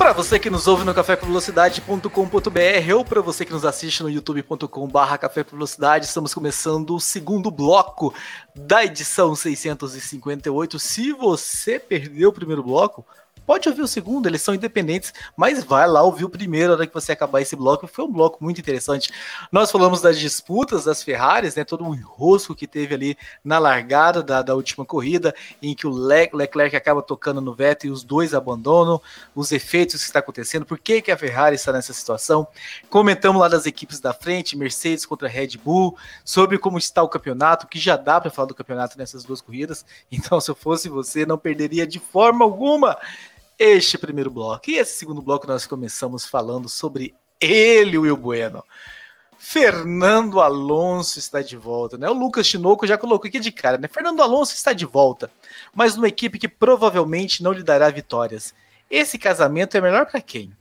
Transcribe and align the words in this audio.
Para 0.00 0.14
você 0.14 0.38
que 0.38 0.48
nos 0.48 0.66
ouve 0.66 0.82
no 0.82 0.94
cafécomvelocidade.com.br 0.94 2.94
ou 2.96 3.04
para 3.04 3.20
você 3.20 3.44
que 3.44 3.52
nos 3.52 3.66
assiste 3.66 4.02
no 4.02 4.08
youtube.com/barra 4.08 5.18
Café 5.18 5.44
com 5.44 5.50
Velocidade, 5.50 6.06
estamos 6.06 6.32
começando 6.32 6.94
o 6.94 7.00
segundo 7.00 7.50
bloco 7.50 8.14
da 8.56 8.82
edição 8.82 9.34
658. 9.34 10.78
Se 10.78 11.12
você 11.12 11.78
perdeu 11.78 12.30
o 12.30 12.32
primeiro 12.32 12.62
bloco, 12.62 13.04
Pode 13.50 13.68
ouvir 13.68 13.82
o 13.82 13.88
segundo, 13.88 14.28
eles 14.28 14.42
são 14.42 14.54
independentes, 14.54 15.12
mas 15.36 15.64
vai 15.64 15.84
lá 15.88 16.04
ouvir 16.04 16.24
o 16.24 16.30
primeiro 16.30 16.68
na 16.68 16.74
hora 16.74 16.86
que 16.86 16.94
você 16.94 17.10
acabar 17.10 17.40
esse 17.40 17.56
bloco. 17.56 17.88
Foi 17.88 18.04
um 18.04 18.12
bloco 18.12 18.38
muito 18.40 18.60
interessante. 18.60 19.10
Nós 19.50 19.72
falamos 19.72 20.00
das 20.00 20.20
disputas 20.20 20.84
das 20.84 21.02
Ferraris, 21.02 21.56
né? 21.56 21.64
Todo 21.64 21.84
um 21.84 21.92
enrosco 21.92 22.54
que 22.54 22.64
teve 22.64 22.94
ali 22.94 23.18
na 23.42 23.58
largada 23.58 24.22
da, 24.22 24.40
da 24.40 24.54
última 24.54 24.84
corrida, 24.84 25.34
em 25.60 25.74
que 25.74 25.84
o 25.84 25.90
Le 25.90 26.30
Leclerc 26.32 26.76
acaba 26.76 27.02
tocando 27.02 27.40
no 27.40 27.52
Vettel 27.52 27.90
e 27.90 27.92
os 27.92 28.04
dois 28.04 28.34
abandonam, 28.34 29.02
os 29.34 29.50
efeitos 29.50 30.00
que 30.00 30.06
está 30.06 30.20
acontecendo, 30.20 30.64
por 30.64 30.78
que, 30.78 31.02
que 31.02 31.10
a 31.10 31.16
Ferrari 31.16 31.56
está 31.56 31.72
nessa 31.72 31.92
situação. 31.92 32.46
Comentamos 32.88 33.40
lá 33.40 33.48
das 33.48 33.66
equipes 33.66 33.98
da 33.98 34.14
frente, 34.14 34.56
Mercedes 34.56 35.04
contra 35.04 35.26
Red 35.26 35.58
Bull, 35.64 35.98
sobre 36.24 36.56
como 36.56 36.78
está 36.78 37.02
o 37.02 37.08
campeonato, 37.08 37.66
que 37.66 37.80
já 37.80 37.96
dá 37.96 38.20
para 38.20 38.30
falar 38.30 38.46
do 38.46 38.54
campeonato 38.54 38.96
nessas 38.96 39.24
duas 39.24 39.40
corridas. 39.40 39.84
Então, 40.22 40.40
se 40.40 40.50
eu 40.50 40.54
fosse 40.54 40.88
você, 40.88 41.24
não 41.24 41.38
perderia 41.38 41.86
de 41.86 41.98
forma 41.98 42.44
alguma 42.44 42.96
este 43.60 43.98
primeiro 43.98 44.30
bloco. 44.30 44.70
E 44.70 44.78
esse 44.78 44.94
segundo 44.94 45.20
bloco 45.20 45.46
nós 45.46 45.66
começamos 45.66 46.24
falando 46.24 46.66
sobre 46.66 47.14
ele, 47.38 47.98
Will 47.98 48.16
Bueno. 48.16 48.64
Fernando 49.38 50.40
Alonso 50.40 51.18
está 51.18 51.42
de 51.42 51.58
volta, 51.58 51.98
né? 51.98 52.08
O 52.08 52.14
Lucas 52.14 52.48
Tinoco 52.48 52.86
já 52.86 52.96
colocou 52.96 53.28
aqui 53.28 53.38
de 53.38 53.52
cara, 53.52 53.76
né? 53.76 53.86
Fernando 53.86 54.22
Alonso 54.22 54.54
está 54.54 54.72
de 54.72 54.86
volta, 54.86 55.30
mas 55.74 55.94
numa 55.94 56.08
equipe 56.08 56.38
que 56.38 56.48
provavelmente 56.48 57.42
não 57.42 57.52
lhe 57.52 57.62
dará 57.62 57.90
vitórias. 57.90 58.54
Esse 58.90 59.18
casamento 59.18 59.76
é 59.76 59.80
melhor 59.80 60.06
para 60.06 60.22
quem? 60.22 60.56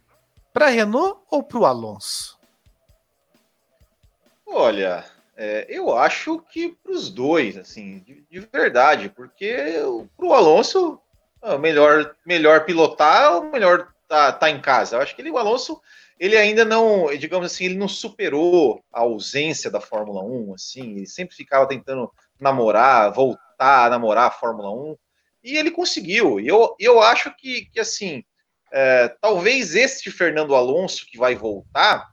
Para 0.51 0.67
Renault 0.67 1.19
ou 1.31 1.41
para 1.41 1.59
o 1.59 1.65
Alonso? 1.65 2.37
Olha, 4.45 5.05
é, 5.37 5.65
eu 5.69 5.95
acho 5.95 6.39
que 6.51 6.69
para 6.83 6.91
os 6.91 7.09
dois, 7.09 7.55
assim, 7.57 7.99
de, 7.99 8.25
de 8.29 8.39
verdade, 8.41 9.07
porque 9.09 9.75
para 10.17 10.25
o 10.25 10.33
Alonso 10.33 10.99
ah, 11.41 11.57
melhor, 11.57 12.15
melhor 12.25 12.65
pilotar 12.65 13.35
ou 13.35 13.43
melhor 13.45 13.91
tá, 14.07 14.31
tá 14.31 14.49
em 14.49 14.59
casa? 14.61 14.95
Eu 14.95 15.01
acho 15.01 15.15
que 15.15 15.21
ele, 15.21 15.31
o 15.31 15.37
Alonso, 15.37 15.81
ele 16.19 16.35
ainda 16.35 16.65
não, 16.65 17.15
digamos 17.17 17.45
assim, 17.45 17.65
ele 17.65 17.77
não 17.77 17.87
superou 17.87 18.83
a 18.91 19.01
ausência 19.01 19.71
da 19.71 19.79
Fórmula 19.79 20.23
1, 20.23 20.53
assim, 20.53 20.97
ele 20.97 21.07
sempre 21.07 21.35
ficava 21.35 21.67
tentando 21.67 22.11
namorar, 22.39 23.11
voltar 23.13 23.85
a 23.85 23.89
namorar 23.89 24.27
a 24.27 24.31
Fórmula 24.31 24.71
1, 24.71 24.97
e 25.43 25.57
ele 25.57 25.71
conseguiu. 25.71 26.39
Eu, 26.39 26.75
eu 26.79 27.01
acho 27.01 27.33
que, 27.35 27.65
que 27.71 27.79
assim, 27.79 28.23
é, 28.71 29.07
talvez 29.21 29.75
este 29.75 30.11
Fernando 30.11 30.55
Alonso 30.55 31.05
que 31.05 31.17
vai 31.17 31.35
voltar, 31.35 32.09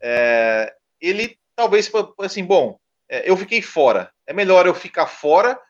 é, 0.00 0.74
ele 1.00 1.38
talvez, 1.54 1.90
assim, 2.18 2.44
bom, 2.44 2.78
é, 3.08 3.28
eu 3.28 3.36
fiquei 3.36 3.60
fora, 3.60 4.10
é 4.26 4.32
melhor 4.32 4.66
eu 4.66 4.74
ficar 4.74 5.06
fora 5.06 5.60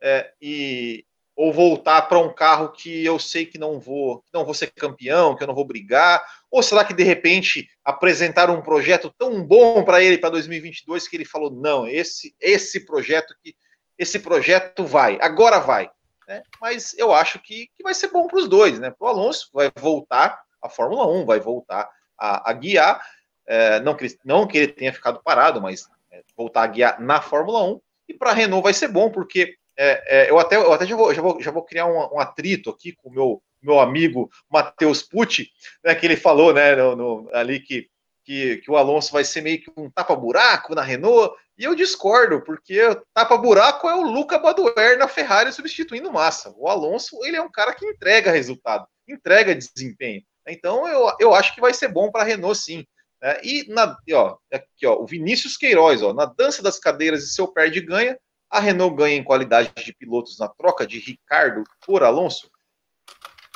é, 0.00 0.32
e, 0.40 1.04
ou 1.34 1.52
voltar 1.52 2.02
para 2.02 2.18
um 2.18 2.32
carro 2.32 2.70
que 2.70 3.04
eu 3.04 3.18
sei 3.18 3.46
que 3.46 3.58
não 3.58 3.80
vou, 3.80 4.18
que 4.20 4.30
não 4.34 4.44
vou 4.44 4.54
ser 4.54 4.70
campeão, 4.72 5.34
que 5.34 5.42
eu 5.42 5.46
não 5.46 5.54
vou 5.54 5.64
brigar, 5.64 6.22
ou 6.50 6.62
será 6.62 6.84
que 6.84 6.92
de 6.92 7.02
repente 7.02 7.68
apresentar 7.84 8.50
um 8.50 8.60
projeto 8.60 9.12
tão 9.16 9.42
bom 9.42 9.82
para 9.82 10.02
ele 10.02 10.18
para 10.18 10.30
2022 10.30 11.08
que 11.08 11.16
ele 11.16 11.24
falou 11.24 11.50
não, 11.50 11.86
esse 11.86 12.34
esse 12.40 12.84
projeto 12.84 13.34
que 13.42 13.54
esse 13.98 14.18
projeto 14.18 14.84
vai, 14.84 15.18
agora 15.20 15.58
vai, 15.58 15.90
né? 16.26 16.42
Mas 16.60 16.94
eu 16.98 17.12
acho 17.12 17.38
que, 17.38 17.68
que 17.74 17.82
vai 17.82 17.94
ser 17.94 18.08
bom 18.08 18.26
para 18.26 18.38
os 18.38 18.48
dois, 18.48 18.78
né? 18.78 18.90
Para 18.90 19.06
o 19.06 19.08
Alonso 19.08 19.48
vai 19.52 19.70
voltar 19.78 20.42
à 20.60 20.68
Fórmula 20.68 21.06
1, 21.06 21.24
vai 21.24 21.40
voltar 21.40 21.88
a, 22.18 22.50
a 22.50 22.52
guiar, 22.52 23.04
é, 23.46 23.80
não, 23.80 23.94
que 23.94 24.18
não 24.24 24.46
que 24.46 24.58
ele 24.58 24.72
tenha 24.72 24.92
ficado 24.92 25.22
parado, 25.22 25.60
mas 25.60 25.88
é, 26.10 26.22
voltar 26.36 26.62
a 26.62 26.66
guiar 26.66 27.00
na 27.00 27.20
Fórmula 27.20 27.62
1. 27.64 27.80
E 28.08 28.14
para 28.14 28.30
a 28.30 28.34
Renault 28.34 28.62
vai 28.62 28.74
ser 28.74 28.88
bom, 28.88 29.10
porque 29.10 29.56
é, 29.76 30.24
é, 30.24 30.30
eu 30.30 30.38
até, 30.38 30.56
eu 30.56 30.72
até 30.72 30.86
já, 30.86 30.96
vou, 30.96 31.14
já, 31.14 31.22
vou, 31.22 31.42
já 31.42 31.50
vou 31.50 31.64
criar 31.64 31.86
um, 31.86 32.16
um 32.16 32.20
atrito 32.20 32.70
aqui 32.70 32.92
com 32.92 33.08
o 33.08 33.12
meu, 33.12 33.42
meu 33.62 33.80
amigo 33.80 34.30
Matheus 34.50 35.02
Pucci, 35.02 35.48
né, 35.84 35.94
que 35.94 36.06
ele 36.06 36.16
falou 36.16 36.52
né, 36.52 36.74
no, 36.76 36.96
no, 36.96 37.30
ali 37.32 37.60
que, 37.60 37.88
que, 38.24 38.58
que, 38.58 38.70
o 38.70 38.76
Alonso 38.76 39.12
vai 39.12 39.24
ser 39.24 39.40
meio 39.40 39.60
que 39.60 39.72
um 39.76 39.90
tapa-buraco 39.90 40.74
na 40.74 40.82
Renault, 40.82 41.34
e 41.56 41.64
eu 41.64 41.74
discordo, 41.74 42.42
porque 42.42 42.80
tapa-buraco 43.14 43.88
é 43.88 43.94
o 43.94 44.02
Luca 44.02 44.38
Badoer 44.38 44.98
na 44.98 45.06
Ferrari 45.06 45.52
substituindo 45.52 46.12
Massa. 46.12 46.52
O 46.56 46.68
Alonso 46.68 47.18
ele 47.24 47.36
é 47.36 47.42
um 47.42 47.50
cara 47.50 47.74
que 47.74 47.86
entrega 47.86 48.30
resultado, 48.30 48.86
entrega 49.06 49.54
desempenho. 49.54 50.22
Então 50.48 50.88
eu, 50.88 51.14
eu 51.20 51.34
acho 51.34 51.54
que 51.54 51.60
vai 51.60 51.72
ser 51.72 51.88
bom 51.88 52.10
para 52.10 52.22
a 52.22 52.26
Renault 52.26 52.58
sim. 52.58 52.84
Né? 53.22 53.40
E 53.44 53.66
na, 53.68 53.96
ó, 54.12 54.36
aqui, 54.52 54.86
ó, 54.86 54.96
o 55.00 55.06
Vinícius 55.06 55.56
Queiroz, 55.56 56.02
ó, 56.02 56.12
na 56.12 56.24
dança 56.24 56.62
das 56.62 56.78
cadeiras 56.78 57.22
e 57.22 57.32
seu 57.32 57.46
perde 57.46 57.80
ganha, 57.80 58.18
a 58.52 58.60
Renault 58.60 58.94
ganha 58.94 59.16
em 59.16 59.24
qualidade 59.24 59.72
de 59.82 59.94
pilotos 59.94 60.38
na 60.38 60.46
troca 60.46 60.86
de 60.86 60.98
Ricardo 60.98 61.64
por 61.86 62.02
Alonso? 62.02 62.50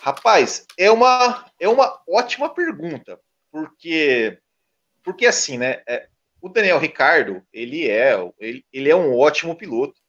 Rapaz, 0.01 0.65
é 0.79 0.91
uma, 0.91 1.45
é 1.61 1.69
uma 1.69 2.01
ótima 2.09 2.49
pergunta, 2.49 3.21
porque, 3.53 4.39
porque 5.05 5.27
assim, 5.27 5.59
né? 5.59 5.83
É, 5.87 6.09
o 6.41 6.49
Daniel 6.49 6.79
Ricardo, 6.79 7.43
ele 7.53 7.87
é, 7.91 8.15
ele, 8.39 8.65
ele 8.73 8.89
é 8.89 8.97
um 8.97 9.15
ótimo 9.19 9.55
piloto, 9.55 10.01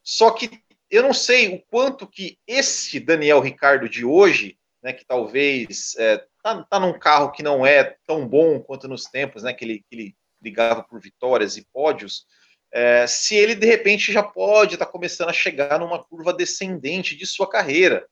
só 0.00 0.30
que 0.30 0.62
eu 0.88 1.02
não 1.02 1.12
sei 1.12 1.52
o 1.52 1.60
quanto 1.68 2.06
que 2.06 2.38
esse 2.46 3.00
Daniel 3.00 3.40
Ricardo 3.40 3.88
de 3.88 4.04
hoje, 4.04 4.56
né, 4.80 4.92
que 4.92 5.04
talvez 5.04 5.96
é, 5.98 6.24
tá, 6.40 6.62
tá 6.62 6.78
num 6.78 6.96
carro 6.96 7.32
que 7.32 7.42
não 7.42 7.66
é 7.66 7.96
tão 8.06 8.28
bom 8.28 8.60
quanto 8.60 8.86
nos 8.86 9.06
tempos, 9.06 9.42
né, 9.42 9.52
que 9.52 9.64
ele, 9.64 9.84
que 9.88 9.96
ele 9.96 10.16
brigava 10.40 10.84
por 10.84 11.00
vitórias 11.00 11.56
e 11.56 11.66
pódios, 11.72 12.26
é, 12.72 13.06
se 13.06 13.34
ele 13.34 13.54
de 13.54 13.66
repente 13.66 14.12
já 14.12 14.22
pode 14.22 14.74
estar 14.74 14.86
tá 14.86 14.92
começando 14.92 15.28
a 15.28 15.32
chegar 15.32 15.78
numa 15.78 16.02
curva 16.02 16.32
descendente 16.32 17.16
de 17.16 17.26
sua 17.26 17.48
carreira, 17.48 18.06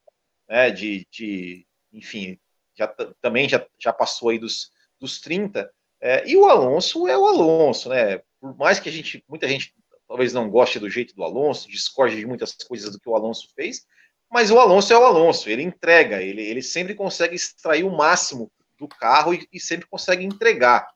né, 0.47 0.71
de, 0.71 1.07
de 1.11 1.65
enfim, 1.91 2.39
já, 2.75 2.87
também 3.21 3.47
já, 3.47 3.65
já 3.79 3.93
passou 3.93 4.29
aí 4.29 4.39
dos, 4.39 4.71
dos 4.99 5.19
30, 5.19 5.69
é, 6.01 6.27
e 6.27 6.35
o 6.35 6.45
Alonso 6.45 7.07
é 7.07 7.17
o 7.17 7.27
Alonso, 7.27 7.89
né, 7.89 8.21
por 8.39 8.55
mais 8.57 8.79
que 8.79 8.89
a 8.89 8.91
gente, 8.91 9.23
muita 9.27 9.47
gente 9.47 9.73
talvez 10.07 10.33
não 10.33 10.49
goste 10.49 10.79
do 10.79 10.89
jeito 10.89 11.15
do 11.15 11.23
Alonso, 11.23 11.69
discorde 11.69 12.15
de 12.15 12.25
muitas 12.25 12.53
coisas 12.53 12.91
do 12.91 12.99
que 12.99 13.09
o 13.09 13.15
Alonso 13.15 13.49
fez, 13.55 13.85
mas 14.31 14.51
o 14.51 14.59
Alonso 14.59 14.91
é 14.93 14.97
o 14.97 15.05
Alonso, 15.05 15.49
ele 15.49 15.63
entrega, 15.63 16.21
ele, 16.21 16.41
ele 16.41 16.61
sempre 16.61 16.95
consegue 16.95 17.35
extrair 17.35 17.83
o 17.83 17.95
máximo 17.95 18.51
do 18.77 18.87
carro 18.87 19.33
e, 19.33 19.47
e 19.51 19.59
sempre 19.59 19.87
consegue 19.87 20.23
entregar. 20.25 20.87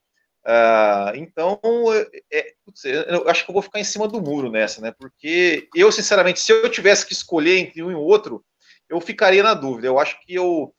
Uh, 0.50 1.16
então, 1.16 1.60
é, 1.94 2.40
é 2.40 2.56
eu 3.14 3.30
acho 3.30 3.46
que 3.46 3.52
eu 3.52 3.54
vou 3.54 3.62
ficar 3.62 3.80
em 3.80 3.84
cima 3.84 4.08
do 4.08 4.20
muro 4.20 4.50
nessa, 4.50 4.82
né? 4.82 4.92
Porque 4.98 5.70
eu, 5.76 5.92
sinceramente, 5.92 6.40
se 6.40 6.52
eu 6.52 6.68
tivesse 6.72 7.06
que 7.06 7.14
escolher 7.14 7.60
entre 7.60 7.84
um 7.84 7.92
e 7.92 7.96
outro, 7.96 8.44
eu 8.90 9.00
ficaria 9.00 9.44
na 9.44 9.54
dúvida. 9.54 9.86
Eu 9.86 10.00
acho 10.00 10.20
que 10.22 10.34
eu. 10.34 10.74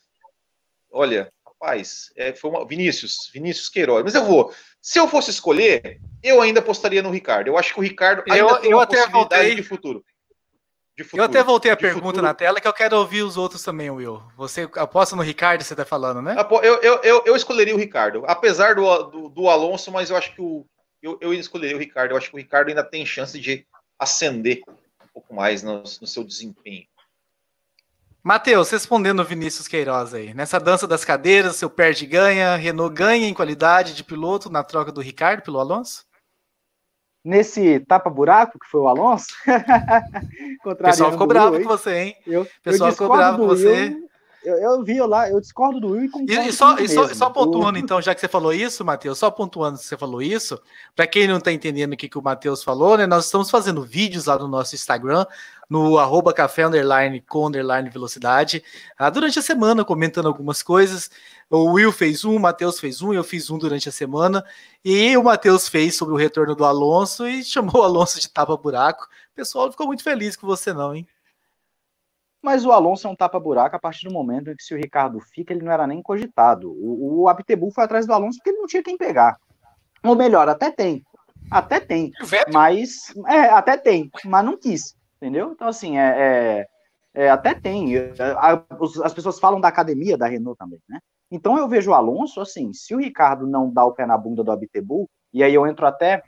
Olha, 0.91 1.33
rapaz, 1.47 2.11
é, 2.17 2.33
foi 2.33 2.51
uma. 2.51 2.67
Vinícius, 2.67 3.31
Vinícius 3.33 3.69
Queiroz. 3.69 4.03
Mas 4.03 4.17
eu 4.17 4.25
vou. 4.25 4.53
Se 4.83 4.99
eu 4.99 5.07
fosse 5.07 5.31
escolher, 5.31 6.01
eu 6.21 6.43
ainda 6.43 6.59
apostaria 6.59 7.01
no 7.01 7.11
Ricardo. 7.11 7.47
Eu 7.47 7.57
acho 7.57 7.73
que 7.73 7.79
o 7.79 7.83
Ricardo 7.83 8.25
ainda 8.29 8.39
eu, 8.39 8.57
tem 8.57 8.71
eu 8.73 8.77
uma 8.79 8.83
até 8.83 8.97
possibilidade 8.97 9.43
voltei. 9.43 9.55
de 9.55 9.63
futuro. 9.63 10.05
Eu 11.13 11.25
até 11.25 11.43
voltei 11.43 11.71
a 11.71 11.77
pergunta 11.77 12.07
futuro. 12.07 12.23
na 12.23 12.35
tela 12.35 12.61
que 12.61 12.69
eu 12.69 12.73
quero 12.73 12.97
ouvir 12.97 13.23
os 13.23 13.37
outros 13.37 13.63
também, 13.63 13.91
Will. 13.91 14.23
Você 14.37 14.69
aposta 14.77 15.17
no 15.17 15.23
Ricardo, 15.23 15.63
você 15.63 15.75
tá 15.75 15.85
falando, 15.85 16.21
né? 16.21 16.37
Eu, 16.39 16.81
eu, 16.83 17.01
eu, 17.03 17.23
eu 17.27 17.37
escolheria 17.37 17.75
o 17.75 17.79
Ricardo, 17.79 18.25
apesar 18.27 18.75
do, 18.75 19.03
do, 19.05 19.29
do, 19.29 19.49
Alonso, 19.49 19.91
mas 19.91 20.11
eu 20.11 20.17
acho 20.17 20.35
que 20.35 20.41
o, 20.41 20.67
eu, 21.03 21.19
eu 21.21 21.33
escolheria 21.35 21.77
o 21.77 21.81
Ricardo. 21.81 22.13
Eu 22.13 22.17
acho 22.17 22.29
que 22.29 22.37
o 22.37 22.39
Ricardo 22.39 22.69
ainda 22.69 22.85
tem 22.85 23.05
chance 23.07 23.39
de 23.39 23.67
ascender 23.99 24.61
um 24.69 25.09
pouco 25.13 25.35
mais 25.35 25.63
no, 25.63 25.79
no 25.79 26.07
seu 26.07 26.25
desempenho. 26.25 26.87
Matheus, 28.23 28.71
respondendo 28.71 29.21
o 29.21 29.25
Vinícius 29.25 29.67
Queiroz 29.67 30.13
aí. 30.13 30.35
Nessa 30.35 30.61
dança 30.61 30.87
das 30.87 31.05
cadeiras, 31.07 31.57
seu 31.57 31.71
perde 31.71 32.05
ganha, 32.05 32.55
Renault 32.55 32.95
ganha 32.95 33.27
em 33.27 33.33
qualidade 33.33 33.95
de 33.95 34.05
piloto 34.05 34.51
na 34.51 34.63
troca 34.63 34.93
do 34.93 35.01
Ricardo 35.01 35.43
pelo 35.43 35.59
Alonso? 35.59 36.05
Nesse 37.25 37.81
tapa-buraco, 37.81 38.59
que 38.59 38.67
foi 38.67 38.81
o 38.81 38.89
Alonso. 38.89 39.29
o 40.65 40.75
pessoal 40.75 41.13
ficou 41.13 41.27
bravo 41.27 41.61
com 41.61 41.69
você, 41.69 41.99
hein? 41.99 42.17
Eu, 42.27 42.43
o 42.43 42.49
pessoal 42.63 42.91
ficou 42.93 43.09
bravo 43.09 43.39
com 43.39 43.47
você. 43.47 43.97
eu, 44.45 44.57
eu 44.57 44.83
vi 44.83 45.01
lá, 45.01 45.29
eu 45.29 45.41
discordo 45.41 45.81
do 45.81 45.89
Will 45.89 46.05
e 46.05 46.09
concordo 46.09 46.33
E, 46.33 46.49
e 46.49 46.53
só, 46.53 46.79
e 46.79 46.89
só, 46.89 47.09
só 47.09 47.31
pontuando, 47.31 47.79
então, 47.79 48.01
já 48.01 48.15
que 48.15 48.21
você 48.21 48.29
falou 48.29 48.53
isso, 48.53 48.85
Matheus, 48.85 49.19
só 49.19 49.31
pontuando 49.31 49.79
que 49.79 49.85
você 49.85 49.97
falou 49.97 50.23
isso, 50.23 50.61
para 50.97 51.07
quem 51.07 51.29
não 51.29 51.41
tá 51.41 51.53
entendendo 51.53 51.93
o 51.93 51.97
que, 51.97 52.09
que 52.09 52.19
o 52.19 52.23
Matheus 52.23 52.65
falou, 52.65 52.97
né? 52.97 53.07
Nós 53.07 53.27
estamos 53.27 53.51
fazendo 53.51 53.83
vídeos 53.83 54.27
lá 54.27 54.39
no 54.39 54.49
nosso 54.49 54.75
Instagram, 54.75 55.27
no 55.71 55.99
arroba 55.99 56.35
café 56.35 56.65
underline 56.65 57.21
com 57.21 57.47
underline 57.47 57.89
velocidade, 57.89 58.63
ah, 58.99 59.09
durante 59.09 59.39
a 59.39 59.43
semana, 59.43 59.85
comentando 59.85 60.27
algumas 60.27 60.65
coisas. 60.65 61.09
O 61.49 61.73
Will 61.73 61.93
fez 61.93 62.25
um, 62.25 62.35
o 62.35 62.41
Matheus 62.41 62.81
fez 62.81 63.01
um, 63.01 63.15
eu 63.15 63.23
fiz 63.23 63.49
um 63.51 63.57
durante 63.57 63.89
a 63.89 63.93
semana, 63.93 64.45
e 64.85 65.17
o 65.17 65.23
Matheus 65.23 65.69
fez 65.69 65.95
sobre 65.95 66.13
o 66.13 66.17
retorno 66.17 66.57
do 66.57 66.65
Alonso 66.65 67.29
e 67.29 67.45
chamou 67.45 67.83
o 67.83 67.85
Alonso 67.85 68.21
de 68.21 68.29
tapa-buraco. 68.29 69.05
O 69.05 69.37
pessoal 69.37 69.67
não 69.67 69.73
ficou 69.73 69.87
muito 69.87 70.03
feliz 70.03 70.37
com 70.37 70.47
você, 70.47 70.73
não, 70.73 70.95
hein? 70.95 71.07
Mas 72.43 72.65
o 72.65 72.73
Alonso 72.73 73.07
é 73.07 73.11
um 73.11 73.17
tapa-buraco 73.17 73.77
a 73.77 73.79
partir 73.79 74.09
do 74.09 74.15
momento 74.15 74.51
em 74.51 74.57
que 74.57 74.63
se 74.63 74.75
o 74.75 74.77
Ricardo 74.77 75.21
fica, 75.21 75.53
ele 75.53 75.63
não 75.65 75.71
era 75.71 75.87
nem 75.87 76.03
cogitado. 76.03 76.73
O, 76.73 77.23
o 77.23 77.29
Abtebu 77.29 77.71
foi 77.71 77.85
atrás 77.85 78.07
do 78.07 78.13
Alonso 78.15 78.39
porque 78.39 78.51
ele 78.51 78.59
não 78.59 78.67
tinha 78.67 78.83
quem 78.83 78.97
pegar. 78.97 79.39
Ou 80.03 80.17
melhor, 80.17 80.49
até 80.49 80.71
tem. 80.71 81.05
Até 81.51 81.79
tem. 81.79 82.11
Mas. 82.53 83.15
É, 83.27 83.41
até 83.51 83.77
tem, 83.77 84.11
mas 84.25 84.45
não 84.45 84.57
quis. 84.57 84.97
Entendeu? 85.21 85.53
Então, 85.53 85.69
assim, 85.69 85.99
é. 85.99 86.15
é- 86.63 86.67
é, 87.13 87.29
até 87.29 87.55
tem. 87.55 87.97
A- 88.37 88.65
os- 88.79 89.01
as 89.01 89.13
pessoas 89.13 89.41
falam 89.41 89.61
da 89.61 89.67
academia 89.67 90.17
da 90.17 90.29
Renault 90.29 90.57
também, 90.57 90.81
né? 90.89 91.01
Então 91.31 91.59
eu 91.59 91.69
vejo 91.69 91.91
o 91.91 91.95
Alonso 91.95 92.41
assim, 92.41 92.73
se 92.73 92.95
o 92.95 92.99
Ricardo 92.99 93.47
não 93.47 93.69
dá 93.71 93.85
o 93.85 93.93
pé 93.93 94.07
na 94.07 94.17
bunda 94.17 94.45
do 94.45 94.53
Abtebu, 94.53 95.09
e 95.33 95.43
aí 95.43 95.53
eu 95.53 95.67
entro 95.67 95.87
até 95.87 96.23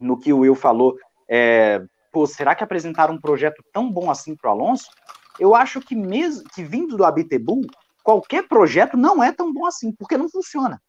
no 0.00 0.18
que 0.18 0.32
o 0.32 0.40
Will 0.40 0.54
falou, 0.56 0.96
é, 1.28 1.80
pô, 2.12 2.26
será 2.26 2.54
que 2.54 2.64
apresentaram 2.64 3.14
um 3.14 3.20
projeto 3.20 3.62
tão 3.72 3.90
bom 3.90 4.10
assim 4.10 4.34
para 4.36 4.50
o 4.50 4.52
Alonso? 4.52 4.86
Eu 5.38 5.54
acho 5.54 5.80
que 5.80 5.94
mesmo 5.94 6.42
que 6.54 6.62
vindo 6.62 6.96
do 6.96 7.04
Abtebu, 7.04 7.60
qualquer 8.02 8.46
projeto 8.48 8.96
não 8.96 9.22
é 9.22 9.32
tão 9.32 9.52
bom 9.52 9.64
assim, 9.66 9.92
porque 9.92 10.16
não 10.16 10.28
funciona. 10.28 10.80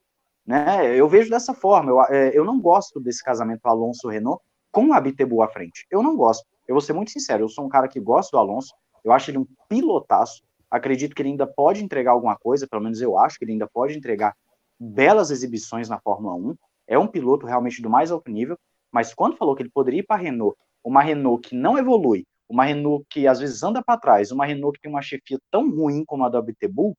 Né? 0.45 0.95
Eu 0.95 1.07
vejo 1.07 1.29
dessa 1.29 1.53
forma. 1.53 1.91
Eu, 1.91 2.01
é, 2.05 2.31
eu 2.35 2.43
não 2.43 2.59
gosto 2.59 2.99
desse 2.99 3.23
casamento 3.23 3.65
Alonso-Renault 3.67 4.41
com 4.71 4.87
o 4.87 4.93
Abtebu 4.93 5.41
à 5.43 5.47
frente. 5.47 5.85
Eu 5.91 6.01
não 6.01 6.15
gosto. 6.15 6.43
Eu 6.71 6.75
vou 6.75 6.81
ser 6.81 6.93
muito 6.93 7.11
sincero. 7.11 7.43
Eu 7.43 7.49
sou 7.49 7.65
um 7.65 7.69
cara 7.69 7.85
que 7.85 7.99
gosta 7.99 8.31
do 8.31 8.39
Alonso. 8.39 8.73
Eu 9.03 9.11
acho 9.11 9.29
ele 9.29 9.39
um 9.39 9.47
pilotaço. 9.67 10.41
Acredito 10.69 11.13
que 11.13 11.21
ele 11.21 11.29
ainda 11.29 11.45
pode 11.45 11.83
entregar 11.83 12.11
alguma 12.11 12.37
coisa. 12.37 12.65
Pelo 12.65 12.81
menos 12.81 13.01
eu 13.01 13.17
acho 13.17 13.37
que 13.37 13.43
ele 13.43 13.51
ainda 13.51 13.67
pode 13.67 13.97
entregar 13.97 14.33
belas 14.79 15.31
exibições 15.31 15.89
na 15.89 15.99
Fórmula 15.99 16.33
1. 16.35 16.55
É 16.87 16.97
um 16.97 17.07
piloto 17.07 17.45
realmente 17.45 17.81
do 17.81 17.89
mais 17.89 18.09
alto 18.09 18.31
nível. 18.31 18.57
Mas 18.89 19.13
quando 19.13 19.35
falou 19.35 19.53
que 19.53 19.63
ele 19.63 19.69
poderia 19.69 19.99
ir 19.99 20.03
para 20.03 20.15
a 20.15 20.23
Renault, 20.23 20.57
uma 20.81 21.01
Renault 21.01 21.49
que 21.49 21.53
não 21.53 21.77
evolui, 21.77 22.25
uma 22.47 22.63
Renault 22.63 23.05
que 23.09 23.27
às 23.27 23.41
vezes 23.41 23.61
anda 23.63 23.83
para 23.83 23.99
trás, 23.99 24.31
uma 24.31 24.45
Renault 24.45 24.77
que 24.77 24.83
tem 24.83 24.91
uma 24.91 25.01
chefia 25.01 25.39
tão 25.51 25.69
ruim 25.69 26.05
como 26.05 26.23
a 26.23 26.29
do 26.29 26.37
Abtebu, 26.37 26.95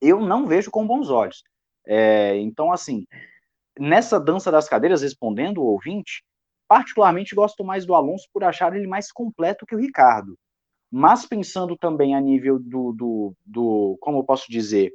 eu 0.00 0.20
não 0.20 0.48
vejo 0.48 0.68
com 0.70 0.84
bons 0.84 1.10
olhos. 1.10 1.44
É, 1.86 2.36
então, 2.38 2.72
assim, 2.72 3.06
nessa 3.78 4.18
dança 4.18 4.50
das 4.50 4.68
cadeiras, 4.68 5.02
respondendo 5.02 5.58
o 5.58 5.66
ouvinte, 5.66 6.24
particularmente 6.74 7.36
gosto 7.36 7.62
mais 7.62 7.86
do 7.86 7.94
Alonso 7.94 8.28
por 8.32 8.42
achar 8.42 8.74
ele 8.74 8.88
mais 8.88 9.12
completo 9.12 9.64
que 9.64 9.76
o 9.76 9.78
Ricardo. 9.78 10.36
Mas 10.90 11.24
pensando 11.24 11.76
também 11.76 12.16
a 12.16 12.20
nível 12.20 12.58
do, 12.58 12.92
do, 12.92 13.34
do 13.46 13.96
como 14.00 14.18
eu 14.18 14.24
posso 14.24 14.50
dizer, 14.50 14.92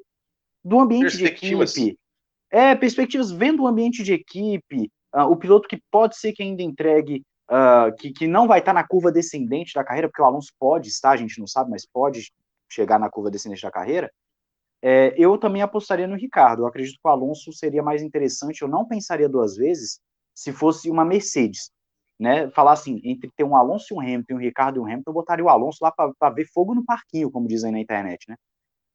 do 0.62 0.78
ambiente 0.78 1.16
de 1.16 1.24
equipe. 1.24 1.98
É, 2.52 2.76
perspectivas 2.76 3.32
vendo 3.32 3.64
o 3.64 3.68
ambiente 3.68 4.04
de 4.04 4.12
equipe, 4.12 4.92
ah, 5.14 5.26
o 5.26 5.38
piloto 5.38 5.70
que 5.70 5.82
pode 5.90 6.18
ser 6.18 6.34
que 6.34 6.44
ainda 6.44 6.62
entregue, 6.62 7.24
ah, 7.50 7.90
que, 7.98 8.12
que 8.12 8.28
não 8.28 8.46
vai 8.46 8.60
estar 8.60 8.74
na 8.74 8.86
curva 8.86 9.10
descendente 9.10 9.74
da 9.74 9.84
carreira, 9.84 10.10
porque 10.10 10.22
o 10.22 10.26
Alonso 10.26 10.52
pode 10.60 10.90
estar, 10.90 11.12
a 11.12 11.18
gente 11.18 11.40
não 11.40 11.48
sabe, 11.48 11.70
mas 11.70 11.86
pode 11.86 12.30
chegar 12.70 13.00
na 13.00 13.10
curva 13.10 13.32
descendente 13.32 13.62
da 13.62 13.72
carreira. 13.72 14.12
É, 14.82 15.14
eu 15.18 15.38
também 15.38 15.62
apostaria 15.62 16.08
no 16.08 16.18
Ricardo. 16.18 16.64
Eu 16.64 16.68
acredito 16.68 17.00
que 17.02 17.08
o 17.08 17.12
Alonso 17.12 17.54
seria 17.54 17.82
mais 17.82 18.02
interessante. 18.02 18.64
Eu 18.64 18.68
não 18.68 18.86
pensaria 18.86 19.30
duas 19.30 19.56
vezes 19.56 20.02
se 20.40 20.54
fosse 20.54 20.90
uma 20.90 21.04
Mercedes. 21.04 21.70
Né? 22.18 22.50
Falar 22.52 22.72
assim, 22.72 23.02
entre 23.04 23.30
ter 23.36 23.44
um 23.44 23.58
Alonso 23.58 23.88
e 23.92 23.94
um 23.94 24.00
Hamilton, 24.00 24.36
um 24.36 24.38
Ricardo 24.38 24.78
e 24.78 24.80
um 24.80 24.86
Hamilton, 24.86 25.10
eu 25.12 25.14
botaria 25.14 25.44
o 25.44 25.50
Alonso 25.50 25.80
lá 25.82 25.92
para 25.92 26.30
ver 26.30 26.46
fogo 26.46 26.74
no 26.74 26.86
parquinho, 26.86 27.30
como 27.30 27.48
dizem 27.48 27.74
na 27.74 27.80
internet. 27.80 28.26
Né? 28.30 28.38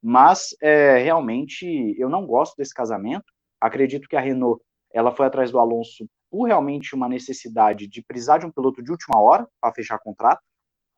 Mas 0.01 0.55
é, 0.59 0.97
realmente 0.97 1.95
eu 1.99 2.09
não 2.09 2.25
gosto 2.25 2.55
desse 2.57 2.73
casamento. 2.73 3.25
Acredito 3.61 4.07
que 4.07 4.15
a 4.15 4.19
Renault 4.19 4.59
ela 4.91 5.11
foi 5.11 5.27
atrás 5.27 5.51
do 5.51 5.59
Alonso 5.59 6.07
por 6.31 6.45
realmente 6.45 6.95
uma 6.95 7.07
necessidade 7.07 7.87
de 7.87 8.03
precisar 8.03 8.39
de 8.39 8.47
um 8.47 8.51
piloto 8.51 8.81
de 8.81 8.89
última 8.89 9.19
hora 9.19 9.47
para 9.61 9.73
fechar 9.73 9.99
contrato. 9.99 10.41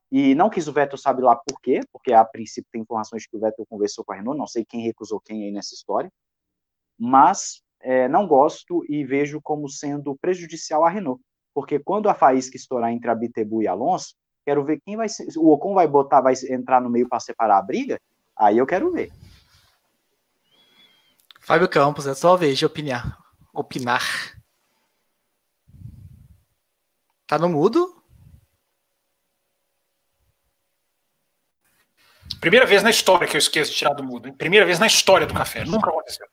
E 0.10 0.34
não 0.34 0.50
quis 0.50 0.70
o 0.70 0.74
Vettel, 0.74 0.98
sabe 0.98 1.22
lá 1.22 1.36
por 1.36 1.60
quê, 1.60 1.82
porque 1.92 2.14
a 2.14 2.24
princípio 2.24 2.70
tem 2.72 2.82
informações 2.82 3.28
que 3.28 3.36
o 3.36 3.40
Vettel 3.40 3.66
conversou 3.66 4.06
com 4.06 4.14
a 4.14 4.16
Renault, 4.16 4.40
não 4.40 4.48
sei 4.48 4.64
quem 4.64 4.82
recusou 4.82 5.20
quem 5.20 5.44
aí 5.44 5.52
nessa 5.52 5.76
história, 5.76 6.10
mas 6.98 7.62
é, 7.88 8.06
não 8.10 8.28
gosto 8.28 8.84
e 8.90 9.06
vejo 9.06 9.40
como 9.42 9.70
sendo 9.70 10.14
prejudicial 10.18 10.84
à 10.84 10.90
Renault, 10.90 11.24
porque 11.54 11.80
quando 11.80 12.10
a 12.10 12.14
faísca 12.14 12.58
estourar 12.58 12.92
entre 12.92 13.10
a 13.10 13.16
Bitebu 13.16 13.64
e 13.64 13.68
Alonso, 13.68 14.14
quero 14.46 14.66
ver 14.66 14.82
quem 14.86 14.98
vai 14.98 15.08
ser, 15.08 15.26
o 15.38 15.54
Ocon 15.54 15.74
vai 15.74 15.88
botar, 15.88 16.20
vai 16.20 16.34
entrar 16.50 16.82
no 16.82 16.90
meio 16.90 17.08
para 17.08 17.22
separar 17.22 17.60
a 17.60 17.62
briga, 17.62 17.98
aí 18.36 18.58
eu 18.58 18.66
quero 18.66 18.92
ver. 18.92 19.10
Fábio 21.40 21.70
Campos, 21.70 22.06
é 22.06 22.14
só 22.14 22.34
a 22.34 22.38
vez 22.38 22.58
de 22.58 22.66
opinar. 22.66 23.18
Opinar. 23.54 24.04
Tá 27.26 27.40
no 27.40 27.48
mudo? 27.48 27.96
primeira 32.42 32.66
vez 32.66 32.84
na 32.84 32.90
história 32.90 33.28
que 33.28 33.36
eu 33.36 33.40
esqueço 33.40 33.72
de 33.72 33.78
tirar 33.78 33.94
do 33.94 34.04
mudo. 34.04 34.28
hein? 34.28 34.34
Primeira 34.34 34.66
vez 34.66 34.78
na 34.78 34.88
história 34.88 35.26
do 35.26 35.34
café. 35.34 35.66
Nunca 35.66 35.90
aconteceu. 35.90 36.28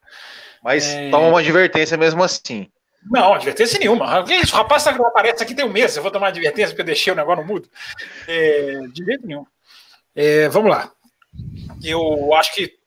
Mas 0.64 0.87
É. 0.87 1.11
toma 1.11 1.28
uma 1.28 1.40
advertência 1.40 1.96
mesmo 1.99 2.25
assim. 2.25 2.70
Não, 3.11 3.34
advertência 3.34 3.78
nenhuma. 3.78 4.25
Que 4.25 4.34
isso? 4.37 4.55
O 4.55 4.56
rapaz 4.56 4.82
tá, 4.82 4.90
aparece 4.90 5.43
aqui 5.43 5.55
tem 5.55 5.64
um 5.64 5.70
mês. 5.70 5.94
Eu 5.94 6.02
vou 6.02 6.11
tomar 6.11 6.28
advertência 6.28 6.69
porque 6.70 6.81
eu 6.81 6.87
deixei 6.87 7.12
o 7.12 7.16
negócio 7.16 7.43
no 7.43 7.46
mudo. 7.46 7.69
É, 8.26 8.81
de 8.90 9.05
jeito 9.05 9.26
nenhum. 9.26 9.44
É, 10.16 10.49
vamos 10.49 10.70
lá. 10.70 10.90
Eu 11.82 12.32
acho 12.32 12.55
que 12.55 12.78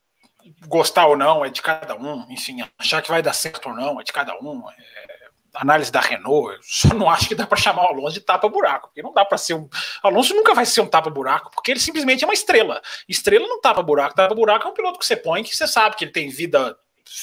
gostar 0.67 1.05
ou 1.05 1.15
não 1.15 1.45
é 1.45 1.49
de 1.49 1.61
cada 1.61 1.95
um. 1.95 2.25
Enfim, 2.31 2.67
achar 2.79 2.99
que 3.03 3.09
vai 3.09 3.21
dar 3.21 3.33
certo 3.33 3.69
ou 3.69 3.75
não 3.75 4.01
é 4.01 4.03
de 4.03 4.11
cada 4.11 4.33
um. 4.39 4.63
É, 4.71 5.17
análise 5.53 5.91
da 5.91 5.99
Renault. 5.99 6.55
Eu 6.55 6.59
só 6.63 6.93
não 6.95 7.09
acho 7.09 7.27
que 7.27 7.35
dá 7.35 7.45
para 7.45 7.57
chamar 7.57 7.83
o 7.83 7.87
Alonso 7.89 8.15
de 8.15 8.21
tapa-buraco. 8.21 8.87
Porque 8.87 9.03
não 9.03 9.13
dá 9.13 9.23
para 9.23 9.37
ser 9.37 9.53
um. 9.53 9.69
Alonso 10.01 10.33
nunca 10.33 10.55
vai 10.55 10.65
ser 10.65 10.81
um 10.81 10.87
tapa-buraco, 10.87 11.51
porque 11.51 11.69
ele 11.69 11.79
simplesmente 11.79 12.23
é 12.23 12.27
uma 12.27 12.33
estrela. 12.33 12.81
Estrela 13.07 13.47
não 13.47 13.61
tapa-buraco. 13.61 14.15
Tapa-buraco 14.15 14.67
é 14.67 14.71
um 14.71 14.73
piloto 14.73 14.97
que 14.97 15.05
você 15.05 15.15
põe 15.15 15.43
que 15.43 15.55
você 15.55 15.67
sabe 15.67 15.95
que 15.95 16.05
ele 16.05 16.11
tem 16.11 16.29
vida 16.29 16.75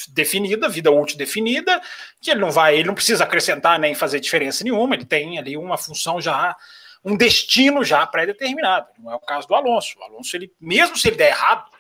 definida, 0.09 0.69
vida 0.69 0.91
útil 0.91 1.17
definida, 1.17 1.81
que 2.21 2.31
ele 2.31 2.41
não 2.41 2.51
vai, 2.51 2.75
ele 2.77 2.87
não 2.87 2.95
precisa 2.95 3.25
acrescentar 3.25 3.79
nem 3.79 3.95
fazer 3.95 4.21
diferença 4.21 4.65
nenhuma, 4.65 4.95
ele 4.95 5.05
tem 5.05 5.39
ali 5.39 5.57
uma 5.57 5.77
função 5.77 6.21
já, 6.21 6.57
um 7.05 7.17
destino 7.17 7.85
já 7.85 8.07
pré-determinado. 8.07 8.89
Não 8.99 9.13
é 9.13 9.15
o 9.15 9.21
caso 9.21 9.47
do 9.49 9.55
Alonso. 9.55 9.99
O 9.99 10.03
Alonso, 10.05 10.37
ele, 10.37 10.53
mesmo 10.61 10.97
se 10.97 11.09
ele 11.09 11.17
der 11.17 11.31
errado, 11.31 11.71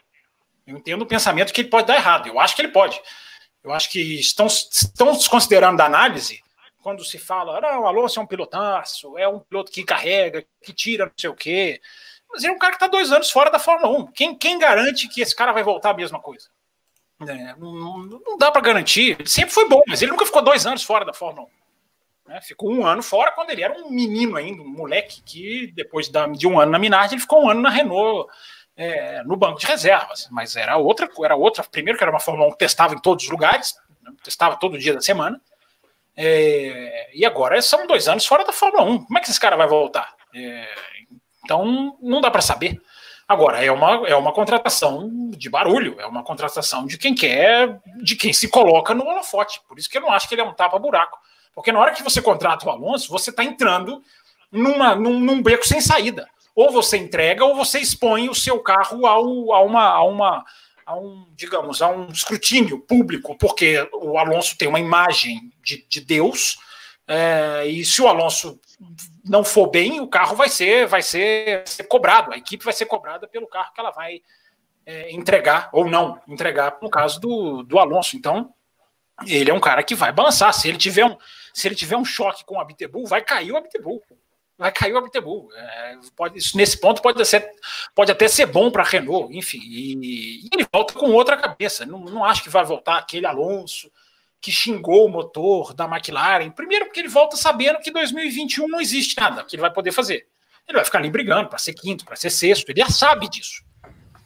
eu 0.67 0.77
entendo 0.77 1.03
o 1.03 1.07
pensamento 1.07 1.53
que 1.53 1.61
ele 1.61 1.69
pode 1.69 1.87
dar 1.87 1.97
errado. 1.97 2.29
Eu 2.29 2.41
acho 2.41 2.55
que 2.57 2.63
ele 2.63 2.73
pode. 2.73 3.01
Eu 3.63 3.73
acho 3.73 3.91
que 3.91 4.21
estão, 4.21 4.47
estão 4.47 5.13
desconsiderando 5.13 5.79
da 5.79 5.87
análise 5.87 6.43
quando 6.83 7.03
se 7.03 7.19
fala, 7.19 7.63
não, 7.63 7.81
o 7.81 7.87
Alonso 7.87 8.21
é 8.21 8.23
um 8.23 8.27
pilotaço, 8.27 9.17
é 9.17 9.27
um 9.27 9.39
piloto 9.39 9.73
que 9.73 9.83
carrega, 9.83 10.45
que 10.63 10.71
tira 10.71 11.07
não 11.07 11.13
sei 11.17 11.31
o 11.31 11.35
quê. 11.35 11.81
Mas 12.31 12.45
ele 12.45 12.53
é 12.53 12.57
um 12.57 12.59
cara 12.59 12.73
que 12.73 12.77
está 12.77 12.87
dois 12.87 13.11
anos 13.11 13.31
fora 13.31 13.51
da 13.51 13.59
Fórmula 13.59 13.97
1. 14.01 14.13
Quem, 14.13 14.37
quem 14.37 14.59
garante 14.59 15.09
que 15.09 15.23
esse 15.23 15.35
cara 15.35 15.51
vai 15.51 15.63
voltar 15.63 15.91
a 15.91 15.95
mesma 15.95 16.21
coisa? 16.21 16.51
É, 17.23 17.55
não, 17.57 17.99
não, 17.99 18.39
dá 18.39 18.51
para 18.51 18.61
garantir. 18.61 19.17
Sempre 19.27 19.55
foi 19.55 19.69
bom, 19.69 19.83
mas 19.87 20.03
ele 20.03 20.11
nunca 20.11 20.27
ficou 20.27 20.43
dois 20.43 20.67
anos 20.67 20.83
fora 20.83 21.05
da 21.05 21.13
Fórmula 21.13 21.47
1. 22.27 22.31
Né? 22.31 22.41
Ficou 22.41 22.73
um 22.73 22.87
ano 22.87 23.03
fora 23.03 23.33
quando 23.33 23.51
ele 23.51 23.63
era 23.63 23.73
um 23.75 23.91
menino 23.91 24.37
ainda, 24.37 24.63
um 24.63 24.69
moleque 24.69 25.23
que 25.23 25.73
depois 25.75 26.09
de 26.09 26.47
um 26.47 26.59
ano 26.59 26.73
na 26.73 26.79
Minardi, 26.79 27.15
ele 27.15 27.21
ficou 27.21 27.45
um 27.45 27.51
ano 27.51 27.61
na 27.61 27.71
Renault 27.71 28.29
é, 28.77 29.23
no 29.23 29.37
banco 29.37 29.61
de 29.61 29.67
reservas. 29.67 30.29
Mas 30.31 30.57
era 30.57 30.77
outra, 30.77 31.09
era 31.23 31.37
outra. 31.37 31.63
Primeiro 31.65 31.99
que 31.99 32.05
era 32.05 32.11
uma 32.11 32.21
Fórmula 32.21 32.49
1 32.49 32.53
que 32.53 32.59
testava 32.59 32.95
em 32.95 33.01
todos 33.01 33.25
os 33.25 33.31
lugares, 33.31 33.75
né? 34.03 34.13
testava 34.23 34.57
todo 34.57 34.79
dia 34.79 34.95
da 34.95 35.01
semana. 35.01 35.41
É, 36.17 37.11
e 37.13 37.25
agora 37.25 37.61
são 37.61 37.87
dois 37.87 38.09
anos 38.09 38.27
fora 38.27 38.45
da 38.45 38.53
Fórmula 38.53 38.85
1. 38.85 39.05
Como 39.05 39.19
é 39.19 39.21
que 39.21 39.31
esse 39.31 39.41
cara 39.41 39.57
vai 39.57 39.67
voltar? 39.67 40.15
É, 40.35 40.67
então 41.45 41.97
não 42.01 42.21
dá 42.21 42.31
para 42.31 42.43
saber. 42.43 42.81
Agora, 43.27 43.65
é 43.65 43.73
uma, 43.73 44.07
é 44.07 44.15
uma 44.15 44.33
contratação 44.33 45.31
de 45.31 45.49
barulho, 45.49 45.97
é 45.99 46.07
uma 46.07 46.23
contratação 46.23 46.87
de 46.87 46.99
quem 46.99 47.15
quer, 47.15 47.81
de 48.03 48.17
quem 48.17 48.33
se 48.33 48.49
coloca 48.49 48.95
no 48.95 49.07
holofote. 49.07 49.61
Por 49.67 49.79
isso 49.79 49.89
que 49.89 49.97
eu 49.97 50.03
não 50.03 50.13
acho 50.13 50.29
que 50.29 50.35
ele 50.35 50.43
é 50.43 50.45
um 50.45 50.53
tapa-buraco. 50.53 51.19
Porque 51.55 51.73
na 51.73 51.79
hora 51.79 51.93
que 51.93 52.03
você 52.03 52.21
contrata 52.21 52.67
o 52.67 52.71
Alonso, 52.71 53.11
você 53.11 53.31
está 53.31 53.43
entrando 53.43 54.03
numa, 54.53 54.95
num, 54.95 55.19
num, 55.19 55.43
beco 55.43 55.67
sem 55.67 55.81
saída. 55.81 56.29
Ou 56.55 56.71
você 56.71 56.99
entrega, 56.99 57.45
ou 57.45 57.57
você 57.57 57.79
expõe 57.79 58.29
o 58.29 58.35
seu 58.35 58.61
carro 58.61 59.07
ao, 59.07 59.53
a, 59.53 59.63
uma, 59.63 59.85
a, 59.85 60.05
uma, 60.05 60.45
a 60.85 60.95
um, 60.95 61.27
digamos, 61.35 61.81
a 61.81 61.89
um 61.89 62.09
escrutínio 62.11 62.79
público, 62.79 63.37
porque 63.39 63.89
o 63.93 64.19
Alonso 64.19 64.57
tem 64.57 64.69
uma 64.69 64.79
imagem 64.79 65.51
de, 65.63 65.85
de 65.89 66.01
Deus, 66.01 66.59
é, 67.09 67.67
e 67.67 67.85
se 67.85 68.01
o 68.01 68.09
Alonso 68.09 68.61
não 69.25 69.45
for 69.45 69.69
bem, 69.69 70.01
o 70.01 70.09
carro 70.09 70.37
vai 70.37 70.49
ser, 70.49 70.87
vai 70.87 71.03
ser, 71.03 71.67
ser 71.67 71.85
cobrado, 71.85 72.33
a 72.33 72.37
equipe 72.37 72.65
vai 72.65 72.73
ser 72.73 72.87
cobrada 72.87 73.27
pelo 73.27 73.47
carro 73.47 73.73
que 73.73 73.81
ela 73.81 73.91
vai 73.91 74.21
é, 74.87 75.11
entregar 75.13 75.71
ou 75.73 75.89
não 75.89 76.21
entregar 76.29 76.79
no 76.83 76.91
caso 76.91 77.21
do, 77.21 77.63
do 77.63 77.79
Alonso. 77.79 78.17
Então, 78.17 78.53
ele 79.27 79.51
é 79.51 79.55
um 79.55 79.61
cara 79.61 79.83
que 79.83 79.95
vai 79.95 80.13
balançar. 80.13 80.53
Se 80.53 80.69
ele 80.69 80.79
tiver 80.79 81.05
um, 81.05 81.17
se 81.53 81.69
ele 81.69 81.75
tiver 81.75 81.97
um 81.97 82.05
choque 82.05 82.45
com 82.45 82.57
o 82.57 82.61
Abitebu, 82.61 83.07
vai 83.07 83.23
cair 83.23 83.53
o 83.53 83.57
Abitebu. 83.57 84.03
Vai 84.57 84.71
cair 84.71 84.93
o 84.93 84.99
Abitebu. 84.99 85.49
É, 85.53 85.99
pode, 86.17 86.39
isso, 86.39 86.57
nesse 86.57 86.79
ponto 86.79 87.03
pode, 87.03 87.25
ser, 87.25 87.49
pode 87.95 88.13
até 88.13 88.29
ser 88.29 88.47
bom 88.47 88.71
para 88.71 88.83
a 88.83 88.87
Renault, 88.87 89.37
enfim. 89.37 89.61
E, 89.63 90.45
e, 90.45 90.49
ele 90.53 90.67
volta 90.73 90.95
com 90.95 91.11
outra 91.11 91.37
cabeça. 91.37 91.87
Não, 91.87 91.99
não 92.01 92.25
acho 92.25 92.43
que 92.43 92.51
vai 92.51 92.65
voltar 92.65 92.99
aquele 92.99 93.27
Alonso 93.27 93.91
que 94.45 94.53
xingou 94.53 95.07
o 95.07 95.09
motor 95.09 95.73
da 95.73 95.87
McLaren. 95.87 96.51
Primeiro, 96.51 96.85
porque 96.85 97.01
ele 97.01 97.09
volta 97.09 97.35
sabendo 97.35 97.79
que 97.79 97.91
2021 97.91 98.69
não 98.69 98.79
existe 98.79 99.19
nada 99.19 99.43
que 99.43 99.57
ele 99.57 99.63
vai 99.63 99.73
poder 99.73 99.91
fazer. 99.91 100.27
Ele 100.69 100.77
vai 100.77 100.85
ficar 100.85 100.99
ali 100.99 101.09
brigando 101.09 101.49
para 101.49 101.57
ser 101.57 101.73
quinto, 101.73 102.05
para 102.05 102.15
ser 102.15 102.29
sexto. 102.29 102.69
Ele 102.69 102.81
já 102.81 102.91
sabe 102.91 103.27
disso. 103.27 103.65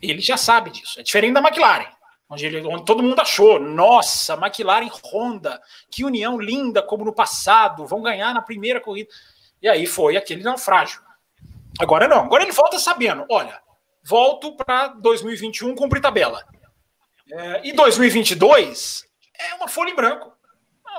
Ele 0.02 0.20
já 0.20 0.36
sabe 0.36 0.70
disso. 0.70 0.98
É 0.98 1.04
diferente 1.04 1.34
da 1.34 1.40
McLaren, 1.40 1.86
onde, 2.28 2.44
ele, 2.44 2.66
onde 2.66 2.84
todo 2.84 3.00
mundo 3.00 3.20
achou: 3.20 3.60
nossa, 3.60 4.34
McLaren 4.34 4.90
Honda, 5.04 5.60
que 5.88 6.04
união 6.04 6.36
linda 6.40 6.82
como 6.82 7.04
no 7.04 7.14
passado, 7.14 7.86
vão 7.86 8.02
ganhar 8.02 8.34
na 8.34 8.42
primeira 8.42 8.80
corrida. 8.80 9.10
E 9.62 9.68
aí 9.68 9.86
foi 9.86 10.16
aquele 10.16 10.42
naufrágio. 10.42 11.00
Agora 11.78 12.08
não, 12.08 12.24
agora 12.24 12.42
ele 12.42 12.50
volta 12.50 12.80
sabendo: 12.80 13.24
olha, 13.30 13.60
volto 14.02 14.56
para 14.56 14.88
2021 14.88 15.76
cumprir 15.76 16.00
tabela. 16.00 16.44
É, 17.30 17.68
e 17.68 17.72
2022 17.72 19.07
é 19.38 19.54
uma 19.54 19.68
folha 19.68 19.90
em 19.90 19.96
branco. 19.96 20.32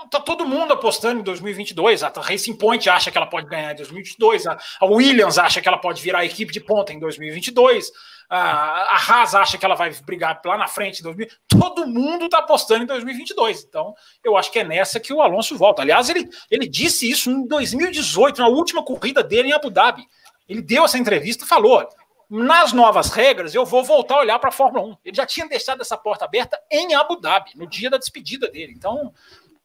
Tá 0.10 0.20
todo 0.20 0.46
mundo 0.46 0.72
apostando 0.72 1.20
em 1.20 1.24
2022. 1.24 2.04
A 2.04 2.12
Racing 2.16 2.56
Point 2.56 2.90
acha 2.90 3.12
que 3.12 3.18
ela 3.18 3.28
pode 3.28 3.48
ganhar 3.48 3.74
em 3.74 3.76
2022. 3.76 4.48
A 4.48 4.58
Williams 4.84 5.38
acha 5.38 5.62
que 5.62 5.68
ela 5.68 5.78
pode 5.78 6.02
virar 6.02 6.20
a 6.20 6.26
equipe 6.26 6.54
de 6.54 6.60
ponta 6.60 6.94
em 6.94 7.00
2022. 7.00 7.92
A 8.30 8.96
Haas 8.96 9.36
acha 9.36 9.58
que 9.58 9.66
ela 9.66 9.76
vai 9.76 9.92
brigar 10.06 10.40
lá 10.46 10.58
na 10.58 10.68
frente 10.68 11.00
em 11.00 11.04
2022. 11.04 11.40
Todo 11.48 11.88
mundo 11.88 12.26
está 12.26 12.38
apostando 12.40 12.84
em 12.84 12.88
2022. 12.88 13.66
Então, 13.68 13.94
eu 14.24 14.38
acho 14.38 14.52
que 14.52 14.60
é 14.60 14.64
nessa 14.64 15.00
que 15.00 15.12
o 15.12 15.22
Alonso 15.22 15.58
volta. 15.58 15.82
Aliás, 15.82 16.10
ele, 16.10 16.30
ele 16.50 16.68
disse 16.68 17.10
isso 17.10 17.30
em 17.30 17.46
2018, 17.46 18.40
na 18.40 18.48
última 18.48 18.84
corrida 18.84 19.22
dele 19.24 19.50
em 19.50 19.54
Abu 19.54 19.70
Dhabi. 19.70 20.06
Ele 20.48 20.62
deu 20.62 20.86
essa 20.86 20.98
entrevista 20.98 21.44
e 21.44 21.48
falou: 21.48 21.88
nas 22.30 22.74
novas 22.74 23.10
regras, 23.10 23.56
eu 23.56 23.66
vou 23.66 23.84
voltar 23.84 24.16
a 24.16 24.20
olhar 24.20 24.38
para 24.38 24.50
a 24.50 24.54
Fórmula 24.54 24.86
1. 24.86 24.98
Ele 25.06 25.16
já 25.16 25.26
tinha 25.26 25.48
deixado 25.48 25.82
essa 25.82 25.98
porta 25.98 26.26
aberta 26.26 26.62
em 26.70 26.94
Abu 26.94 27.20
Dhabi, 27.20 27.52
no 27.56 27.66
dia 27.66 27.90
da 27.90 27.98
despedida 27.98 28.48
dele. 28.50 28.74
Então, 28.76 29.12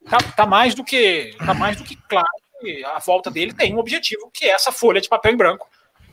tá, 0.08 0.16
tá 0.34 0.46
mais 0.46 0.74
do 0.74 0.82
que 0.82 1.36
tá 1.44 1.52
mais 1.52 1.76
do 1.76 1.84
que 1.84 1.96
claro 2.08 2.26
que 2.60 2.82
a 2.84 2.98
volta 2.98 3.30
dele 3.30 3.52
tem 3.52 3.74
um 3.74 3.78
objetivo, 3.78 4.30
que 4.32 4.46
é 4.46 4.50
essa 4.50 4.72
folha 4.72 5.00
de 5.00 5.08
papel 5.08 5.32
em 5.32 5.36
branco, 5.36 5.68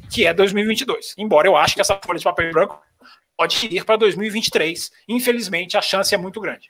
que 0.09 0.25
é 0.25 0.33
2022. 0.33 1.15
Embora 1.17 1.47
eu 1.47 1.55
acho 1.55 1.73
que 1.73 1.81
essa 1.81 1.97
folha 2.03 2.19
de 2.19 2.25
papel 2.25 2.49
em 2.49 2.51
branco 2.51 2.81
pode 3.37 3.73
ir 3.73 3.85
para 3.85 3.95
2023. 3.95 4.91
Infelizmente, 5.07 5.77
a 5.77 5.81
chance 5.81 6.13
é 6.13 6.17
muito 6.17 6.41
grande. 6.41 6.69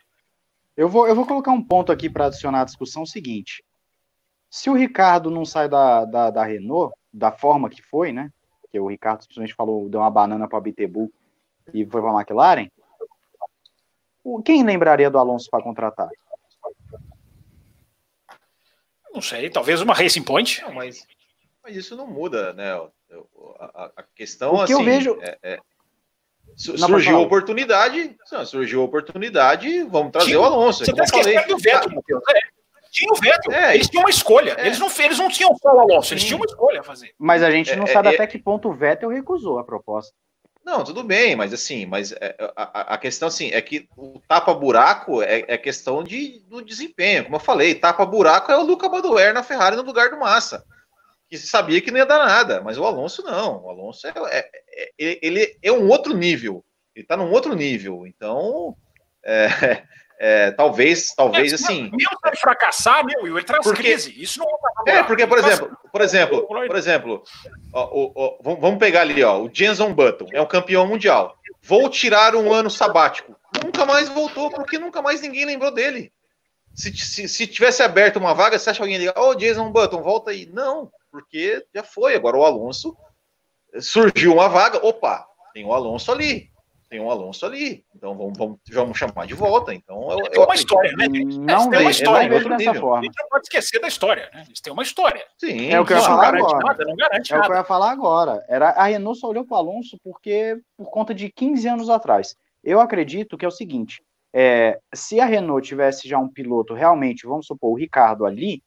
Eu 0.77 0.87
vou, 0.87 1.07
eu 1.07 1.15
vou 1.15 1.25
colocar 1.25 1.51
um 1.51 1.61
ponto 1.61 1.91
aqui 1.91 2.09
para 2.09 2.27
adicionar 2.27 2.61
à 2.61 2.65
discussão 2.65 3.05
seguinte. 3.05 3.63
Se 4.49 4.69
o 4.69 4.73
Ricardo 4.73 5.31
não 5.31 5.43
sai 5.43 5.67
da, 5.67 6.05
da, 6.05 6.29
da 6.29 6.43
Renault, 6.43 6.93
da 7.11 7.31
forma 7.31 7.69
que 7.69 7.81
foi, 7.81 8.11
né? 8.11 8.31
Porque 8.71 8.79
o 8.79 8.87
Ricardo 8.87 9.21
simplesmente 9.21 9.53
falou, 9.53 9.89
deu 9.89 9.99
uma 9.99 10.09
banana 10.09 10.47
para 10.47 10.57
a 10.57 10.61
Bitebu 10.61 11.11
e 11.73 11.85
foi 11.85 12.01
para 12.01 12.09
a 12.11 12.21
McLaren. 12.21 12.69
Quem 14.45 14.63
lembraria 14.63 15.09
do 15.09 15.17
Alonso 15.17 15.49
para 15.49 15.61
contratar? 15.61 16.09
Não 19.13 19.21
sei, 19.21 19.49
talvez 19.49 19.81
uma 19.81 19.93
Racing 19.93 20.23
Point. 20.23 20.61
Não, 20.61 20.73
mas, 20.73 21.05
mas 21.61 21.75
isso 21.75 21.97
não 21.97 22.07
muda, 22.07 22.53
né? 22.53 22.71
A, 23.59 23.91
a 23.97 24.03
questão, 24.15 24.53
o 24.53 24.57
que 24.59 24.71
assim, 24.71 24.73
eu 24.73 24.83
vejo... 24.85 25.19
É, 25.21 25.37
é, 25.43 25.59
surgiu 26.55 27.17
a 27.17 27.19
oportunidade, 27.19 28.17
surgiu 28.45 28.81
a 28.81 28.85
oportunidade, 28.85 29.83
vamos 29.83 30.13
trazer 30.13 30.37
o 30.37 30.45
Alonso. 30.45 30.85
Você 30.85 30.91
está 30.91 31.03
esquecendo 31.03 31.47
do 31.49 31.57
veto, 31.57 31.93
Matheus. 31.93 32.23
É 32.29 32.60
tinha 32.91 33.11
o 33.11 33.15
veto. 33.15 33.51
É, 33.51 33.73
eles 33.73 33.89
tinham 33.89 34.03
uma 34.03 34.09
escolha. 34.09 34.55
É. 34.57 34.67
Eles, 34.67 34.77
não, 34.77 34.89
eles 34.99 35.17
não 35.17 35.29
tinham 35.29 35.55
só 35.55 35.73
o 35.73 35.79
Alonso, 35.79 36.13
eles 36.13 36.23
tinham 36.23 36.37
uma 36.37 36.45
escolha 36.45 36.81
a 36.81 36.83
fazer. 36.83 37.13
Mas 37.17 37.41
a 37.41 37.49
gente 37.49 37.75
não 37.75 37.85
é, 37.85 37.87
sabe 37.87 38.09
é, 38.09 38.13
até 38.13 38.27
que 38.27 38.37
ponto 38.37 38.69
o 38.69 38.73
Vettel 38.73 39.09
recusou 39.09 39.57
a 39.57 39.63
proposta. 39.63 40.13
Não, 40.63 40.83
tudo 40.83 41.03
bem, 41.03 41.35
mas 41.35 41.53
assim, 41.53 41.87
mas 41.87 42.11
é, 42.11 42.35
a, 42.55 42.93
a 42.93 42.97
questão 42.97 43.29
assim 43.29 43.49
é 43.51 43.59
que 43.61 43.87
o 43.97 44.21
tapa-buraco 44.27 45.23
é, 45.23 45.43
é, 45.47 45.57
questão 45.57 46.03
de, 46.03 46.39
do 46.47 46.61
desempenho. 46.61 47.23
Como 47.23 47.37
eu 47.37 47.39
falei, 47.39 47.73
tapa-buraco 47.73 48.51
é 48.51 48.57
o 48.57 48.63
Luca 48.63 48.87
Badoer 48.87 49.33
na 49.33 49.41
Ferrari 49.41 49.75
no 49.75 49.81
lugar 49.81 50.09
do 50.11 50.19
Massa. 50.19 50.63
Que 51.27 51.37
sabia 51.37 51.81
que 51.81 51.89
não 51.89 51.97
ia 51.97 52.05
dar 52.05 52.25
nada, 52.25 52.61
mas 52.61 52.77
o 52.77 52.85
Alonso 52.85 53.23
não. 53.23 53.63
O 53.63 53.69
Alonso 53.69 54.05
é, 54.05 54.13
é 54.29 54.49
ele 54.99 55.57
é 55.63 55.71
um 55.71 55.87
outro 55.87 56.13
nível. 56.13 56.63
Ele 56.93 57.05
está 57.05 57.15
num 57.15 57.31
outro 57.31 57.55
nível. 57.55 58.05
Então, 58.05 58.75
é, 60.21 60.49
é, 60.49 60.51
talvez, 60.51 61.15
talvez 61.15 61.51
é, 61.51 61.55
assim. 61.55 61.89
Mesmo 61.91 62.19
se 62.31 62.39
fracassar, 62.39 63.03
meu, 63.03 63.25
ele 63.25 63.43
traz 63.43 63.63
porque, 63.63 63.81
crise. 63.81 64.13
Isso 64.21 64.39
não 64.39 64.47
é 64.85 65.01
porque, 65.01 65.25
por 65.25 65.39
exemplo, 65.39 65.75
por 65.91 66.01
exemplo, 66.01 66.47
por 66.47 66.75
exemplo, 66.75 67.23
ó, 67.73 67.89
ó, 67.91 68.11
ó, 68.15 68.55
vamos 68.55 68.77
pegar 68.77 69.01
ali, 69.01 69.23
ó, 69.23 69.39
o 69.39 69.49
Jenson 69.51 69.91
Button 69.91 70.27
é 70.31 70.39
um 70.39 70.45
campeão 70.45 70.85
mundial. 70.85 71.35
Vou 71.63 71.89
tirar 71.89 72.35
um 72.35 72.53
ano 72.53 72.69
sabático. 72.69 73.35
Nunca 73.63 73.83
mais 73.83 74.09
voltou, 74.09 74.51
porque 74.51 74.77
nunca 74.77 75.01
mais 75.01 75.21
ninguém 75.21 75.45
lembrou 75.45 75.71
dele. 75.71 76.13
Se, 76.75 76.95
se, 76.95 77.27
se 77.27 77.47
tivesse 77.47 77.81
aberto 77.81 78.17
uma 78.17 78.35
vaga, 78.35 78.59
você 78.59 78.69
acha 78.69 78.77
que 78.77 78.83
alguém 78.83 78.99
liga, 78.99 79.19
ô 79.19 79.29
oh, 79.29 79.35
Jason 79.35 79.71
Button, 79.71 80.03
volta 80.03 80.29
aí. 80.29 80.45
Não, 80.45 80.91
porque 81.11 81.65
já 81.73 81.83
foi. 81.83 82.15
Agora 82.15 82.37
o 82.37 82.45
Alonso 82.45 82.95
surgiu 83.79 84.33
uma 84.33 84.47
vaga, 84.47 84.85
opa, 84.85 85.25
tem 85.51 85.65
o 85.65 85.73
Alonso 85.73 86.11
ali 86.11 86.50
tem 86.91 86.99
um 86.99 87.09
Alonso 87.09 87.45
ali, 87.45 87.85
então 87.95 88.17
vamos, 88.17 88.37
vamos, 88.37 88.59
vamos 88.69 88.97
chamar 88.97 89.25
de 89.25 89.33
volta. 89.33 89.73
Então, 89.73 90.11
eu, 90.11 90.29
tem 90.29 90.43
uma 90.43 90.53
história, 90.53 90.91
né? 90.97 91.07
Não, 91.07 91.69
tem 91.69 91.79
uma 91.79 91.89
história, 91.89 92.27
não 92.27 92.49
dessa 92.49 92.57
nível. 92.57 92.81
forma. 92.81 92.99
A 92.99 93.03
gente 93.03 93.17
não 93.17 93.29
pode 93.29 93.43
esquecer 93.45 93.79
da 93.79 93.87
história, 93.87 94.29
né? 94.33 94.43
Eles 94.45 94.59
têm 94.59 94.73
uma 94.73 94.83
história. 94.83 95.25
Sim, 95.37 95.69
é 95.69 95.79
o 95.79 95.85
que 95.85 95.93
eu 95.93 95.97
ia 95.97 96.03
falar 96.03 96.35
agora. 96.35 96.65
Nada, 96.65 96.83
não 96.83 96.95
garante 96.97 97.31
é 97.31 97.35
nada. 97.35 97.45
o 97.45 97.47
que 97.47 97.53
eu 97.53 97.57
ia 97.59 97.63
falar 97.63 97.91
agora. 97.91 98.45
Era, 98.49 98.71
a 98.71 98.83
Renault 98.87 99.21
só 99.21 99.29
olhou 99.29 99.45
para 99.45 99.55
o 99.55 99.57
Alonso 99.57 99.97
porque, 100.03 100.59
por 100.75 100.89
conta 100.89 101.15
de 101.15 101.31
15 101.31 101.65
anos 101.65 101.89
atrás. 101.89 102.35
Eu 102.61 102.81
acredito 102.81 103.37
que 103.37 103.45
é 103.45 103.47
o 103.47 103.51
seguinte: 103.51 104.03
é, 104.33 104.77
se 104.93 105.21
a 105.21 105.25
Renault 105.25 105.65
tivesse 105.65 106.09
já 106.09 106.19
um 106.19 106.27
piloto 106.27 106.73
realmente, 106.73 107.25
vamos 107.25 107.47
supor, 107.47 107.71
o 107.71 107.77
Ricardo 107.77 108.25
ali, 108.25 108.61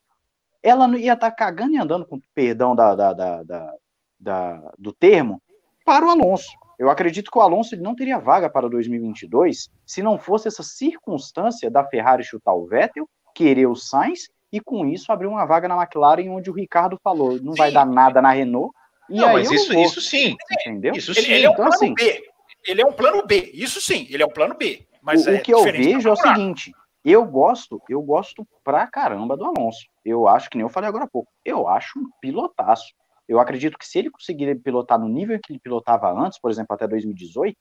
ela 0.62 0.88
não 0.88 0.97
ia 0.97 1.12
estar 1.12 1.31
tá 1.31 1.37
cagando 1.37 1.75
e 1.75 1.78
andando, 1.78 2.07
com 2.07 2.19
perdão 2.35 2.75
da, 2.75 2.95
da, 2.95 3.12
da, 3.12 3.43
da, 3.43 3.75
da 4.19 4.73
do 4.78 4.95
termo, 4.95 5.43
para 5.85 6.07
o 6.07 6.09
Alonso. 6.09 6.63
Eu 6.85 6.91
acredito 6.91 7.31
que 7.31 7.38
o 7.38 7.41
Alonso 7.41 7.75
ele 7.75 7.83
não 7.83 7.95
teria 7.95 8.19
vaga 8.19 8.50
para 8.50 8.69
2022 8.69 9.71
se 9.87 10.03
não 10.03 10.19
fosse 10.19 10.49
essa 10.49 10.62
circunstância 10.62 11.71
da 11.71 11.83
Ferrari 11.83 12.23
chutar 12.23 12.53
o 12.53 12.67
Vettel, 12.67 13.09
querer 13.35 13.67
o 13.67 13.75
Sainz 13.75 14.29
e 14.53 14.61
com 14.61 14.87
isso 14.87 15.11
abrir 15.11 15.26
uma 15.26 15.47
vaga 15.47 15.67
na 15.67 15.81
McLaren 15.81 16.29
onde 16.29 16.50
o 16.50 16.53
Ricardo 16.53 16.99
falou 17.03 17.41
não 17.41 17.53
sim. 17.53 17.59
vai 17.59 17.73
dar 17.73 17.87
nada 17.87 18.21
na 18.21 18.33
Renault. 18.33 18.75
E 19.09 19.17
não, 19.17 19.33
mas 19.33 19.50
isso, 19.50 19.73
isso 19.79 20.00
sim, 20.00 20.37
entendeu? 20.53 20.95
Isso 20.95 21.14
sim. 21.14 21.23
Ele, 21.23 21.33
ele 21.35 21.47
é 21.47 21.49
um 21.49 21.53
então, 21.53 21.64
plano 21.64 21.75
assim, 21.75 21.95
B. 21.95 22.23
Ele 22.67 22.83
é 22.83 22.87
um 22.87 22.93
plano 22.93 23.26
B. 23.26 23.50
Isso 23.55 23.81
sim, 23.81 24.07
ele 24.11 24.23
é 24.23 24.26
um 24.26 24.31
plano 24.31 24.55
B. 24.55 24.87
Mas 25.03 25.26
o, 25.26 25.31
é 25.31 25.38
o 25.38 25.43
que 25.43 25.55
eu 25.55 25.62
vejo 25.62 26.09
é 26.09 26.12
o 26.12 26.17
seguinte: 26.17 26.71
eu 27.05 27.25
gosto, 27.25 27.83
eu 27.88 28.00
gosto 28.03 28.47
pra 28.62 28.87
caramba 28.87 29.37
do 29.37 29.45
Alonso. 29.45 29.87
Eu 30.05 30.29
acho 30.29 30.50
que 30.50 30.57
nem 30.57 30.64
eu 30.64 30.71
falei 30.71 30.88
agora 30.88 31.05
há 31.05 31.09
pouco. 31.09 31.31
Eu 31.45 31.67
acho 31.67 31.99
um 31.99 32.09
pilotaço. 32.21 32.95
Eu 33.28 33.40
acredito 33.40 33.78
que 33.78 33.87
se 33.87 33.99
ele 33.99 34.11
conseguir 34.11 34.54
pilotar 34.61 34.99
no 34.99 35.09
nível 35.09 35.38
que 35.43 35.52
ele 35.52 35.61
pilotava 35.61 36.12
antes, 36.12 36.38
por 36.38 36.50
exemplo, 36.50 36.75
até 36.75 36.87
2018, 36.87 37.57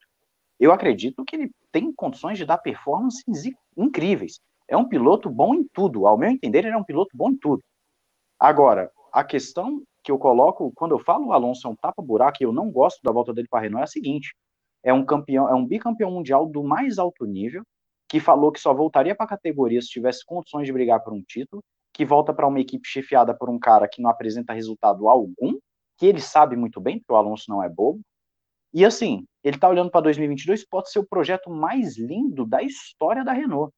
eu 0.60 0.72
acredito 0.72 1.24
que 1.25 1.36
ele 1.36 1.51
tem 1.72 1.91
condições 1.93 2.38
de 2.38 2.46
dar 2.46 2.58
performances 2.58 3.24
incríveis. 3.75 4.39
É 4.67 4.77
um 4.77 4.88
piloto 4.88 5.29
bom 5.29 5.55
em 5.55 5.67
tudo. 5.74 6.08
Ao 6.08 6.17
meu 6.17 6.29
entender, 6.29 6.60
ele 6.60 6.75
é 6.75 6.77
um 6.77 6.84
piloto 6.84 7.15
bom 7.15 7.32
em 7.32 7.38
tudo. 7.38 7.62
Agora, 8.39 8.91
a 9.12 9.24
questão 9.24 9.82
que 10.03 10.12
eu 10.12 10.20
coloco, 10.20 10.72
quando 10.75 10.91
eu 10.91 11.00
falo 11.00 11.27
o 11.27 11.34
Alonso 11.34 11.67
é 11.67 11.70
um 11.70 11.75
tapa-buraco 11.75 12.38
e 12.41 12.46
eu 12.46 12.51
não 12.51 12.70
gosto 12.70 13.01
da 13.03 13.12
volta 13.12 13.34
dele 13.34 13.48
para 13.50 13.62
Renault, 13.62 13.82
é 13.82 13.84
a 13.84 13.88
seguinte: 13.88 14.36
é 14.84 14.93
um 14.93 15.05
campeão, 15.05 15.48
é 15.50 15.53
um 15.53 15.65
bicampeão 15.65 16.12
mundial 16.12 16.46
do 16.46 16.63
mais 16.63 16.98
alto 17.00 17.25
nível, 17.25 17.63
que 18.10 18.20
falou 18.20 18.51
que 18.51 18.60
só 18.60 18.74
voltaria 18.74 19.15
para 19.15 19.25
a 19.25 19.29
categoria 19.29 19.82
se 19.82 19.88
tivesse 19.88 20.25
condições 20.25 20.65
de 20.65 20.74
brigar 20.74 21.01
por 21.03 21.13
um 21.13 21.24
título, 21.24 21.63
que 21.94 22.04
volta 22.04 22.34
para 22.34 22.48
uma 22.48 22.60
equipe 22.60 22.88
chefiada 22.88 23.34
por 23.34 23.50
um 23.50 23.60
cara 23.60 23.88
que 23.88 24.02
não 24.02 24.10
apresenta 24.10 24.52
resultado 24.52 25.08
algum, 25.08 25.60
que 25.98 26.08
ele 26.08 26.20
sabe 26.20 26.56
muito 26.56 26.82
bem, 26.82 26.98
porque 26.98 27.14
o 27.14 27.16
Alonso 27.16 27.46
não 27.48 27.62
é 27.62 27.70
bobo. 27.70 28.02
E 28.74 28.84
assim, 28.84 29.26
ele 29.44 29.56
está 29.56 29.70
olhando 29.70 29.92
para 29.92 30.02
2022, 30.02 30.68
pode 30.68 30.90
ser 30.90 30.98
o 31.00 31.08
projeto 31.08 31.52
mais 31.52 31.96
lindo 31.98 32.46
da 32.46 32.64
história 32.64 33.24
da 33.24 33.32
Renault. 33.32 33.72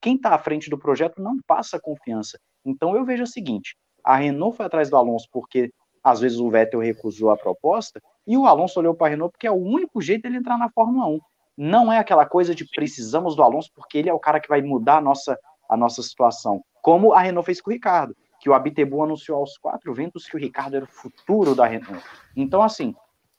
Quem 0.00 0.14
está 0.14 0.34
à 0.34 0.38
frente 0.38 0.70
do 0.70 0.78
projeto 0.78 1.20
não 1.20 1.36
passa 1.44 1.80
confiança. 1.80 2.38
Então 2.64 2.94
eu 2.94 3.04
vejo 3.04 3.24
o 3.24 3.26
seguinte: 3.26 3.76
a 4.04 4.14
Renault 4.14 4.56
foi 4.56 4.66
atrás 4.66 4.88
do 4.88 4.96
Alonso 4.96 5.26
porque 5.32 5.72
às 6.04 6.20
vezes 6.20 6.38
o 6.38 6.48
Vettel 6.48 6.78
recusou 6.80 7.30
a 7.30 7.36
proposta, 7.36 8.00
e 8.24 8.36
o 8.36 8.46
Alonso 8.46 8.78
olhou 8.78 8.94
para 8.94 9.08
a 9.08 9.10
Renault 9.10 9.32
porque 9.32 9.48
é 9.48 9.50
o 9.50 9.56
único 9.56 10.00
jeito 10.00 10.22
dele 10.22 10.36
entrar 10.36 10.56
na 10.56 10.70
Fórmula 10.70 11.08
1. 11.08 11.20
Não 11.56 11.92
é 11.92 11.98
aquela 11.98 12.24
coisa 12.24 12.54
de 12.54 12.64
precisamos 12.64 13.34
do 13.34 13.42
Alonso 13.42 13.70
porque 13.74 13.98
ele 13.98 14.08
é 14.08 14.14
o 14.14 14.20
cara 14.20 14.38
que 14.38 14.48
vai 14.48 14.62
mudar 14.62 14.98
a 14.98 15.00
nossa, 15.00 15.36
a 15.68 15.76
nossa 15.76 16.00
situação 16.02 16.62
como 16.88 17.12
a 17.12 17.20
Renault 17.20 17.44
fez 17.44 17.60
com 17.60 17.68
o 17.68 17.74
Ricardo, 17.74 18.16
que 18.40 18.48
o 18.48 18.54
Abitebu 18.54 19.02
anunciou 19.02 19.40
aos 19.40 19.58
quatro 19.58 19.92
ventos 19.92 20.24
que 20.24 20.34
o 20.34 20.40
Ricardo 20.40 20.74
era 20.74 20.86
o 20.86 20.88
futuro 20.88 21.54
da 21.54 21.66
Renault. 21.66 22.02
Então, 22.34 22.62
assim, 22.62 22.94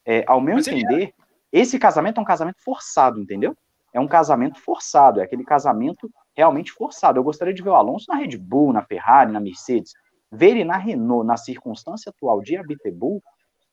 é, 0.06 0.24
ao 0.28 0.40
meu 0.40 0.54
Mas 0.58 0.68
entender, 0.68 1.16
esse 1.52 1.80
casamento 1.80 2.20
é 2.20 2.22
um 2.22 2.26
casamento 2.26 2.62
forçado, 2.64 3.20
entendeu? 3.20 3.58
É 3.92 4.00
um 4.00 4.08
casamento 4.08 4.62
forçado, 4.62 5.20
é 5.20 5.24
aquele 5.24 5.44
casamento 5.44 6.08
realmente 6.38 6.72
forçado. 6.72 7.18
Eu 7.18 7.24
gostaria 7.24 7.52
de 7.52 7.64
ver 7.64 7.72
o 7.72 7.76
Alonso 7.76 8.06
na 8.08 8.18
Red 8.18 8.38
Bull, 8.38 8.72
na 8.72 8.84
Ferrari, 8.84 9.32
na 9.32 9.40
Mercedes. 9.40 9.94
Ver 10.32 10.52
ele 10.52 10.64
na 10.64 10.78
Renault, 10.78 11.26
na 11.26 11.36
circunstância 11.36 12.12
atual 12.12 12.42
de 12.42 12.56
Abiteboul, 12.56 13.20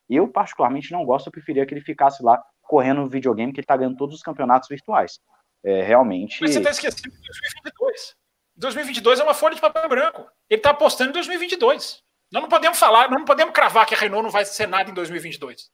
eu 0.08 0.26
particularmente 0.26 0.90
não 0.90 1.04
gosto, 1.04 1.26
eu 1.26 1.32
preferia 1.32 1.66
que 1.66 1.74
ele 1.74 1.82
ficasse 1.82 2.22
lá 2.22 2.42
correndo 2.62 3.02
no 3.02 3.10
videogame, 3.10 3.52
que 3.52 3.60
ele 3.60 3.66
tá 3.66 3.76
ganhando 3.76 3.98
todos 3.98 4.14
os 4.14 4.22
campeonatos 4.22 4.70
virtuais. 4.70 5.20
É, 5.62 5.82
realmente. 5.82 6.40
Mas 6.40 6.54
você 6.54 6.62
tá 6.62 6.70
esquecendo 6.70 7.14
de 7.14 7.26
2022. 7.26 8.16
2022 8.56 9.20
é 9.20 9.22
uma 9.22 9.34
folha 9.34 9.54
de 9.54 9.60
papel 9.60 9.88
branco. 9.88 10.26
Ele 10.48 10.60
tá 10.60 10.70
apostando 10.70 11.10
em 11.10 11.12
2022. 11.12 12.02
Nós 12.32 12.42
não 12.42 12.48
podemos 12.48 12.78
falar, 12.78 13.08
nós 13.08 13.18
não 13.18 13.24
podemos 13.24 13.54
cravar 13.54 13.86
que 13.86 13.94
a 13.94 13.98
Renault 13.98 14.24
não 14.24 14.30
vai 14.30 14.44
ser 14.44 14.66
nada 14.66 14.90
em 14.90 14.94
2022. 14.94 15.70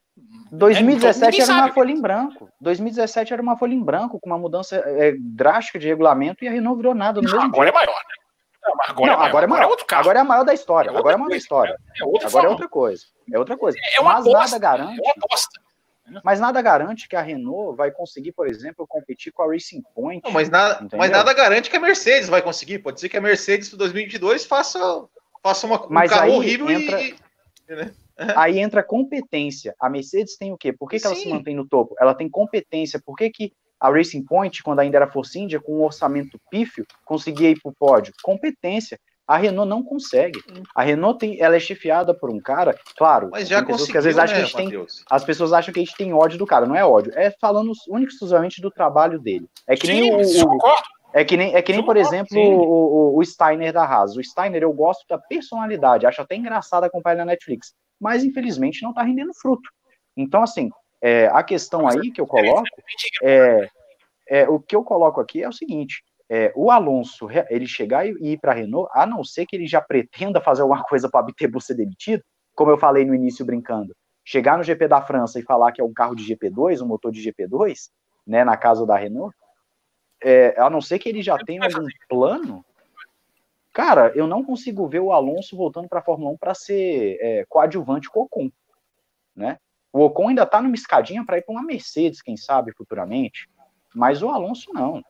2017 0.51 1.41
é, 1.41 1.43
era 1.43 1.53
uma 1.53 1.73
folha 1.73 1.91
em 1.91 1.99
branco. 1.99 2.49
2017 2.61 3.33
era 3.33 3.41
uma 3.41 3.57
folha 3.57 3.73
em 3.73 3.83
branco, 3.83 4.19
com 4.19 4.29
uma 4.29 4.37
mudança 4.37 4.75
é, 4.75 5.15
drástica 5.19 5.79
de 5.79 5.87
regulamento, 5.87 6.43
e 6.43 6.47
a 6.47 6.51
Renault 6.51 6.77
virou 6.77 6.93
nada 6.93 7.21
no 7.21 7.27
não, 7.27 7.33
mesmo 7.33 7.47
agora 7.47 7.71
dia. 7.71 7.79
é 7.79 7.85
maior, 7.85 7.99
né? 7.99 8.23
Não, 8.63 8.73
agora, 8.87 8.93
não, 8.95 9.13
é 9.13 9.17
maior. 9.17 9.27
agora 9.27 9.45
é 9.45 9.47
maior. 9.47 9.59
Agora 9.59 9.63
é 9.63 9.71
outro 9.71 9.85
caso. 9.85 10.01
Agora 10.01 10.19
é 10.19 10.21
a 10.21 10.25
maior 10.25 10.43
da 10.43 10.53
história. 10.53 10.89
É 10.89 10.95
agora 10.95 11.11
é 11.11 11.15
a 11.15 11.17
maior 11.17 11.29
da 11.29 11.37
história. 11.37 11.71
É 11.71 12.03
agora 12.03 12.29
forma. 12.29 12.47
é 12.47 12.51
outra 12.51 12.69
coisa. 12.69 13.03
É 13.33 13.39
outra 13.39 13.57
coisa. 13.57 13.77
É 13.97 13.99
uma 13.99 14.13
Mas 14.13 14.27
aposta, 14.27 14.39
nada 14.39 14.59
garante. 14.59 14.99
É 14.99 15.03
uma 15.03 15.13
aposta. 15.17 15.62
Mas 16.23 16.39
nada 16.39 16.61
garante 16.61 17.07
que 17.07 17.15
a 17.15 17.21
Renault 17.21 17.77
vai 17.77 17.91
conseguir, 17.91 18.33
por 18.33 18.47
exemplo, 18.47 18.85
competir 18.87 19.31
com 19.31 19.43
a 19.43 19.47
Racing 19.47 19.81
Point. 19.95 20.23
Não, 20.23 20.31
mas, 20.31 20.49
nada, 20.49 20.85
mas 20.93 21.09
nada 21.09 21.33
garante 21.33 21.69
que 21.69 21.77
a 21.77 21.79
Mercedes 21.79 22.27
vai 22.27 22.41
conseguir. 22.41 22.79
Pode 22.79 22.99
ser 22.99 23.09
que 23.09 23.17
a 23.17 23.21
Mercedes 23.21 23.69
do 23.69 23.77
2022 23.77 24.45
faça, 24.45 24.79
faça 25.41 25.65
uma, 25.65 25.85
um 25.85 25.89
mas 25.89 26.11
carro 26.11 26.33
horrível 26.33 26.69
entra, 26.69 27.01
e. 27.01 27.15
Né? 27.69 27.91
Aí 28.35 28.59
entra 28.59 28.83
competência. 28.83 29.73
A 29.79 29.89
Mercedes 29.89 30.37
tem 30.37 30.51
o 30.51 30.57
quê? 30.57 30.73
Por 30.73 30.89
que, 30.89 30.99
que 30.99 31.07
ela 31.07 31.15
se 31.15 31.29
mantém 31.29 31.55
no 31.55 31.67
topo? 31.67 31.95
Ela 31.99 32.13
tem 32.13 32.29
competência. 32.29 33.01
Por 33.03 33.15
que, 33.15 33.29
que 33.29 33.53
a 33.79 33.89
Racing 33.89 34.23
Point, 34.23 34.61
quando 34.61 34.79
ainda 34.79 34.97
era 34.97 35.11
Force 35.11 35.37
India, 35.39 35.59
com 35.59 35.79
um 35.79 35.83
orçamento 35.83 36.39
pífio, 36.49 36.85
conseguia 37.03 37.49
ir 37.49 37.59
para 37.61 37.69
o 37.69 37.75
pódio? 37.75 38.13
Competência. 38.21 38.99
A 39.27 39.37
Renault 39.37 39.69
não 39.69 39.81
consegue. 39.81 40.39
A 40.75 40.83
Renault 40.83 41.19
tem, 41.19 41.39
ela 41.39 41.55
é 41.55 41.59
chefiada 41.59 42.13
por 42.13 42.29
um 42.29 42.39
cara, 42.39 42.77
claro. 42.97 43.29
Mas 43.31 43.47
já 43.47 43.63
pessoas 43.63 43.89
que 43.89 43.97
às 43.97 44.03
vezes 44.03 44.19
acham 44.19 44.37
né, 44.37 44.45
que 44.45 44.57
a 44.57 44.61
gente 44.61 44.71
tem, 44.71 45.03
as 45.09 45.23
pessoas 45.23 45.53
acham 45.53 45.73
que 45.73 45.79
a 45.79 45.83
gente 45.83 45.95
tem 45.95 46.13
ódio 46.13 46.37
do 46.37 46.45
cara. 46.45 46.65
Não 46.65 46.75
é 46.75 46.85
ódio, 46.85 47.13
é 47.15 47.31
falando 47.39 47.71
único 47.87 48.11
exclusivamente 48.11 48.61
do 48.61 48.69
trabalho 48.69 49.19
dele. 49.19 49.47
É 49.67 49.75
que 49.75 49.87
Sim, 49.87 49.93
nem 49.93 50.13
o, 50.13 50.19
o 50.19 50.59
é 51.13 51.23
que 51.23 51.37
nem, 51.37 51.53
é 51.53 51.61
que 51.61 51.71
nem 51.71 51.85
por 51.85 51.95
exemplo, 51.95 52.37
o, 52.37 53.13
o, 53.15 53.19
o, 53.19 53.23
Steiner 53.23 53.71
da 53.71 53.85
Haas. 53.85 54.17
O 54.17 54.23
Steiner 54.23 54.63
eu 54.63 54.73
gosto 54.73 55.05
da 55.07 55.17
personalidade, 55.17 56.07
acho 56.07 56.21
até 56.21 56.35
engraçado 56.35 56.83
acompanhar 56.85 57.17
na 57.17 57.25
Netflix, 57.25 57.73
mas 57.99 58.23
infelizmente 58.23 58.81
não 58.81 58.89
está 58.89 59.03
rendendo 59.03 59.33
fruto. 59.35 59.69
Então, 60.17 60.41
assim, 60.41 60.71
é, 61.01 61.27
a 61.27 61.43
questão 61.43 61.87
aí 61.87 62.11
que 62.11 62.19
eu 62.19 62.25
coloco 62.25 62.67
é, 63.21 63.67
é, 64.27 64.49
o 64.49 64.59
que 64.59 64.75
eu 64.75 64.83
coloco 64.83 65.21
aqui 65.21 65.43
é 65.43 65.47
o 65.47 65.53
seguinte: 65.53 66.03
é, 66.29 66.51
o 66.55 66.71
Alonso, 66.71 67.27
ele 67.49 67.67
chegar 67.67 68.07
e 68.07 68.15
ir 68.21 68.39
para 68.39 68.51
a 68.51 68.55
Renault, 68.55 68.89
a 68.93 69.05
não 69.05 69.23
ser 69.23 69.45
que 69.45 69.55
ele 69.55 69.67
já 69.67 69.81
pretenda 69.81 70.41
fazer 70.41 70.61
alguma 70.61 70.83
coisa 70.85 71.09
para 71.09 71.23
Bittencourt 71.23 71.63
ser 71.63 71.75
demitido, 71.75 72.23
como 72.55 72.71
eu 72.71 72.77
falei 72.77 73.05
no 73.05 73.15
início 73.15 73.45
brincando, 73.45 73.95
chegar 74.23 74.57
no 74.57 74.63
GP 74.63 74.87
da 74.87 75.01
França 75.01 75.39
e 75.39 75.43
falar 75.43 75.71
que 75.71 75.81
é 75.81 75.83
um 75.83 75.93
carro 75.93 76.15
de 76.15 76.23
GP2, 76.23 76.81
um 76.81 76.87
motor 76.87 77.11
de 77.11 77.21
GP2, 77.21 77.89
né, 78.25 78.43
na 78.43 78.55
casa 78.55 78.85
da 78.85 78.95
Renault, 78.95 79.35
é, 80.23 80.59
a 80.59 80.69
não 80.69 80.79
ser 80.79 80.99
que 80.99 81.09
ele 81.09 81.21
já 81.21 81.37
tenha 81.37 81.65
algum 81.65 81.85
plano, 82.07 82.65
cara, 83.73 84.13
eu 84.15 84.25
não 84.25 84.43
consigo 84.43 84.87
ver 84.87 85.01
o 85.01 85.11
Alonso 85.11 85.57
voltando 85.57 85.89
para 85.89 85.99
a 85.99 86.03
Fórmula 86.03 86.31
1 86.31 86.37
para 86.37 86.53
ser 86.53 87.17
é, 87.21 87.45
coadjuvante 87.49 88.09
com 88.09 88.21
o 88.21 88.23
Ocon, 88.23 88.49
né? 89.35 89.57
O 89.91 89.99
Ocon 90.05 90.29
ainda 90.29 90.43
está 90.43 90.61
numa 90.61 90.73
escadinha 90.73 91.23
para 91.25 91.37
ir 91.37 91.43
para 91.43 91.53
uma 91.53 91.63
Mercedes, 91.63 92.21
quem 92.21 92.37
sabe 92.37 92.71
futuramente, 92.71 93.47
mas 93.93 94.23
o 94.23 94.29
Alonso 94.29 94.71
não. 94.73 95.03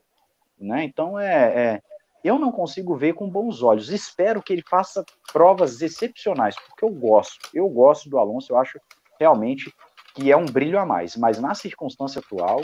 Né? 0.60 0.84
Então, 0.84 1.20
é, 1.20 1.76
é, 1.76 1.82
eu 2.24 2.40
não 2.40 2.52
consigo 2.52 2.96
ver 2.96 3.14
com 3.14 3.30
bons 3.30 3.62
olhos. 3.62 3.90
Espero 3.90 4.42
que 4.42 4.54
ele 4.54 4.64
faça 4.70 5.04
provas 5.32 5.82
excepcionais, 5.82 6.56
porque 6.68 6.86
eu 6.86 6.90
gosto. 6.90 7.50
Eu 7.54 7.68
gosto 7.68 8.10
do 8.10 8.18
Alonso, 8.18 8.54
eu 8.54 8.58
acho 8.58 8.80
realmente 9.20 9.74
que 10.16 10.32
é 10.32 10.38
um 10.38 10.46
brilho 10.46 10.80
a 10.80 10.86
mais. 10.86 11.16
Mas 11.18 11.40
na 11.40 11.54
circunstância 11.54 12.20
atual, 12.20 12.62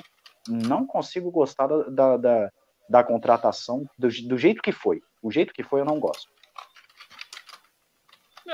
não 0.48 0.86
consigo 0.86 1.30
gostar 1.30 1.68
da, 1.68 1.84
da, 1.84 2.18
da, 2.18 2.52
da 2.90 3.04
contratação 3.04 3.86
do, 3.98 4.08
do 4.28 4.38
jeito 4.38 4.62
que 4.62 4.72
foi. 4.72 5.02
O 5.22 5.32
jeito 5.32 5.54
que 5.54 5.63
foi, 5.63 5.82
eu 5.82 5.86
não 5.86 6.00
gosto. 6.00 6.30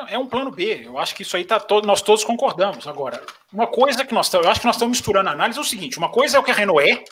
É 0.09 0.17
um 0.17 0.27
plano 0.27 0.51
B. 0.51 0.81
Eu 0.85 0.97
acho 0.97 1.15
que 1.15 1.21
isso 1.21 1.37
aí 1.37 1.45
tá 1.45 1.59
todo, 1.59 1.85
nós 1.85 2.01
todos 2.01 2.23
concordamos. 2.23 2.85
Agora, 2.85 3.23
uma 3.51 3.65
coisa 3.65 4.03
que 4.03 4.13
nós 4.13 4.33
eu 4.33 4.49
acho 4.49 4.59
que 4.59 4.65
nós 4.65 4.75
estamos 4.75 4.97
misturando 4.97 5.29
a 5.29 5.31
análise 5.31 5.57
é 5.57 5.61
o 5.61 5.65
seguinte: 5.65 5.97
uma 5.97 6.11
coisa 6.11 6.35
é 6.35 6.39
o 6.39 6.43
que 6.43 6.51
a 6.51 6.53
Renault 6.53 6.83
é, 6.83 7.03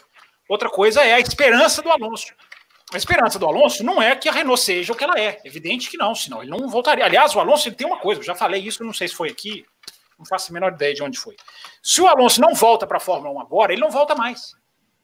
Outra 0.48 0.70
coisa 0.70 1.02
é 1.04 1.14
a 1.14 1.20
esperança 1.20 1.82
do 1.82 1.90
Alonso. 1.90 2.34
A 2.94 2.98
esperança 2.98 3.40
do 3.40 3.48
Alonso 3.48 3.84
não 3.84 4.02
é 4.02 4.16
que 4.16 4.30
a 4.30 4.32
Renault 4.32 4.62
seja 4.62 4.94
o 4.94 4.96
que 4.96 5.04
ela 5.04 5.20
é. 5.20 5.42
Evidente 5.44 5.90
que 5.90 5.98
não, 5.98 6.14
senão 6.14 6.42
ele 6.42 6.52
não 6.52 6.70
voltaria. 6.70 7.04
Aliás, 7.04 7.36
o 7.36 7.40
Alonso 7.40 7.68
ele 7.68 7.76
tem 7.76 7.88
uma 7.88 7.98
coisa, 7.98 8.22
eu 8.22 8.26
já 8.26 8.36
falei 8.36 8.62
isso, 8.62 8.84
não 8.84 8.94
sei 8.94 9.08
se 9.08 9.16
foi 9.16 9.30
aqui, 9.30 9.66
não 10.18 10.26
faço 10.26 10.52
a 10.52 10.54
menor 10.54 10.74
ideia 10.74 10.94
de 10.94 11.02
onde 11.02 11.18
foi. 11.18 11.36
Se 11.82 12.02
o 12.02 12.08
Alonso 12.08 12.40
não 12.40 12.54
volta 12.54 12.86
para 12.86 12.98
a 12.98 13.00
Fórmula 13.00 13.34
1 13.34 13.42
agora, 13.42 13.74
ele 13.74 13.82
não 13.82 13.90
volta 13.90 14.14
mais. 14.14 14.54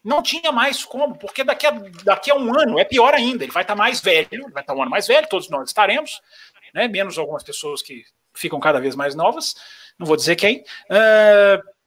Não 0.03 0.21
tinha 0.21 0.51
mais 0.51 0.85
como, 0.85 1.17
porque 1.17 1.43
daqui 1.43 1.65
a, 1.65 1.71
daqui 2.03 2.31
a 2.31 2.35
um 2.35 2.57
ano 2.57 2.79
é 2.79 2.85
pior 2.85 3.13
ainda. 3.13 3.43
Ele 3.43 3.51
vai 3.51 3.63
estar 3.63 3.75
tá 3.75 3.77
mais 3.77 3.99
velho, 3.99 4.43
vai 4.51 4.61
estar 4.61 4.63
tá 4.63 4.73
um 4.73 4.81
ano 4.81 4.91
mais 4.91 5.07
velho, 5.07 5.27
todos 5.27 5.49
nós 5.49 5.69
estaremos, 5.69 6.21
né? 6.73 6.87
menos 6.87 7.17
algumas 7.17 7.43
pessoas 7.43 7.81
que 7.81 8.03
ficam 8.33 8.59
cada 8.59 8.79
vez 8.79 8.95
mais 8.95 9.15
novas, 9.15 9.55
não 9.97 10.05
vou 10.05 10.15
dizer 10.15 10.35
quem. 10.35 10.63
Uh, 10.89 11.78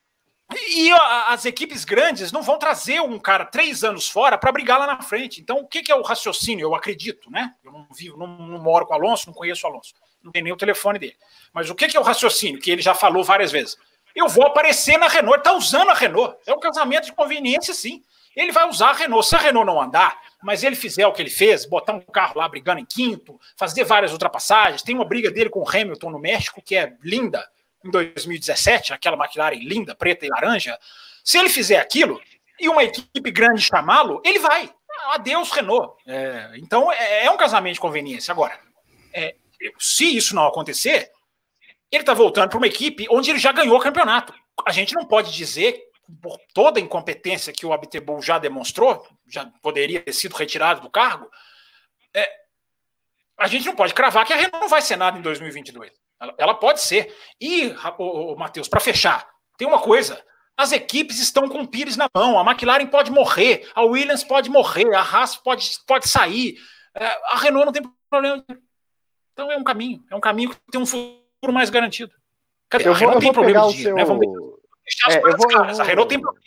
e 0.50 0.92
as 1.28 1.44
equipes 1.44 1.84
grandes 1.84 2.30
não 2.32 2.42
vão 2.42 2.58
trazer 2.58 3.00
um 3.00 3.18
cara 3.18 3.44
três 3.44 3.82
anos 3.84 4.08
fora 4.08 4.36
para 4.36 4.52
brigar 4.52 4.78
lá 4.78 4.86
na 4.86 5.00
frente. 5.00 5.40
Então, 5.40 5.58
o 5.58 5.66
que, 5.66 5.82
que, 5.82 5.92
é 5.92 5.94
o 5.94 6.02
raciocínio? 6.02 6.64
Eu 6.64 6.74
acredito, 6.74 7.30
né? 7.30 7.54
Eu 7.64 7.72
não 7.72 7.86
vivo, 7.94 8.16
não, 8.16 8.26
não, 8.26 8.58
moro 8.58 8.86
com 8.86 8.92
o 8.92 8.96
Alonso, 8.96 9.26
não 9.26 9.34
conheço 9.34 9.66
o 9.66 9.70
Alonso, 9.70 9.94
não 10.22 10.30
tenho 10.30 10.44
nem 10.44 10.52
o 10.52 10.56
telefone 10.56 10.98
dele. 10.98 11.16
Mas 11.52 11.70
o 11.70 11.74
que, 11.74 11.88
que 11.88 11.96
é 11.96 12.00
o 12.00 12.02
raciocínio? 12.02 12.60
Que 12.60 12.70
ele 12.70 12.82
já 12.82 12.94
falou 12.94 13.24
várias 13.24 13.50
vezes. 13.50 13.76
Eu 14.14 14.28
vou 14.28 14.46
aparecer 14.46 14.98
na 14.98 15.08
Renault, 15.08 15.34
ele 15.34 15.40
está 15.40 15.54
usando 15.54 15.90
a 15.90 15.94
Renault. 15.94 16.36
É 16.46 16.52
um 16.52 16.60
casamento 16.60 17.06
de 17.06 17.12
conveniência, 17.12 17.72
sim. 17.72 18.02
Ele 18.36 18.52
vai 18.52 18.68
usar 18.68 18.90
a 18.90 18.92
Renault. 18.92 19.26
Se 19.26 19.36
a 19.36 19.38
Renault 19.38 19.66
não 19.66 19.80
andar, 19.80 20.20
mas 20.42 20.62
ele 20.62 20.76
fizer 20.76 21.06
o 21.06 21.12
que 21.12 21.22
ele 21.22 21.30
fez, 21.30 21.64
botar 21.64 21.94
um 21.94 22.00
carro 22.00 22.38
lá 22.38 22.48
brigando 22.48 22.80
em 22.80 22.84
quinto, 22.84 23.40
fazer 23.56 23.84
várias 23.84 24.12
ultrapassagens, 24.12 24.82
tem 24.82 24.94
uma 24.94 25.04
briga 25.04 25.30
dele 25.30 25.48
com 25.48 25.60
o 25.60 25.68
Hamilton 25.68 26.10
no 26.10 26.18
México 26.18 26.60
que 26.62 26.76
é 26.76 26.94
linda 27.02 27.46
em 27.84 27.90
2017, 27.90 28.92
aquela 28.92 29.16
McLaren 29.16 29.56
linda, 29.56 29.94
preta 29.94 30.26
e 30.26 30.28
laranja, 30.28 30.78
se 31.24 31.38
ele 31.38 31.48
fizer 31.48 31.78
aquilo 31.78 32.20
e 32.58 32.68
uma 32.68 32.84
equipe 32.84 33.30
grande 33.30 33.62
chamá-lo, 33.62 34.20
ele 34.24 34.38
vai. 34.38 34.72
Adeus, 35.08 35.50
Renault. 35.50 35.94
É, 36.06 36.52
então 36.56 36.92
é, 36.92 37.24
é, 37.24 37.30
um 37.30 37.36
casamento 37.36 37.74
de 37.74 37.80
conveniência. 37.80 38.30
Agora, 38.30 38.58
é, 39.12 39.34
se 39.78 40.16
isso 40.16 40.34
não 40.34 40.46
acontecer, 40.46 41.10
ele 41.90 42.02
está 42.02 42.14
voltando 42.14 42.50
para 42.50 42.58
uma 42.58 42.66
equipe 42.66 43.06
onde 43.10 43.30
ele 43.30 43.38
já 43.38 43.52
ganhou 43.52 43.76
o 43.76 43.82
campeonato. 43.82 44.32
A 44.66 44.72
gente 44.72 44.94
não 44.94 45.04
pode 45.04 45.32
dizer, 45.32 45.82
por 46.20 46.38
toda 46.54 46.78
a 46.78 46.82
incompetência 46.82 47.52
que 47.52 47.66
o 47.66 47.72
Abitebol 47.72 48.22
já 48.22 48.38
demonstrou, 48.38 49.06
já 49.28 49.46
poderia 49.62 50.00
ter 50.00 50.12
sido 50.12 50.36
retirado 50.36 50.80
do 50.80 50.90
cargo, 50.90 51.28
é, 52.14 52.30
a 53.38 53.48
gente 53.48 53.66
não 53.66 53.74
pode 53.74 53.94
cravar 53.94 54.24
que 54.26 54.32
a 54.32 54.36
Renault 54.36 54.60
não 54.60 54.68
vai 54.68 54.82
ser 54.82 54.96
nada 54.96 55.18
em 55.18 55.22
2022. 55.22 56.01
Ela, 56.22 56.34
ela 56.38 56.54
pode 56.54 56.80
ser. 56.80 57.12
E, 57.40 57.74
o, 57.98 58.32
o 58.32 58.38
Matheus, 58.38 58.68
para 58.68 58.78
fechar, 58.78 59.28
tem 59.58 59.66
uma 59.66 59.80
coisa. 59.80 60.24
As 60.56 60.70
equipes 60.70 61.18
estão 61.18 61.48
com 61.48 61.62
o 61.62 61.66
Pires 61.66 61.96
na 61.96 62.08
mão. 62.14 62.38
A 62.38 62.48
McLaren 62.48 62.86
pode 62.86 63.10
morrer, 63.10 63.68
a 63.74 63.82
Williams 63.82 64.22
pode 64.22 64.48
morrer, 64.48 64.94
a 64.94 65.00
Haas 65.00 65.34
pode, 65.36 65.68
pode 65.84 66.08
sair. 66.08 66.56
É, 66.94 67.06
a 67.24 67.38
Renault 67.38 67.66
não 67.66 67.72
tem 67.72 67.82
problema. 68.08 68.44
Então 69.32 69.50
é 69.50 69.56
um 69.56 69.64
caminho. 69.64 70.04
É 70.08 70.14
um 70.14 70.20
caminho 70.20 70.50
que 70.50 70.56
tem 70.70 70.80
um 70.80 70.86
futuro 70.86 71.52
mais 71.52 71.70
garantido. 71.70 72.12
Cadê? 72.68 72.88
A 72.88 72.92
Renault 72.92 73.20
tem 73.20 73.32
problema 73.32 73.66
de 73.68 73.74
dia, 73.74 73.82
seu... 73.84 73.96
né? 73.96 74.04
Vamos 74.04 74.26
deixar 74.84 75.08
as 75.08 75.16
é, 75.16 75.18
eu 75.18 75.36
vou, 75.36 75.50
eu 75.50 75.58
vou... 75.58 75.80
A 75.80 75.84
Renault 75.84 76.08
tem 76.08 76.20
problema. 76.20 76.44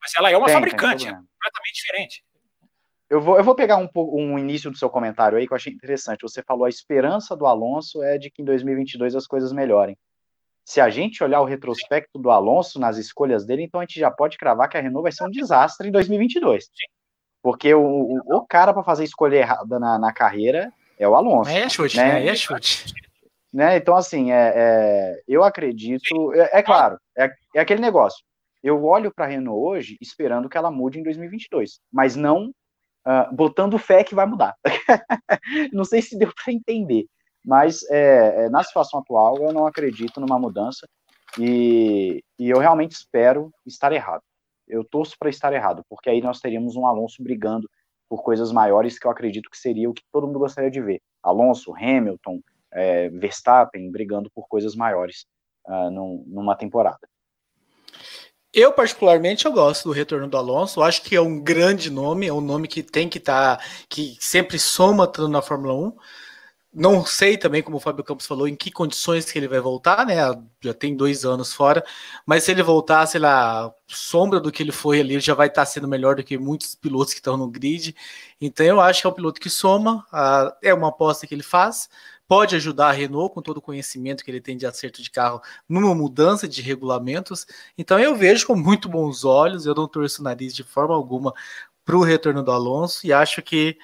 Mas 0.00 0.14
ela 0.14 0.30
é 0.30 0.36
uma 0.36 0.46
tem, 0.46 0.54
fabricante, 0.54 1.04
tem 1.04 1.12
é 1.12 1.16
completamente 1.16 1.74
diferente. 1.74 2.24
Eu 3.10 3.22
vou, 3.22 3.38
eu 3.38 3.44
vou 3.44 3.54
pegar 3.54 3.78
um, 3.78 3.88
um 3.94 4.38
início 4.38 4.70
do 4.70 4.76
seu 4.76 4.90
comentário 4.90 5.38
aí 5.38 5.46
que 5.46 5.52
eu 5.52 5.56
achei 5.56 5.72
interessante. 5.72 6.22
Você 6.22 6.42
falou 6.42 6.66
a 6.66 6.68
esperança 6.68 7.34
do 7.34 7.46
Alonso 7.46 8.02
é 8.02 8.18
de 8.18 8.30
que 8.30 8.42
em 8.42 8.44
2022 8.44 9.14
as 9.14 9.26
coisas 9.26 9.50
melhorem. 9.52 9.96
Se 10.62 10.82
a 10.82 10.90
gente 10.90 11.24
olhar 11.24 11.40
o 11.40 11.46
retrospecto 11.46 12.18
do 12.18 12.30
Alonso 12.30 12.78
nas 12.78 12.98
escolhas 12.98 13.46
dele, 13.46 13.62
então 13.62 13.80
a 13.80 13.84
gente 13.84 13.98
já 13.98 14.10
pode 14.10 14.36
cravar 14.36 14.68
que 14.68 14.76
a 14.76 14.80
Renault 14.80 15.02
vai 15.02 15.12
ser 15.12 15.24
um 15.24 15.30
desastre 15.30 15.88
em 15.88 15.90
2022. 15.90 16.68
Porque 17.42 17.72
o, 17.72 17.80
o, 17.80 18.36
o 18.36 18.46
cara 18.46 18.74
para 18.74 18.82
fazer 18.82 19.04
escolha 19.04 19.36
errada 19.36 19.78
na, 19.78 19.98
na, 19.98 20.12
carreira 20.12 20.70
é 20.98 21.08
o 21.08 21.14
Alonso. 21.14 21.48
É 21.48 21.66
chute, 21.70 21.96
né? 21.96 22.26
É 22.26 22.34
chute. 22.34 22.92
Né? 23.50 23.78
Então, 23.78 23.96
assim, 23.96 24.30
é, 24.30 24.52
é 24.54 25.22
eu 25.26 25.42
acredito. 25.42 26.34
É, 26.34 26.58
é 26.58 26.62
claro, 26.62 26.98
é, 27.16 27.30
é 27.54 27.60
aquele 27.60 27.80
negócio. 27.80 28.22
Eu 28.62 28.84
olho 28.84 29.10
para 29.10 29.24
a 29.24 29.28
Renault 29.28 29.58
hoje 29.58 29.96
esperando 30.02 30.50
que 30.50 30.58
ela 30.58 30.70
mude 30.70 30.98
em 30.98 31.02
2022, 31.02 31.80
mas 31.90 32.14
não 32.14 32.52
uh, 33.08 33.34
botando 33.34 33.78
fé 33.78 34.04
que 34.04 34.14
vai 34.14 34.26
mudar. 34.26 34.54
não 35.72 35.84
sei 35.84 36.02
se 36.02 36.18
deu 36.18 36.30
para 36.44 36.52
entender, 36.52 37.06
mas 37.44 37.82
é, 37.90 38.44
é, 38.44 38.50
na 38.50 38.62
situação 38.62 39.00
atual 39.00 39.36
eu 39.38 39.52
não 39.52 39.66
acredito 39.66 40.20
numa 40.20 40.38
mudança 40.38 40.86
e, 41.38 42.22
e 42.38 42.50
eu 42.50 42.58
realmente 42.58 42.92
espero 42.92 43.50
estar 43.66 43.92
errado. 43.92 44.22
eu 44.66 44.84
torço 44.84 45.16
para 45.18 45.30
estar 45.30 45.52
errado, 45.52 45.82
porque 45.88 46.10
aí 46.10 46.20
nós 46.20 46.40
teríamos 46.40 46.76
um 46.76 46.86
Alonso 46.86 47.22
brigando 47.22 47.68
por 48.08 48.22
coisas 48.22 48.52
maiores 48.52 48.98
que 48.98 49.06
eu 49.06 49.10
acredito 49.10 49.50
que 49.50 49.58
seria 49.58 49.88
o 49.88 49.94
que 49.94 50.02
todo 50.12 50.26
mundo 50.26 50.38
gostaria 50.38 50.70
de 50.70 50.80
ver. 50.80 51.00
Alonso, 51.22 51.74
Hamilton, 51.74 52.40
é, 52.72 53.08
Verstappen 53.10 53.90
brigando 53.90 54.30
por 54.34 54.46
coisas 54.48 54.74
maiores 54.74 55.26
uh, 55.66 55.90
num, 55.90 56.24
numa 56.26 56.56
temporada. 56.56 57.00
Eu, 58.58 58.72
particularmente, 58.72 59.46
eu 59.46 59.52
gosto 59.52 59.84
do 59.84 59.92
retorno 59.92 60.26
do 60.26 60.36
Alonso. 60.36 60.80
Eu 60.80 60.84
acho 60.84 61.02
que 61.02 61.14
é 61.14 61.20
um 61.20 61.38
grande 61.38 61.90
nome, 61.90 62.26
é 62.26 62.32
um 62.32 62.40
nome 62.40 62.66
que 62.66 62.82
tem 62.82 63.08
que 63.08 63.18
estar, 63.18 63.56
tá, 63.58 63.64
que 63.88 64.16
sempre 64.18 64.58
soma 64.58 65.06
tanto 65.06 65.28
na 65.28 65.40
Fórmula 65.40 65.74
1. 65.74 65.92
Não 66.80 67.04
sei 67.04 67.36
também, 67.36 67.60
como 67.60 67.78
o 67.78 67.80
Fábio 67.80 68.04
Campos 68.04 68.24
falou, 68.24 68.46
em 68.46 68.54
que 68.54 68.70
condições 68.70 69.28
que 69.28 69.36
ele 69.36 69.48
vai 69.48 69.58
voltar, 69.58 70.06
né? 70.06 70.14
Já 70.60 70.72
tem 70.72 70.96
dois 70.96 71.24
anos 71.24 71.52
fora, 71.52 71.84
mas 72.24 72.44
se 72.44 72.52
ele 72.52 72.62
voltar, 72.62 73.04
sei 73.06 73.20
lá, 73.20 73.74
sombra 73.88 74.38
do 74.38 74.52
que 74.52 74.62
ele 74.62 74.70
foi 74.70 75.00
ali, 75.00 75.14
ele 75.14 75.20
já 75.20 75.34
vai 75.34 75.48
estar 75.48 75.66
sendo 75.66 75.88
melhor 75.88 76.14
do 76.14 76.22
que 76.22 76.38
muitos 76.38 76.76
pilotos 76.76 77.12
que 77.12 77.18
estão 77.18 77.36
no 77.36 77.48
grid. 77.48 77.96
Então 78.40 78.64
eu 78.64 78.80
acho 78.80 79.00
que 79.00 79.06
é 79.08 79.10
um 79.10 79.12
piloto 79.12 79.40
que 79.40 79.50
soma, 79.50 80.06
é 80.62 80.72
uma 80.72 80.90
aposta 80.90 81.26
que 81.26 81.34
ele 81.34 81.42
faz, 81.42 81.88
pode 82.28 82.54
ajudar 82.54 82.90
a 82.90 82.92
Renault 82.92 83.34
com 83.34 83.42
todo 83.42 83.56
o 83.56 83.62
conhecimento 83.62 84.22
que 84.22 84.30
ele 84.30 84.40
tem 84.40 84.56
de 84.56 84.64
acerto 84.64 85.02
de 85.02 85.10
carro 85.10 85.42
numa 85.68 85.92
mudança 85.96 86.46
de 86.46 86.62
regulamentos. 86.62 87.44
Então 87.76 87.98
eu 87.98 88.14
vejo 88.14 88.46
com 88.46 88.54
muito 88.54 88.88
bons 88.88 89.24
olhos, 89.24 89.66
eu 89.66 89.74
não 89.74 89.88
torço 89.88 90.20
o 90.20 90.24
nariz 90.24 90.54
de 90.54 90.62
forma 90.62 90.94
alguma 90.94 91.34
para 91.84 91.96
o 91.96 92.02
retorno 92.02 92.42
do 92.42 92.52
Alonso 92.52 93.04
e 93.04 93.12
acho 93.12 93.42
que 93.42 93.76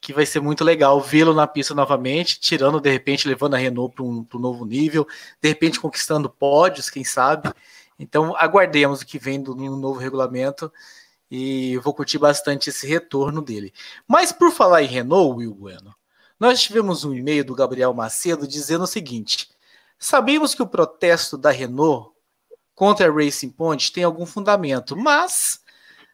que 0.00 0.12
vai 0.12 0.24
ser 0.24 0.40
muito 0.40 0.64
legal 0.64 1.00
vê-lo 1.00 1.34
na 1.34 1.46
pista 1.46 1.74
novamente, 1.74 2.40
tirando, 2.40 2.80
de 2.80 2.90
repente, 2.90 3.28
levando 3.28 3.54
a 3.54 3.58
Renault 3.58 3.94
para 3.94 4.04
um, 4.04 4.26
um, 4.34 4.38
novo 4.38 4.64
nível, 4.64 5.06
de 5.40 5.48
repente 5.48 5.78
conquistando 5.78 6.30
pódios, 6.30 6.88
quem 6.88 7.04
sabe. 7.04 7.52
Então, 7.98 8.34
aguardemos 8.36 9.02
o 9.02 9.06
que 9.06 9.18
vem 9.18 9.42
do 9.42 9.54
no 9.54 9.76
novo 9.76 10.00
regulamento 10.00 10.72
e 11.30 11.76
vou 11.78 11.92
curtir 11.92 12.18
bastante 12.18 12.70
esse 12.70 12.86
retorno 12.86 13.42
dele. 13.42 13.72
Mas 14.08 14.32
por 14.32 14.50
falar 14.50 14.82
em 14.82 14.86
Renault, 14.86 15.36
Will 15.36 15.54
Bueno, 15.54 15.94
nós 16.38 16.62
tivemos 16.62 17.04
um 17.04 17.14
e-mail 17.14 17.44
do 17.44 17.54
Gabriel 17.54 17.92
Macedo 17.92 18.48
dizendo 18.48 18.84
o 18.84 18.86
seguinte: 18.86 19.50
Sabemos 19.98 20.54
que 20.54 20.62
o 20.62 20.66
protesto 20.66 21.36
da 21.36 21.50
Renault 21.50 22.12
contra 22.74 23.06
a 23.06 23.12
Racing 23.12 23.50
Point 23.50 23.92
tem 23.92 24.02
algum 24.02 24.24
fundamento, 24.24 24.96
mas 24.96 25.60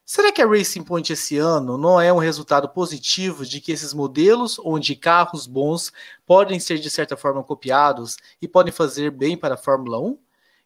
Será 0.08 0.30
que 0.30 0.40
a 0.40 0.46
Racing 0.46 0.84
Point 0.84 1.12
esse 1.12 1.36
ano 1.36 1.76
não 1.76 2.00
é 2.00 2.12
um 2.12 2.18
resultado 2.18 2.68
positivo 2.68 3.44
de 3.44 3.60
que 3.60 3.72
esses 3.72 3.92
modelos 3.92 4.56
onde 4.64 4.94
carros 4.94 5.48
bons 5.48 5.92
podem 6.24 6.60
ser 6.60 6.78
de 6.78 6.88
certa 6.88 7.16
forma 7.16 7.42
copiados 7.42 8.16
e 8.40 8.46
podem 8.46 8.72
fazer 8.72 9.10
bem 9.10 9.36
para 9.36 9.54
a 9.54 9.58
Fórmula 9.58 9.98
1? 9.98 10.16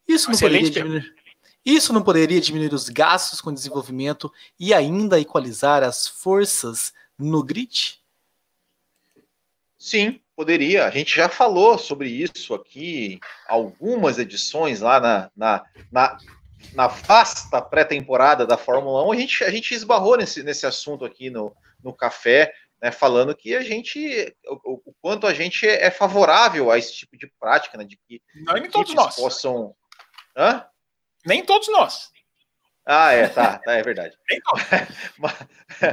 Isso 0.07 0.31
não, 0.31 0.39
poderia 0.39 0.71
diminuir, 0.71 1.15
isso 1.65 1.93
não 1.95 2.03
poderia 2.03 2.39
diminuir 2.39 2.75
os 2.75 2.91
gastos 2.91 3.41
com 3.41 3.51
desenvolvimento 3.51 4.31
e 4.59 4.75
ainda 4.75 5.19
equalizar 5.19 5.83
as 5.83 6.07
forças 6.07 6.93
no 7.19 7.43
grid? 7.43 7.99
Sim, 9.79 10.21
poderia. 10.37 10.85
A 10.85 10.91
gente 10.91 11.17
já 11.17 11.31
falou 11.31 11.79
sobre 11.79 12.11
isso 12.11 12.53
aqui, 12.53 13.19
algumas 13.49 14.19
edições 14.19 14.81
lá 14.81 15.01
na, 15.01 15.31
na, 15.35 15.65
na 15.91 16.19
na 16.75 16.87
vasta 16.87 17.61
pré-temporada 17.61 18.47
da 18.47 18.57
Fórmula 18.57 19.05
1, 19.09 19.13
a 19.13 19.17
gente, 19.17 19.45
a 19.45 19.51
gente 19.51 19.75
esbarrou 19.75 20.17
nesse, 20.17 20.43
nesse 20.43 20.67
assunto 20.67 21.05
aqui 21.05 21.31
no, 21.31 21.55
no 21.83 21.93
café, 21.93 22.53
né, 22.81 22.91
falando 22.91 23.35
que 23.35 23.55
a 23.55 23.63
gente, 23.63 24.35
o, 24.65 24.81
o, 24.87 24.95
quanto 25.01 25.27
a 25.27 25.35
gente 25.35 25.69
é 25.69 25.91
favorável 25.91 26.71
a 26.71 26.79
esse 26.79 26.95
tipo 26.95 27.17
de 27.17 27.31
prática, 27.39 27.77
né, 27.77 27.85
de 27.85 27.97
que 27.97 28.23
Não, 28.35 28.55
nem 28.55 28.71
todos 28.71 28.95
nós 28.95 29.17
possam. 29.17 29.75
Hã? 30.37 30.65
Nem 31.27 31.45
todos 31.45 31.69
nós. 31.69 32.11
Ah, 32.87 33.13
é, 33.13 33.29
tá, 33.29 33.59
tá 33.59 33.75
é 33.75 33.83
verdade. 33.83 34.17
mas, 35.19 35.37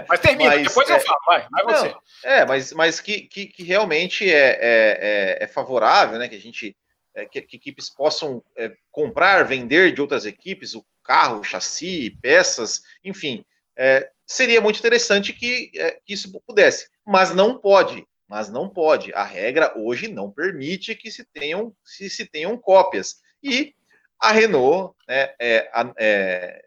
mas 0.08 0.20
termina, 0.20 0.52
mas, 0.52 0.68
depois 0.68 0.90
é, 0.90 0.96
eu 0.96 1.00
falo, 1.02 1.20
vai, 1.26 1.48
vai 1.52 1.64
você. 1.66 1.90
Não, 1.90 2.02
é, 2.24 2.46
mas, 2.46 2.72
mas 2.72 3.02
que, 3.02 3.22
que, 3.22 3.48
que 3.48 3.64
realmente 3.64 4.32
é, 4.32 4.50
é, 4.50 4.58
é, 4.62 5.44
é 5.44 5.48
favorável, 5.48 6.18
né, 6.18 6.30
que 6.30 6.36
a 6.36 6.42
gente 6.42 6.76
é, 7.18 7.26
que, 7.26 7.42
que, 7.42 7.58
equipes 7.58 7.90
possam 7.90 8.44
é, 8.56 8.72
comprar, 8.92 9.44
vender 9.44 9.92
de 9.92 10.00
outras 10.00 10.24
equipes 10.24 10.76
o 10.76 10.86
carro, 11.04 11.40
o 11.40 11.44
chassi, 11.44 12.16
peças, 12.22 12.84
enfim. 13.04 13.44
É, 13.76 14.12
seria 14.26 14.62
muito 14.62 14.78
interessante 14.78 15.34
que, 15.34 15.72
é, 15.76 16.00
que, 16.06 16.14
isso 16.14 16.32
pudesse, 16.46 16.90
mas 17.04 17.34
não 17.34 17.58
pode. 17.58 18.06
Mas 18.28 18.50
não 18.50 18.70
pode. 18.70 19.12
A 19.14 19.24
regra 19.24 19.74
hoje 19.76 20.08
não 20.08 20.30
permite 20.30 20.94
que 20.94 21.10
se 21.10 21.24
tenham, 21.26 21.74
se, 21.84 22.10
se 22.10 22.26
tenham 22.26 22.56
cópias. 22.58 23.20
E 23.42 23.74
a 24.20 24.32
Renault 24.32 24.94
né, 25.08 25.34
é, 25.40 25.70
é, 25.98 26.66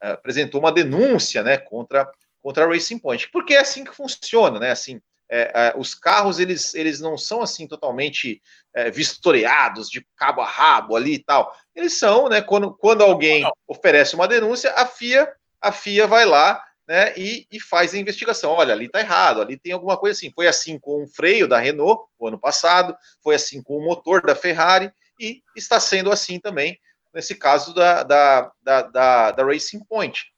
apresentou 0.00 0.60
uma 0.60 0.70
denúncia 0.70 1.42
né, 1.42 1.56
contra, 1.56 2.08
contra 2.40 2.64
a 2.64 2.68
Racing 2.68 2.98
Point, 2.98 3.30
porque 3.30 3.54
é 3.54 3.60
assim 3.60 3.84
que 3.84 3.94
funciona, 3.94 4.60
né? 4.60 4.70
Assim, 4.70 5.00
é, 5.30 5.52
é, 5.54 5.74
os 5.76 5.94
carros 5.94 6.38
eles, 6.38 6.74
eles 6.74 7.00
não 7.00 7.18
são 7.18 7.42
assim 7.42 7.66
totalmente 7.66 8.42
é, 8.74 8.90
vistoriados 8.90 9.90
de 9.90 10.06
cabo 10.16 10.40
a 10.40 10.46
rabo 10.46 10.96
ali 10.96 11.14
e 11.14 11.18
tal. 11.22 11.54
Eles 11.74 11.98
são, 11.98 12.28
né? 12.28 12.40
Quando, 12.40 12.72
quando 12.74 13.02
alguém 13.02 13.42
não. 13.42 13.52
oferece 13.66 14.14
uma 14.14 14.28
denúncia, 14.28 14.72
a 14.72 14.86
FIA 14.86 15.30
a 15.60 15.72
FIA 15.72 16.06
vai 16.06 16.24
lá 16.24 16.64
né, 16.86 17.12
e, 17.16 17.46
e 17.50 17.60
faz 17.60 17.92
a 17.92 17.98
investigação. 17.98 18.52
Olha, 18.52 18.72
ali 18.72 18.86
está 18.86 19.00
errado, 19.00 19.42
ali 19.42 19.58
tem 19.58 19.72
alguma 19.72 19.96
coisa 19.96 20.16
assim. 20.16 20.32
Foi 20.34 20.46
assim 20.46 20.78
com 20.78 21.02
o 21.02 21.08
freio 21.08 21.46
da 21.46 21.58
Renault 21.58 22.04
o 22.18 22.28
ano 22.28 22.38
passado, 22.38 22.96
foi 23.22 23.34
assim 23.34 23.62
com 23.62 23.76
o 23.76 23.84
motor 23.84 24.24
da 24.24 24.34
Ferrari 24.34 24.90
e 25.20 25.42
está 25.56 25.78
sendo 25.80 26.10
assim 26.10 26.38
também 26.38 26.78
nesse 27.12 27.34
caso 27.34 27.74
da, 27.74 28.02
da, 28.02 28.52
da, 28.62 28.82
da, 28.82 29.30
da 29.32 29.44
Racing 29.44 29.84
Point. 29.84 30.32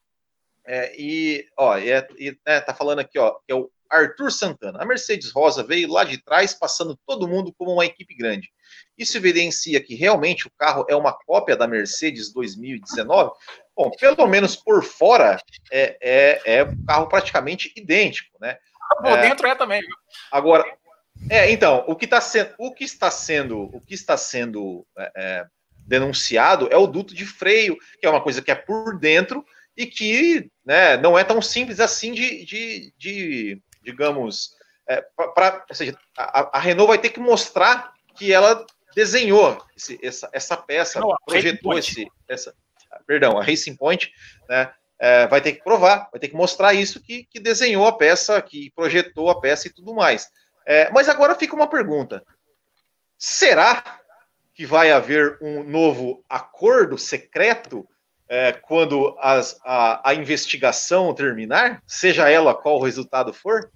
É, 0.65 0.93
e, 0.99 1.47
ó, 1.57 1.77
é, 1.77 2.07
e, 2.17 2.37
é, 2.45 2.59
tá 2.59 2.73
falando 2.73 2.99
aqui, 2.99 3.17
ó, 3.19 3.35
que 3.45 3.51
é 3.51 3.55
o 3.55 3.69
Arthur 3.91 4.31
Santana. 4.31 4.81
A 4.81 4.85
Mercedes 4.85 5.31
Rosa 5.31 5.63
veio 5.63 5.91
lá 5.91 6.03
de 6.03 6.17
trás, 6.17 6.53
passando 6.53 6.97
todo 7.05 7.27
mundo 7.27 7.53
como 7.57 7.73
uma 7.73 7.85
equipe 7.85 8.15
grande. 8.15 8.49
Isso 8.97 9.17
evidencia 9.17 9.81
que 9.81 9.95
realmente 9.95 10.47
o 10.47 10.51
carro 10.57 10.85
é 10.89 10.95
uma 10.95 11.13
cópia 11.13 11.55
da 11.55 11.67
Mercedes 11.67 12.33
2019? 12.33 13.31
Bom, 13.75 13.91
pelo 13.91 14.27
menos 14.27 14.55
por 14.55 14.83
fora 14.83 15.41
é, 15.71 15.97
é, 16.01 16.41
é 16.59 16.63
um 16.63 16.85
carro 16.85 17.07
praticamente 17.07 17.71
idêntico, 17.75 18.37
né? 18.39 18.57
Por 18.99 19.07
é, 19.07 19.21
dentro 19.21 19.47
é 19.47 19.55
também. 19.55 19.81
Agora, 20.31 20.65
é, 21.29 21.51
então, 21.51 21.83
o 21.87 21.95
que, 21.95 22.07
tá 22.07 22.21
sendo, 22.21 22.53
o 22.57 22.73
que 22.73 22.83
está 22.83 23.11
sendo, 23.11 23.63
o 23.75 23.81
que 23.81 23.93
está 23.93 24.17
sendo 24.17 24.85
é, 24.97 25.11
é, 25.15 25.45
denunciado 25.85 26.67
é 26.71 26.77
o 26.77 26.87
duto 26.87 27.13
de 27.13 27.25
freio, 27.25 27.77
que 27.99 28.05
é 28.05 28.09
uma 28.09 28.21
coisa 28.21 28.41
que 28.41 28.51
é 28.51 28.55
por 28.55 28.97
dentro 28.97 29.45
e 29.75 29.85
que 29.85 30.49
né, 30.65 30.97
não 30.97 31.17
é 31.17 31.23
tão 31.23 31.41
simples 31.41 31.79
assim 31.79 32.11
de, 32.13 32.45
de, 32.45 32.93
de 32.97 33.61
digamos, 33.81 34.55
é, 34.87 35.01
para, 35.35 35.65
ou 35.69 35.75
seja, 35.75 35.97
a, 36.17 36.57
a, 36.57 36.59
Renault 36.59 36.87
vai 36.87 36.97
ter 36.97 37.09
que 37.09 37.19
mostrar 37.19 37.93
que 38.15 38.31
ela 38.33 38.65
desenhou 38.95 39.63
esse, 39.75 39.99
essa, 40.03 40.29
essa 40.33 40.57
peça, 40.57 40.99
não, 40.99 41.15
projetou 41.25 41.77
esse, 41.77 42.07
essa, 42.27 42.53
perdão, 43.05 43.37
a 43.37 43.43
Racing 43.43 43.75
Point, 43.75 44.11
né, 44.49 44.73
é, 44.99 45.27
vai 45.27 45.41
ter 45.41 45.53
que 45.53 45.63
provar, 45.63 46.09
vai 46.11 46.19
ter 46.19 46.27
que 46.27 46.35
mostrar 46.35 46.73
isso 46.73 47.01
que, 47.01 47.23
que 47.25 47.39
desenhou 47.39 47.87
a 47.87 47.97
peça, 47.97 48.41
que 48.41 48.71
projetou 48.75 49.29
a 49.29 49.39
peça 49.39 49.67
e 49.67 49.73
tudo 49.73 49.95
mais. 49.95 50.29
É, 50.65 50.91
mas 50.91 51.09
agora 51.09 51.35
fica 51.35 51.55
uma 51.55 51.67
pergunta: 51.67 52.23
será 53.17 53.99
que 54.53 54.65
vai 54.65 54.91
haver 54.91 55.39
um 55.41 55.63
novo 55.63 56.23
acordo 56.29 56.97
secreto 56.97 57.87
é, 58.31 58.53
quando 58.53 59.13
as, 59.19 59.59
a, 59.61 60.09
a 60.09 60.13
investigação 60.13 61.13
terminar, 61.13 61.83
seja 61.85 62.29
ela 62.29 62.55
qual 62.55 62.77
o 62.77 62.83
resultado 62.83 63.33
for? 63.33 63.69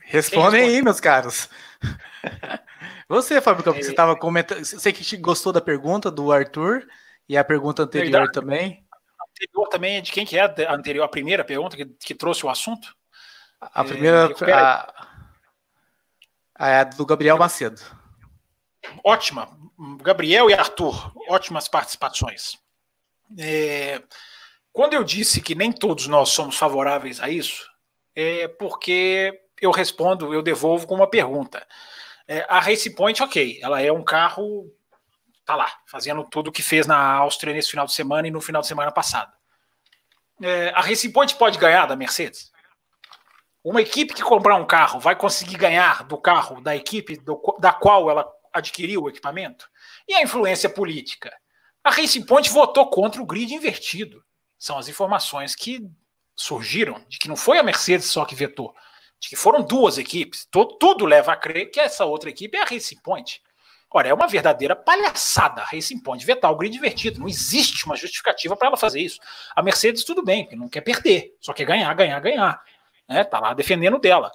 Respondem 0.00 0.62
aí, 0.62 0.80
meus 0.82 0.98
caros. 0.98 1.50
Você, 3.06 3.38
Fábio 3.40 3.64
Campos, 3.64 3.84
você 3.84 3.90
estava 3.90 4.16
comentando. 4.16 4.64
Você 4.64 4.92
que 4.92 5.16
gostou 5.16 5.52
da 5.52 5.60
pergunta 5.60 6.12
do 6.12 6.30
Arthur 6.30 6.86
e 7.28 7.36
a 7.36 7.42
pergunta 7.42 7.82
anterior 7.82 8.12
Verdade. 8.12 8.32
também. 8.32 8.86
A 9.20 9.24
anterior 9.28 9.68
também 9.68 9.96
é 9.96 10.00
de 10.00 10.12
quem 10.12 10.24
que 10.24 10.38
é 10.38 10.42
a 10.42 10.72
anterior, 10.72 11.02
a 11.02 11.08
primeira 11.08 11.44
pergunta 11.44 11.76
que, 11.76 11.86
que 11.86 12.14
trouxe 12.14 12.46
o 12.46 12.48
assunto? 12.48 12.94
A 13.60 13.82
primeira. 13.82 14.32
É, 14.46 14.52
a, 14.52 14.94
a, 16.54 16.68
é 16.68 16.84
do 16.84 17.04
Gabriel 17.04 17.36
Macedo. 17.36 17.80
Ótima. 19.04 19.48
Gabriel 20.02 20.50
e 20.50 20.54
Arthur, 20.54 21.12
ótimas 21.28 21.68
participações. 21.68 22.58
É, 23.38 24.02
quando 24.72 24.94
eu 24.94 25.04
disse 25.04 25.40
que 25.40 25.54
nem 25.54 25.72
todos 25.72 26.06
nós 26.06 26.30
somos 26.30 26.56
favoráveis 26.56 27.20
a 27.20 27.28
isso, 27.28 27.68
é 28.14 28.48
porque 28.48 29.40
eu 29.60 29.70
respondo, 29.70 30.32
eu 30.32 30.42
devolvo 30.42 30.86
com 30.86 30.94
uma 30.94 31.08
pergunta. 31.08 31.66
É, 32.26 32.46
a 32.48 32.60
Race 32.60 32.88
Point, 32.94 33.22
ok, 33.22 33.58
ela 33.62 33.80
é 33.80 33.90
um 33.92 34.04
carro, 34.04 34.72
tá 35.44 35.56
lá, 35.56 35.70
fazendo 35.86 36.24
tudo 36.24 36.48
o 36.48 36.52
que 36.52 36.62
fez 36.62 36.86
na 36.86 36.96
Áustria 37.14 37.52
nesse 37.52 37.70
final 37.70 37.86
de 37.86 37.92
semana 37.92 38.28
e 38.28 38.30
no 38.30 38.40
final 38.40 38.62
de 38.62 38.68
semana 38.68 38.92
passado. 38.92 39.32
É, 40.42 40.70
a 40.70 40.80
Race 40.80 41.08
Point 41.12 41.34
pode 41.36 41.58
ganhar 41.58 41.86
da 41.86 41.96
Mercedes? 41.96 42.50
Uma 43.62 43.82
equipe 43.82 44.14
que 44.14 44.22
comprar 44.22 44.56
um 44.56 44.66
carro 44.66 44.98
vai 45.00 45.14
conseguir 45.14 45.58
ganhar 45.58 46.04
do 46.04 46.16
carro 46.16 46.60
da 46.62 46.74
equipe 46.74 47.16
do, 47.18 47.38
da 47.58 47.72
qual 47.72 48.08
ela 48.08 48.26
adquiriu 48.52 49.02
o 49.02 49.08
equipamento? 49.08 49.68
E 50.08 50.14
a 50.14 50.22
influência 50.22 50.68
política? 50.68 51.32
A 51.82 51.90
Racing 51.90 52.24
Point 52.24 52.50
votou 52.50 52.88
contra 52.90 53.22
o 53.22 53.26
grid 53.26 53.54
invertido. 53.54 54.22
São 54.58 54.76
as 54.76 54.88
informações 54.88 55.54
que 55.54 55.88
surgiram 56.36 57.04
de 57.08 57.18
que 57.18 57.28
não 57.28 57.36
foi 57.36 57.58
a 57.58 57.62
Mercedes 57.62 58.06
só 58.06 58.24
que 58.24 58.34
vetou, 58.34 58.74
de 59.18 59.28
que 59.28 59.36
foram 59.36 59.62
duas 59.62 59.98
equipes. 59.98 60.46
Tudo, 60.50 61.04
leva 61.04 61.32
a 61.32 61.36
crer 61.36 61.70
que 61.70 61.80
essa 61.80 62.04
outra 62.04 62.30
equipe 62.30 62.56
é 62.56 62.62
a 62.62 62.66
Racing 62.66 63.00
Point. 63.02 63.42
Ora, 63.92 64.08
é 64.08 64.14
uma 64.14 64.28
verdadeira 64.28 64.76
palhaçada 64.76 65.62
a 65.62 65.64
Racing 65.64 66.00
Point 66.00 66.24
vetar 66.24 66.50
o 66.50 66.56
grid 66.56 66.76
invertido. 66.76 67.18
Não 67.18 67.28
existe 67.28 67.84
uma 67.86 67.96
justificativa 67.96 68.56
para 68.56 68.68
ela 68.68 68.76
fazer 68.76 69.00
isso. 69.00 69.18
A 69.54 69.62
Mercedes, 69.62 70.04
tudo 70.04 70.22
bem, 70.22 70.44
porque 70.44 70.56
não 70.56 70.68
quer 70.68 70.82
perder, 70.82 71.36
só 71.40 71.52
quer 71.52 71.64
ganhar, 71.64 71.92
ganhar, 71.94 72.20
ganhar. 72.20 72.62
Né? 73.08 73.24
Tá 73.24 73.40
lá 73.40 73.52
defendendo 73.52 73.98
dela. 73.98 74.30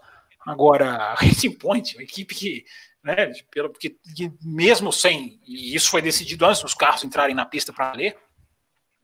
Agora, 0.45 0.89
a 0.89 1.13
Racing 1.15 1.54
Point, 1.54 1.95
uma 1.95 2.04
equipe 2.04 2.36
que, 2.36 2.65
né, 3.05 3.31
pelo, 3.51 3.71
que, 3.71 3.91
que 3.91 4.33
mesmo 4.41 4.91
sem, 4.91 5.39
e 5.45 5.75
isso 5.75 5.91
foi 5.91 6.01
decidido 6.01 6.43
antes 6.43 6.63
dos 6.63 6.73
carros 6.73 7.03
entrarem 7.03 7.35
na 7.35 7.45
pista 7.45 7.71
para 7.71 7.93
ler, 7.93 8.17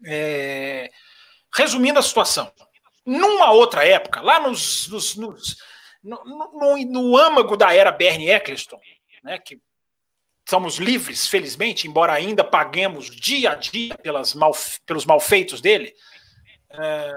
é, 0.03 0.89
resumindo 1.53 1.99
a 1.99 2.01
situação, 2.01 2.51
numa 3.05 3.51
outra 3.51 3.85
época, 3.85 4.19
lá 4.19 4.39
nos, 4.39 4.87
nos, 4.87 5.15
nos 5.15 5.57
no, 6.03 6.23
no, 6.25 6.77
no, 6.77 7.15
âmago 7.17 7.55
da 7.55 7.75
era 7.75 7.91
Bernie 7.91 8.31
Eccleston, 8.31 8.79
né, 9.23 9.37
que 9.37 9.61
somos 10.49 10.77
livres, 10.77 11.27
felizmente, 11.27 11.87
embora 11.87 12.11
ainda 12.11 12.43
paguemos 12.43 13.05
dia 13.15 13.51
a 13.51 13.55
dia 13.55 13.95
pelas 13.99 14.33
mal, 14.33 14.51
pelos 14.83 15.05
malfeitos 15.05 15.61
dele. 15.61 15.93
É, 16.71 17.13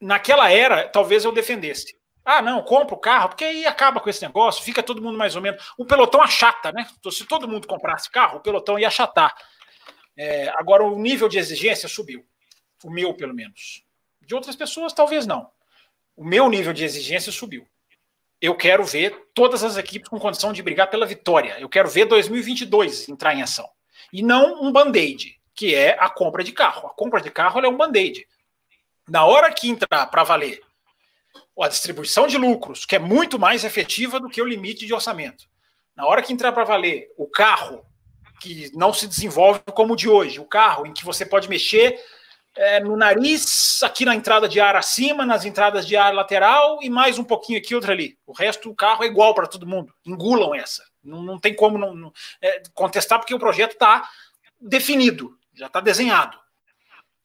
naquela 0.00 0.50
era, 0.50 0.88
talvez 0.88 1.24
eu 1.24 1.30
defendesse. 1.30 1.95
Ah, 2.26 2.42
não, 2.42 2.62
compra 2.62 2.94
o 2.94 2.98
carro, 2.98 3.28
porque 3.28 3.44
aí 3.44 3.64
acaba 3.64 4.00
com 4.00 4.10
esse 4.10 4.20
negócio, 4.20 4.64
fica 4.64 4.82
todo 4.82 5.00
mundo 5.00 5.16
mais 5.16 5.36
ou 5.36 5.42
menos. 5.42 5.72
O 5.78 5.86
pelotão 5.86 6.20
achata, 6.20 6.72
né? 6.72 6.86
Então, 6.98 7.12
se 7.12 7.24
todo 7.24 7.48
mundo 7.48 7.68
comprasse 7.68 8.10
carro, 8.10 8.38
o 8.38 8.40
pelotão 8.40 8.78
ia 8.78 8.88
achatar. 8.88 9.34
É, 10.16 10.48
agora, 10.56 10.82
o 10.82 10.98
nível 10.98 11.28
de 11.28 11.38
exigência 11.38 11.88
subiu. 11.88 12.26
O 12.84 12.90
meu, 12.90 13.14
pelo 13.14 13.32
menos. 13.32 13.84
De 14.20 14.34
outras 14.34 14.56
pessoas, 14.56 14.92
talvez 14.92 15.26
não. 15.26 15.48
O 16.16 16.24
meu 16.24 16.50
nível 16.50 16.72
de 16.72 16.84
exigência 16.84 17.30
subiu 17.30 17.66
eu 18.40 18.54
quero 18.54 18.84
ver 18.84 19.28
todas 19.34 19.64
as 19.64 19.76
equipes 19.76 20.08
com 20.08 20.18
condição 20.18 20.52
de 20.52 20.62
brigar 20.62 20.90
pela 20.90 21.06
vitória. 21.06 21.58
Eu 21.58 21.68
quero 21.68 21.88
ver 21.88 22.04
2022 22.06 23.08
entrar 23.08 23.34
em 23.34 23.42
ação. 23.42 23.68
E 24.12 24.22
não 24.22 24.62
um 24.62 24.70
band-aid, 24.70 25.40
que 25.54 25.74
é 25.74 25.96
a 25.98 26.08
compra 26.08 26.44
de 26.44 26.52
carro. 26.52 26.86
A 26.88 26.90
compra 26.90 27.20
de 27.20 27.30
carro 27.30 27.60
é 27.64 27.68
um 27.68 27.76
band-aid. 27.76 28.26
Na 29.08 29.24
hora 29.24 29.52
que 29.52 29.68
entrar 29.68 30.06
para 30.06 30.22
valer 30.22 30.60
a 31.62 31.68
distribuição 31.68 32.26
de 32.26 32.36
lucros, 32.36 32.84
que 32.84 32.96
é 32.96 32.98
muito 32.98 33.38
mais 33.38 33.64
efetiva 33.64 34.20
do 34.20 34.28
que 34.28 34.42
o 34.42 34.46
limite 34.46 34.86
de 34.86 34.94
orçamento. 34.94 35.44
Na 35.96 36.06
hora 36.06 36.22
que 36.22 36.32
entrar 36.32 36.52
para 36.52 36.64
valer 36.64 37.08
o 37.16 37.26
carro, 37.26 37.84
que 38.40 38.70
não 38.74 38.92
se 38.92 39.06
desenvolve 39.06 39.60
como 39.74 39.94
o 39.94 39.96
de 39.96 40.08
hoje, 40.08 40.38
o 40.38 40.44
carro 40.44 40.86
em 40.86 40.92
que 40.92 41.04
você 41.04 41.24
pode 41.24 41.48
mexer 41.48 41.98
é, 42.54 42.80
no 42.80 42.96
nariz, 42.96 43.82
aqui 43.82 44.04
na 44.04 44.14
entrada 44.14 44.48
de 44.48 44.58
ar 44.60 44.76
acima, 44.76 45.26
nas 45.26 45.44
entradas 45.44 45.86
de 45.86 45.96
ar 45.96 46.12
lateral 46.14 46.78
e 46.82 46.88
mais 46.88 47.18
um 47.18 47.24
pouquinho 47.24 47.58
aqui, 47.58 47.74
outra 47.74 47.92
ali. 47.92 48.18
O 48.26 48.32
resto 48.32 48.68
do 48.68 48.74
carro 48.74 49.04
é 49.04 49.06
igual 49.06 49.34
para 49.34 49.46
todo 49.46 49.66
mundo. 49.66 49.94
Engulam 50.04 50.54
essa. 50.54 50.82
Não, 51.04 51.22
não 51.22 51.38
tem 51.38 51.54
como 51.54 51.78
não, 51.78 51.94
não 51.94 52.12
é, 52.40 52.62
contestar, 52.74 53.18
porque 53.18 53.34
o 53.34 53.38
projeto 53.38 53.72
está 53.72 54.08
definido, 54.60 55.36
já 55.54 55.66
está 55.66 55.80
desenhado. 55.80 56.38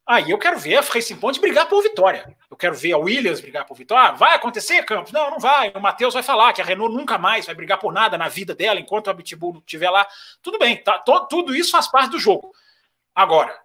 Aí 0.06 0.32
eu 0.32 0.38
quero 0.38 0.58
ver 0.58 0.78
a 0.78 0.82
Racing 0.82 1.18
Point 1.18 1.40
brigar 1.40 1.68
por 1.70 1.82
vitória. 1.82 2.36
Eu 2.50 2.58
quero 2.58 2.76
ver 2.76 2.94
a 2.94 2.98
Williams 2.98 3.40
brigar 3.40 3.66
por 3.66 3.78
vitória. 3.78 4.10
Ah, 4.10 4.12
vai 4.12 4.36
acontecer, 4.36 4.84
Campos? 4.84 5.12
Não, 5.12 5.32
não 5.32 5.40
vai. 5.40 5.72
O 5.76 5.80
Matheus 5.80 6.14
vai 6.14 6.24
falar 6.24 6.52
que 6.54 6.62
a 6.62 6.66
Renault 6.66 6.94
nunca 6.94 7.18
mais 7.18 7.46
vai 7.46 7.56
brigar 7.56 7.80
por 7.80 7.94
nada 7.94 8.18
na 8.18 8.28
vida 8.28 8.56
dela 8.56 8.80
enquanto 8.80 9.10
a 9.10 9.14
Bitbull 9.14 9.60
estiver 9.60 9.90
lá. 9.90 10.06
Tudo 10.42 10.58
bem, 10.58 10.78
tá, 10.78 10.98
to, 11.00 11.28
tudo 11.28 11.56
isso 11.56 11.72
faz 11.72 11.88
parte 11.90 12.12
do 12.12 12.20
jogo. 12.20 12.52
Agora, 13.14 13.58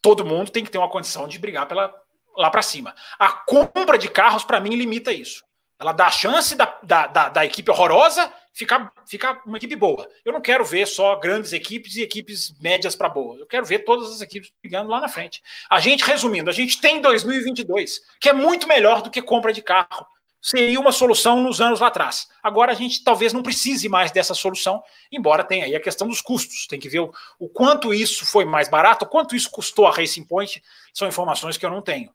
todo 0.00 0.24
mundo 0.24 0.50
tem 0.50 0.64
que 0.64 0.70
ter 0.70 0.78
uma 0.78 0.88
condição 0.88 1.28
de 1.28 1.38
brigar 1.38 1.66
pela, 1.66 1.94
lá 2.36 2.50
para 2.50 2.62
cima. 2.62 2.94
A 3.18 3.30
compra 3.30 3.98
de 3.98 4.08
carros, 4.08 4.44
para 4.44 4.60
mim, 4.60 4.74
limita 4.74 5.12
isso. 5.12 5.44
Ela 5.78 5.92
dá 5.92 6.06
a 6.06 6.10
chance 6.10 6.54
da, 6.56 6.78
da, 6.82 7.06
da, 7.06 7.28
da, 7.28 7.46
equipe 7.46 7.70
horrorosa 7.70 8.32
ficar, 8.52 8.92
ficar 9.06 9.40
uma 9.46 9.58
equipe 9.58 9.76
boa. 9.76 10.08
Eu 10.24 10.32
não 10.32 10.40
quero 10.40 10.64
ver 10.64 10.86
só 10.86 11.14
grandes 11.16 11.52
equipes 11.52 11.94
e 11.94 12.02
equipes 12.02 12.52
médias 12.60 12.96
para 12.96 13.08
boas. 13.08 13.38
Eu 13.38 13.46
quero 13.46 13.64
ver 13.64 13.80
todas 13.80 14.10
as 14.10 14.20
equipes 14.20 14.52
brigando 14.60 14.90
lá 14.90 15.00
na 15.00 15.08
frente. 15.08 15.40
A 15.70 15.78
gente, 15.78 16.04
resumindo, 16.04 16.50
a 16.50 16.52
gente 16.52 16.80
tem 16.80 17.00
2022, 17.00 18.00
que 18.20 18.28
é 18.28 18.32
muito 18.32 18.66
melhor 18.66 19.02
do 19.02 19.10
que 19.10 19.22
compra 19.22 19.52
de 19.52 19.62
carro 19.62 20.06
seria 20.40 20.78
uma 20.78 20.92
solução 20.92 21.42
nos 21.42 21.60
anos 21.60 21.80
lá 21.80 21.88
atrás. 21.88 22.28
Agora 22.42 22.72
a 22.72 22.74
gente 22.74 23.02
talvez 23.02 23.32
não 23.32 23.42
precise 23.42 23.88
mais 23.88 24.10
dessa 24.10 24.34
solução, 24.34 24.82
embora 25.10 25.44
tenha 25.44 25.64
aí 25.64 25.74
a 25.74 25.80
questão 25.80 26.08
dos 26.08 26.20
custos. 26.20 26.66
Tem 26.66 26.78
que 26.78 26.88
ver 26.88 27.00
o, 27.00 27.12
o 27.38 27.48
quanto 27.48 27.92
isso 27.92 28.24
foi 28.24 28.44
mais 28.44 28.68
barato, 28.68 29.04
o 29.04 29.08
quanto 29.08 29.34
isso 29.34 29.50
custou 29.50 29.86
a 29.86 29.90
Racing 29.90 30.24
Point, 30.24 30.62
são 30.92 31.08
informações 31.08 31.56
que 31.56 31.66
eu 31.66 31.70
não 31.70 31.82
tenho. 31.82 32.10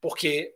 Porque 0.00 0.54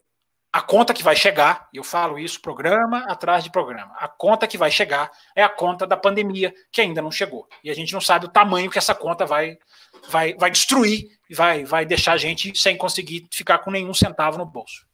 a 0.52 0.60
conta 0.60 0.92
que 0.92 1.02
vai 1.02 1.16
chegar, 1.16 1.66
e 1.72 1.78
eu 1.78 1.84
falo 1.84 2.18
isso 2.18 2.38
programa 2.38 3.06
atrás 3.08 3.42
de 3.42 3.50
programa, 3.50 3.94
a 3.96 4.06
conta 4.06 4.46
que 4.46 4.58
vai 4.58 4.70
chegar 4.70 5.10
é 5.34 5.42
a 5.42 5.48
conta 5.48 5.86
da 5.86 5.96
pandemia, 5.96 6.52
que 6.70 6.82
ainda 6.82 7.00
não 7.00 7.10
chegou. 7.10 7.48
E 7.64 7.70
a 7.70 7.74
gente 7.74 7.94
não 7.94 8.02
sabe 8.02 8.26
o 8.26 8.28
tamanho 8.28 8.70
que 8.70 8.76
essa 8.76 8.94
conta 8.94 9.24
vai, 9.24 9.58
vai, 10.10 10.34
vai 10.34 10.50
destruir 10.50 11.08
e 11.30 11.34
vai, 11.34 11.64
vai 11.64 11.86
deixar 11.86 12.12
a 12.12 12.16
gente 12.18 12.52
sem 12.58 12.76
conseguir 12.76 13.26
ficar 13.32 13.60
com 13.60 13.70
nenhum 13.70 13.94
centavo 13.94 14.36
no 14.36 14.44
bolso. 14.44 14.86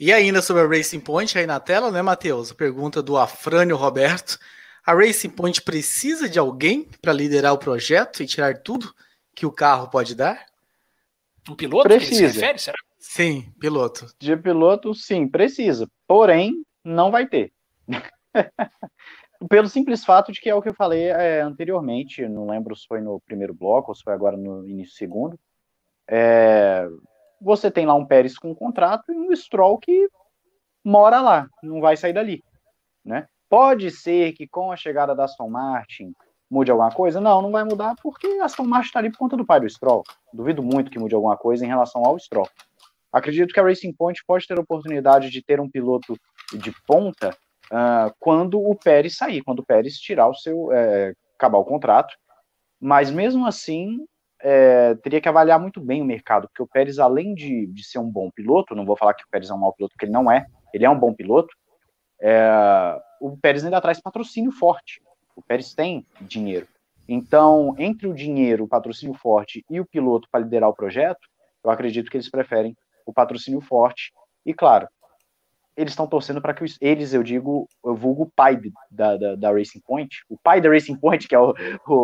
E 0.00 0.12
ainda 0.12 0.42
sobre 0.42 0.64
a 0.64 0.66
Racing 0.66 0.98
Point 0.98 1.38
aí 1.38 1.46
na 1.46 1.60
tela, 1.60 1.92
né, 1.92 2.02
Matheus? 2.02 2.52
Pergunta 2.52 3.00
do 3.00 3.16
Afrânio 3.16 3.76
Roberto. 3.76 4.36
A 4.84 4.92
Racing 4.94 5.30
Point 5.30 5.62
precisa 5.62 6.28
de 6.28 6.40
alguém 6.40 6.88
para 7.00 7.12
liderar 7.12 7.52
o 7.52 7.58
projeto 7.58 8.20
e 8.20 8.26
tirar 8.26 8.62
tudo 8.62 8.92
que 9.32 9.46
o 9.46 9.52
carro 9.52 9.88
pode 9.88 10.16
dar? 10.16 10.44
Um 11.48 11.54
piloto 11.54 11.84
precisa. 11.84 12.10
que 12.10 12.16
se 12.16 12.40
refere, 12.40 12.58
será? 12.58 12.78
Sim, 13.14 13.52
piloto. 13.60 14.06
De 14.18 14.34
piloto, 14.38 14.94
sim, 14.94 15.28
precisa. 15.28 15.86
Porém, 16.08 16.64
não 16.82 17.10
vai 17.10 17.28
ter. 17.28 17.52
Pelo 19.50 19.68
simples 19.68 20.02
fato 20.02 20.32
de 20.32 20.40
que 20.40 20.48
é 20.48 20.54
o 20.54 20.62
que 20.62 20.70
eu 20.70 20.74
falei 20.74 21.08
é, 21.08 21.42
anteriormente, 21.42 22.26
não 22.26 22.48
lembro 22.48 22.74
se 22.74 22.86
foi 22.86 23.02
no 23.02 23.20
primeiro 23.20 23.52
bloco 23.52 23.90
ou 23.90 23.94
se 23.94 24.02
foi 24.02 24.14
agora 24.14 24.34
no 24.34 24.66
início 24.66 24.94
do 24.94 24.96
segundo. 24.96 25.38
É, 26.08 26.88
você 27.38 27.70
tem 27.70 27.84
lá 27.84 27.92
um 27.92 28.06
Pérez 28.06 28.38
com 28.38 28.52
um 28.52 28.54
contrato 28.54 29.12
e 29.12 29.14
um 29.14 29.36
Stroll 29.36 29.76
que 29.76 30.08
mora 30.82 31.20
lá, 31.20 31.46
não 31.62 31.82
vai 31.82 31.98
sair 31.98 32.14
dali, 32.14 32.42
né? 33.04 33.26
Pode 33.46 33.90
ser 33.90 34.32
que 34.32 34.48
com 34.48 34.72
a 34.72 34.76
chegada 34.76 35.14
da 35.14 35.24
Aston 35.24 35.50
Martin 35.50 36.14
mude 36.50 36.70
alguma 36.70 36.90
coisa? 36.90 37.20
Não, 37.20 37.42
não 37.42 37.50
vai 37.50 37.64
mudar 37.64 37.94
porque 38.02 38.26
a 38.40 38.46
Aston 38.46 38.64
Martin 38.64 38.86
está 38.86 39.00
ali 39.00 39.10
por 39.10 39.18
conta 39.18 39.36
do 39.36 39.44
pai 39.44 39.60
do 39.60 39.68
Stroll. 39.68 40.02
Duvido 40.32 40.62
muito 40.62 40.90
que 40.90 40.98
mude 40.98 41.14
alguma 41.14 41.36
coisa 41.36 41.62
em 41.62 41.68
relação 41.68 42.02
ao 42.06 42.18
Stroll. 42.18 42.48
Acredito 43.12 43.52
que 43.52 43.60
a 43.60 43.62
Racing 43.62 43.92
Point 43.92 44.22
pode 44.26 44.46
ter 44.46 44.56
a 44.56 44.62
oportunidade 44.62 45.30
de 45.30 45.42
ter 45.42 45.60
um 45.60 45.68
piloto 45.68 46.16
de 46.54 46.72
ponta 46.86 47.36
uh, 47.70 48.14
quando 48.18 48.58
o 48.58 48.74
Pérez 48.74 49.16
sair, 49.16 49.42
quando 49.42 49.58
o 49.58 49.66
Pérez 49.66 49.98
tirar 49.98 50.28
o 50.28 50.34
seu, 50.34 50.72
é, 50.72 51.12
acabar 51.36 51.58
o 51.58 51.64
contrato. 51.64 52.14
Mas 52.80 53.10
mesmo 53.10 53.46
assim, 53.46 53.98
é, 54.40 54.94
teria 54.96 55.20
que 55.20 55.28
avaliar 55.28 55.60
muito 55.60 55.80
bem 55.80 56.02
o 56.02 56.04
mercado, 56.04 56.48
porque 56.48 56.62
o 56.62 56.66
Pérez, 56.66 56.98
além 56.98 57.34
de, 57.34 57.66
de 57.66 57.84
ser 57.84 57.98
um 57.98 58.10
bom 58.10 58.30
piloto, 58.30 58.74
não 58.74 58.84
vou 58.84 58.96
falar 58.96 59.14
que 59.14 59.24
o 59.24 59.28
Pérez 59.30 59.50
é 59.50 59.54
um 59.54 59.58
mau 59.58 59.72
piloto, 59.72 59.94
porque 59.94 60.06
ele 60.06 60.12
não 60.12 60.30
é, 60.30 60.46
ele 60.72 60.84
é 60.84 60.90
um 60.90 60.98
bom 60.98 61.12
piloto, 61.14 61.54
é, 62.20 62.98
o 63.20 63.36
Pérez 63.36 63.64
ainda 63.64 63.80
traz 63.80 64.00
patrocínio 64.00 64.52
forte. 64.52 65.02
O 65.36 65.42
Pérez 65.42 65.74
tem 65.74 66.06
dinheiro. 66.20 66.66
Então, 67.08 67.74
entre 67.78 68.06
o 68.06 68.14
dinheiro, 68.14 68.64
o 68.64 68.68
patrocínio 68.68 69.14
forte 69.14 69.64
e 69.68 69.80
o 69.80 69.86
piloto 69.86 70.28
para 70.30 70.40
liderar 70.40 70.68
o 70.68 70.74
projeto, 70.74 71.20
eu 71.64 71.70
acredito 71.70 72.10
que 72.10 72.16
eles 72.16 72.30
preferem 72.30 72.76
o 73.06 73.12
patrocínio 73.12 73.60
forte. 73.60 74.12
E, 74.44 74.52
claro, 74.52 74.88
eles 75.76 75.92
estão 75.92 76.06
torcendo 76.06 76.40
para 76.40 76.54
que 76.54 76.64
eles, 76.80 77.14
eu 77.14 77.22
digo, 77.22 77.68
eu 77.84 77.94
vulgo 77.94 78.24
o 78.24 78.30
pai 78.30 78.60
da, 78.90 79.16
da, 79.16 79.34
da, 79.34 79.52
Racing 79.52 79.80
Point, 79.80 80.24
o 80.28 80.36
pai 80.36 80.60
da 80.60 80.68
Racing 80.68 80.96
Point, 80.96 81.26
que 81.26 81.34
é 81.34 81.38
o, 81.38 81.54
o, 81.86 81.94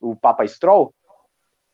o, 0.00 0.10
o 0.10 0.16
Papa 0.16 0.46
Stroll, 0.46 0.94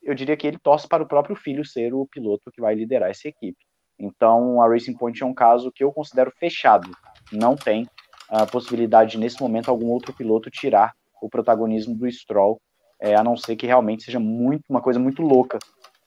eu 0.02 0.14
diria 0.14 0.36
que 0.36 0.46
ele 0.46 0.58
torce 0.58 0.88
para 0.88 1.02
o 1.02 1.06
próprio 1.06 1.36
filho 1.36 1.64
ser 1.64 1.92
o 1.92 2.06
piloto 2.06 2.50
que 2.50 2.60
vai 2.60 2.74
liderar 2.74 3.10
essa 3.10 3.28
equipe. 3.28 3.58
Então, 3.98 4.62
a 4.62 4.68
Racing 4.68 4.96
Point 4.96 5.22
é 5.22 5.26
um 5.26 5.34
caso 5.34 5.70
que 5.70 5.84
eu 5.84 5.92
considero 5.92 6.32
fechado. 6.38 6.90
Não 7.30 7.54
tem 7.54 7.86
a 8.30 8.46
possibilidade, 8.46 9.18
nesse 9.18 9.40
momento, 9.42 9.70
algum 9.70 9.88
outro 9.88 10.14
piloto 10.14 10.50
tirar 10.50 10.94
o 11.20 11.28
protagonismo 11.28 11.94
do 11.94 12.10
Stroll, 12.10 12.58
é, 12.98 13.14
a 13.14 13.22
não 13.22 13.36
ser 13.36 13.56
que 13.56 13.66
realmente 13.66 14.04
seja 14.04 14.18
muito 14.18 14.64
uma 14.70 14.80
coisa 14.80 14.98
muito 14.98 15.20
louca 15.20 15.58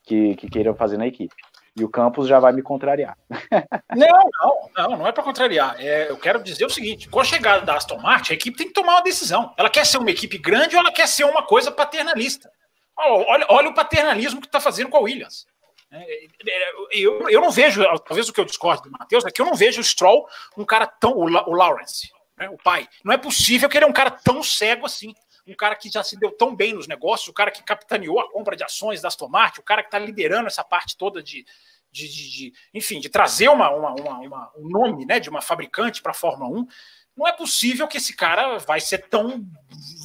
que, 0.04 0.36
que 0.36 0.50
queira 0.50 0.74
fazer 0.74 0.98
na 0.98 1.06
equipe. 1.06 1.36
E 1.76 1.84
o 1.84 1.90
Campos 1.90 2.28
já 2.28 2.40
vai 2.40 2.54
me 2.54 2.62
contrariar. 2.62 3.18
Não, 3.96 4.08
não, 4.42 4.70
não, 4.76 4.98
não 4.98 5.08
é 5.08 5.12
para 5.12 5.24
contrariar. 5.24 5.76
É, 5.80 6.10
eu 6.10 6.18
quero 6.18 6.42
dizer 6.42 6.66
o 6.66 6.70
seguinte: 6.70 7.08
com 7.08 7.20
a 7.20 7.24
chegada 7.24 7.64
da 7.64 7.76
Aston 7.76 8.00
Martin, 8.00 8.34
a 8.34 8.36
equipe 8.36 8.58
tem 8.58 8.68
que 8.68 8.74
tomar 8.74 8.94
uma 8.94 9.04
decisão. 9.04 9.54
Ela 9.56 9.70
quer 9.70 9.86
ser 9.86 9.98
uma 9.98 10.10
equipe 10.10 10.38
grande 10.38 10.76
ou 10.76 10.82
ela 10.82 10.92
quer 10.92 11.08
ser 11.08 11.24
uma 11.26 11.44
coisa 11.44 11.72
paternalista? 11.72 12.50
Olha, 12.98 13.46
olha 13.50 13.70
o 13.70 13.74
paternalismo 13.74 14.42
que 14.42 14.48
está 14.48 14.60
fazendo 14.60 14.90
com 14.90 14.98
a 14.98 15.02
Williams. 15.02 15.46
É, 15.92 16.26
é, 16.26 16.72
eu, 16.92 17.30
eu 17.30 17.40
não 17.40 17.52
vejo, 17.52 17.84
talvez 18.00 18.28
o 18.28 18.34
que 18.34 18.40
eu 18.40 18.46
discordo 18.46 18.90
do 18.90 18.92
Matheus 18.92 19.24
é 19.26 19.32
que 19.32 19.40
eu 19.40 19.46
não 19.46 19.54
vejo 19.54 19.80
o 19.80 19.84
Stroll 19.84 20.28
um 20.58 20.66
cara 20.66 20.88
tão. 20.88 21.12
O, 21.12 21.26
o 21.26 21.54
Lawrence, 21.54 22.10
né, 22.38 22.50
o 22.50 22.58
pai. 22.58 22.88
Não 23.04 23.14
é 23.14 23.18
possível 23.18 23.70
que 23.70 23.78
ele 23.78 23.86
é 23.86 23.88
um 23.88 23.94
cara 23.94 24.10
tão 24.10 24.42
cego 24.42 24.88
assim. 24.88 25.14
Um 25.46 25.56
cara 25.56 25.76
que 25.76 25.90
já 25.90 26.04
se 26.04 26.18
deu 26.18 26.32
tão 26.32 26.56
bem 26.56 26.74
nos 26.74 26.88
negócios, 26.88 27.28
o 27.28 27.34
cara 27.34 27.52
que 27.52 27.64
capitaneou 27.64 28.20
a 28.20 28.32
compra 28.32 28.56
de 28.56 28.64
ações 28.64 29.02
da 29.02 29.10
Aston 29.10 29.28
Martin, 29.28 29.60
o 29.60 29.64
cara 29.64 29.82
que 29.82 29.88
está 29.88 30.00
liderando 30.00 30.48
essa 30.48 30.64
parte 30.64 30.98
toda 30.98 31.22
de, 31.22 31.46
de, 31.92 32.08
de, 32.08 32.32
de, 32.32 32.54
enfim, 32.74 33.00
de 33.00 33.10
trazer 33.10 33.50
uma, 33.50 33.70
uma, 33.70 33.94
uma, 33.94 34.20
uma, 34.20 34.52
um 34.58 34.70
nome 34.70 35.06
né, 35.06 35.20
de 35.20 35.30
uma 35.30 35.42
fabricante 35.42 36.02
para 36.02 36.12
a 36.12 36.16
Fórmula 36.16 36.50
1, 36.60 36.68
não 37.16 37.28
é 37.28 37.32
possível 37.32 37.88
que 37.88 37.98
esse 37.98 38.16
cara 38.16 38.58
vai 38.58 38.82
ser 38.82 39.10
tão 39.10 39.46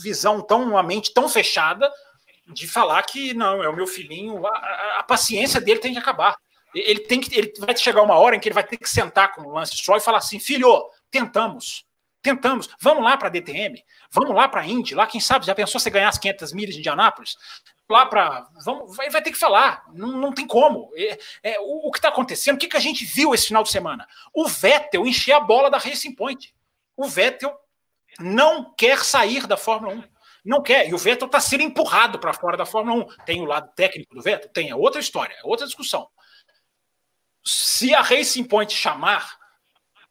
visão, 0.03 0.43
tão 0.43 0.63
uma 0.63 0.83
mente 0.83 1.13
tão 1.15 1.29
fechada 1.29 1.91
de 2.47 2.67
falar 2.67 3.03
que 3.03 3.33
não, 3.35 3.63
é 3.63 3.69
o 3.69 3.75
meu 3.75 3.87
filhinho. 3.87 4.47
A, 4.47 4.51
a, 4.51 4.99
a 5.01 5.03
paciência 5.03 5.61
dele 5.61 5.81
tem 5.81 5.93
que 5.93 5.99
acabar. 5.99 6.37
Ele 6.75 7.01
tem 7.01 7.21
que, 7.21 7.35
ele 7.37 7.53
vai 7.59 7.75
chegar 7.77 8.03
uma 8.03 8.19
hora 8.19 8.37
em 8.37 8.41
que 8.41 8.49
ele 8.49 8.55
vai 8.55 8.65
ter 8.65 8.77
que 8.77 8.89
sentar 8.89 9.35
com 9.35 9.43
o 9.43 9.53
Lance 9.53 9.77
Stroll 9.77 9.99
e 9.99 10.03
falar 10.03 10.19
assim, 10.19 10.39
filho, 10.39 10.87
tentamos, 11.11 11.85
tentamos, 12.35 12.69
vamos 12.81 13.03
lá 13.03 13.17
para 13.17 13.29
a 13.29 13.31
DTM, 13.31 13.83
vamos 14.11 14.35
lá 14.35 14.49
para 14.49 14.61
a 14.61 14.67
Indy, 14.67 14.95
lá 14.95 15.07
quem 15.07 15.21
sabe 15.21 15.47
já 15.47 15.55
pensou 15.55 15.81
você 15.81 15.91
ganhar 15.91 16.09
as 16.09 16.19
500 16.19 16.53
milhas 16.53 16.75
de 16.75 16.81
Indianápolis? 16.81 17.37
lá 17.91 18.05
para. 18.07 18.47
Vai, 18.97 19.09
vai, 19.09 19.23
ter 19.23 19.33
que 19.33 19.39
falar, 19.39 19.85
não, 19.95 20.09
não 20.09 20.33
tem 20.33 20.47
como. 20.47 20.91
É, 20.95 21.19
é 21.43 21.61
o, 21.61 21.89
o, 21.89 21.91
que 21.91 21.99
está 21.99 22.09
acontecendo, 22.09 22.57
o 22.57 22.59
que, 22.59 22.69
que 22.69 22.77
a 22.77 22.81
gente 22.81 23.05
viu 23.05 23.35
esse 23.35 23.47
final 23.47 23.63
de 23.63 23.71
semana? 23.71 24.07
O 24.35 24.47
Vettel 24.47 25.07
encher 25.07 25.33
a 25.33 25.41
bola 25.41 25.71
da 25.71 25.79
Racing 25.79 26.15
Point. 26.15 26.55
O 26.97 27.09
Vettel 27.09 27.57
não 28.19 28.75
quer 28.75 29.03
sair 29.05 29.47
da 29.47 29.57
Fórmula 29.57 29.95
1. 29.95 30.05
Não 30.45 30.63
quer. 30.63 30.89
E 30.89 30.95
o 30.95 30.99
Vettel 30.99 31.27
está 31.27 31.41
sendo 31.41 31.63
empurrado 31.63 32.19
para 32.19 32.33
fora 32.33 32.57
da 32.57 32.67
Fórmula 32.67 33.05
1. 33.05 33.25
Tem 33.25 33.41
o 33.41 33.47
lado 33.47 33.73
técnico 33.75 34.15
do 34.15 34.23
Vettel? 34.23 34.51
Tem, 34.51 34.69
é 34.69 34.75
outra 34.75 35.01
história, 35.01 35.35
é 35.35 35.41
outra 35.45 35.67
discussão. 35.67 36.09
Se 37.45 37.95
a 37.95 38.03
Racing 38.03 38.45
Point 38.45 38.75
chamar, 38.75 39.39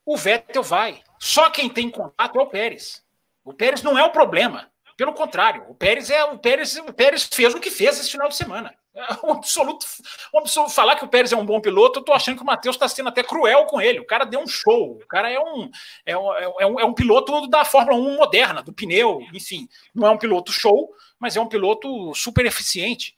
o 0.08 0.16
Vettel 0.16 0.64
vai. 0.64 1.04
Só 1.20 1.50
quem 1.50 1.70
tem 1.70 1.90
contato 1.90 2.40
é 2.40 2.42
o 2.42 2.48
Pérez. 2.48 3.04
O 3.44 3.54
Pérez 3.54 3.84
não 3.84 4.00
é 4.00 4.04
o 4.04 4.10
problema. 4.10 4.72
Pelo 4.96 5.14
contrário, 5.14 5.66
o 5.68 5.76
Pérez 5.76 6.10
é 6.10 6.24
o 6.24 6.40
Pérez, 6.40 6.78
o 6.78 6.94
Pérez 6.94 7.30
fez 7.32 7.54
o 7.54 7.60
que 7.60 7.70
fez 7.70 8.00
esse 8.00 8.10
final 8.10 8.30
de 8.30 8.36
semana. 8.38 8.74
É 8.96 9.04
um 9.24 9.34
absoluto, 9.34 9.86
um 10.34 10.40
absoluto 10.40 10.74
falar 10.74 10.96
que 10.96 11.04
o 11.04 11.10
Pérez 11.10 11.34
é 11.34 11.36
um 11.36 11.46
bom 11.46 11.60
piloto, 11.60 12.00
eu 12.00 12.04
tô 12.04 12.14
achando 12.14 12.38
que 12.38 12.42
o 12.42 12.46
Matheus 12.46 12.78
está 12.78 12.88
sendo 12.88 13.10
até 13.10 13.22
cruel 13.22 13.66
com 13.66 13.82
ele. 13.82 14.00
O 14.00 14.08
cara 14.08 14.24
deu 14.24 14.40
um 14.40 14.48
show. 14.48 14.94
O 14.94 15.08
cara 15.08 15.30
é 15.30 15.40
um, 15.40 15.70
é 16.06 16.18
um, 16.18 16.34
é 16.34 16.66
um, 16.66 16.80
é 16.80 16.86
um 16.86 16.94
piloto 16.94 17.46
da 17.48 17.66
Fórmula 17.66 17.98
1 17.98 18.16
moderna, 18.16 18.64
do 18.64 18.72
pneu, 18.72 19.22
enfim. 19.34 19.68
Não 19.94 20.08
é 20.08 20.10
um 20.10 20.18
piloto 20.18 20.54
show, 20.54 20.90
mas 21.20 21.36
é 21.36 21.42
um 21.42 21.50
piloto 21.50 22.16
super 22.16 22.46
eficiente. 22.46 23.14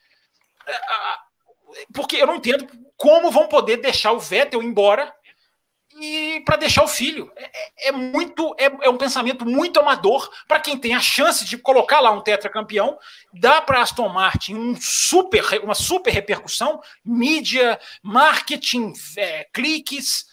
É, 0.65 0.73
porque 1.93 2.17
eu 2.17 2.25
não 2.25 2.36
entendo 2.36 2.67
como 2.97 3.32
vão 3.32 3.47
poder 3.47 3.78
deixar 3.78 4.12
o 4.12 4.19
Vettel 4.19 4.63
embora 4.63 5.13
e 5.99 6.41
para 6.41 6.55
deixar 6.55 6.83
o 6.83 6.88
filho. 6.88 7.31
É, 7.35 7.45
é, 7.45 7.89
é 7.89 7.91
muito, 7.91 8.55
é, 8.57 8.65
é, 8.65 8.89
um 8.89 8.97
pensamento 8.97 9.45
muito 9.45 9.79
amador 9.79 10.29
para 10.47 10.59
quem 10.59 10.77
tem 10.77 10.95
a 10.95 10.99
chance 10.99 11.45
de 11.45 11.57
colocar 11.57 11.99
lá 11.99 12.12
um 12.12 12.21
tetracampeão, 12.21 12.97
dá 13.33 13.62
para 13.62 13.81
Aston 13.81 14.09
Martin 14.09 14.55
um 14.55 14.75
super, 14.79 15.43
uma 15.63 15.75
super 15.75 16.12
repercussão, 16.12 16.81
mídia, 17.03 17.79
marketing, 18.01 18.93
é, 19.17 19.45
cliques. 19.53 20.27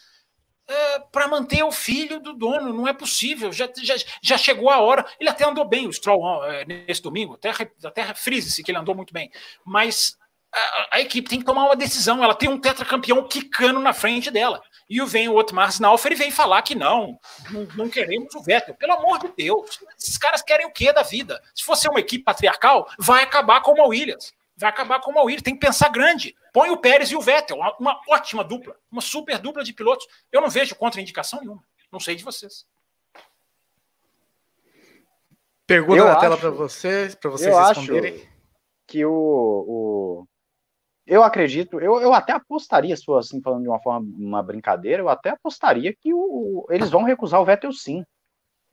É, 0.69 0.99
para 1.13 1.29
manter 1.29 1.63
o 1.63 1.71
filho 1.71 2.19
do 2.19 2.33
dono, 2.33 2.73
não 2.73 2.89
é 2.89 2.93
possível. 2.93 3.53
Já, 3.53 3.71
já, 3.81 3.95
já 4.21 4.37
chegou 4.37 4.69
a 4.69 4.81
hora. 4.81 5.07
Ele 5.21 5.31
até 5.31 5.45
andou 5.45 5.65
bem, 5.65 5.87
o 5.87 5.93
Stroll, 5.93 6.45
é, 6.45 6.65
nesse 6.65 7.01
domingo, 7.01 7.35
até, 7.35 7.51
até 7.85 8.15
frise-se 8.15 8.65
que 8.65 8.73
ele 8.73 8.79
andou 8.79 8.93
muito 8.93 9.13
bem. 9.13 9.31
Mas 9.65 10.17
a, 10.53 10.97
a, 10.97 11.01
equipe 11.01 11.29
tem 11.29 11.39
que 11.39 11.45
tomar 11.45 11.67
uma 11.67 11.77
decisão. 11.77 12.23
Ela 12.23 12.35
tem 12.35 12.49
um 12.49 12.59
tetracampeão 12.59 13.23
quicando 13.29 13.79
na 13.79 13.93
frente 13.93 14.29
dela. 14.29 14.61
E 14.89 15.05
vem 15.05 15.29
o 15.29 15.35
outro 15.35 15.55
Mars 15.55 15.81
Naufer 15.81 16.13
e 16.13 16.15
vem 16.15 16.31
falar 16.31 16.63
que 16.63 16.75
não, 16.75 17.19
não, 17.51 17.67
não, 17.77 17.89
queremos 17.91 18.35
o 18.35 18.41
Vettel. 18.41 18.75
Pelo 18.75 18.93
amor 18.93 19.19
de 19.19 19.29
Deus, 19.37 19.81
esses 19.99 20.17
caras 20.17 20.43
querem 20.43 20.67
o 20.67 20.71
que 20.71 20.93
da 20.93 21.03
vida? 21.03 21.43
Se 21.55 21.65
fosse 21.65 21.89
uma 21.89 21.99
equipe 21.99 22.25
patriarcal, 22.25 22.89
vai 22.99 23.25
acabar 23.25 23.61
com 23.63 23.73
o 23.73 23.89
Williams. 23.89 24.33
Vai 24.57 24.71
acabar 24.71 25.01
com 25.01 25.13
o 25.13 25.25
Williams. 25.25 25.43
Tem 25.43 25.55
que 25.55 25.67
pensar 25.67 25.89
grande. 25.89 26.37
Põe 26.53 26.71
o 26.71 26.77
Pérez 26.77 27.11
e 27.11 27.17
o 27.17 27.21
Vettel, 27.21 27.57
uma, 27.57 27.77
uma 27.79 28.01
ótima 28.09 28.45
dupla, 28.45 28.77
uma 28.91 29.03
super 29.03 29.39
dupla 29.39 29.65
de 29.65 29.73
pilotos. 29.73 30.07
Eu 30.31 30.41
não 30.41 30.49
vejo 30.49 30.77
contraindicação 30.77 31.41
nenhuma. 31.41 31.63
Não 31.91 31.99
sei 31.99 32.15
de 32.15 32.23
vocês. 32.23 32.65
Pergunta 35.67 35.99
eu 35.99 36.05
na 36.05 36.13
acho, 36.13 36.21
tela 36.21 36.39
para 36.39 36.51
vocês, 36.51 37.15
para 37.17 37.31
vocês 37.31 37.53
eu 37.53 37.61
responderem. 37.61 38.15
Acho 38.15 38.29
que 38.87 39.05
o, 39.05 39.11
o 39.13 40.29
eu 41.07 41.23
acredito, 41.23 41.79
eu, 41.81 42.01
eu 42.01 42.13
até 42.13 42.33
apostaria, 42.33 42.97
se 42.97 43.05
for 43.05 43.19
assim, 43.19 43.41
falando 43.41 43.63
de 43.63 43.69
uma 43.69 43.81
forma, 43.81 44.07
uma 44.19 44.43
brincadeira, 44.43 45.03
eu 45.03 45.09
até 45.09 45.31
apostaria 45.31 45.95
que 45.95 46.13
o, 46.13 46.67
eles 46.71 46.91
vão 46.91 47.05
recusar 47.05 47.41
o 47.41 47.45
Vettel 47.45 47.73
sim. 47.73 48.05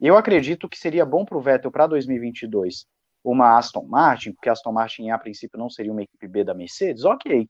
Eu 0.01 0.17
acredito 0.17 0.67
que 0.67 0.77
seria 0.77 1.05
bom 1.05 1.23
para 1.23 1.37
o 1.37 1.41
Vettel 1.41 1.71
para 1.71 1.87
2022 1.87 2.85
uma 3.23 3.57
Aston 3.57 3.85
Martin, 3.85 4.33
porque 4.33 4.49
a 4.49 4.51
Aston 4.51 4.73
Martin 4.73 5.09
a 5.09 5.17
princípio 5.17 5.57
não 5.57 5.69
seria 5.69 5.91
uma 5.91 6.03
equipe 6.03 6.27
B 6.27 6.43
da 6.43 6.53
Mercedes, 6.53 7.05
ok, 7.05 7.47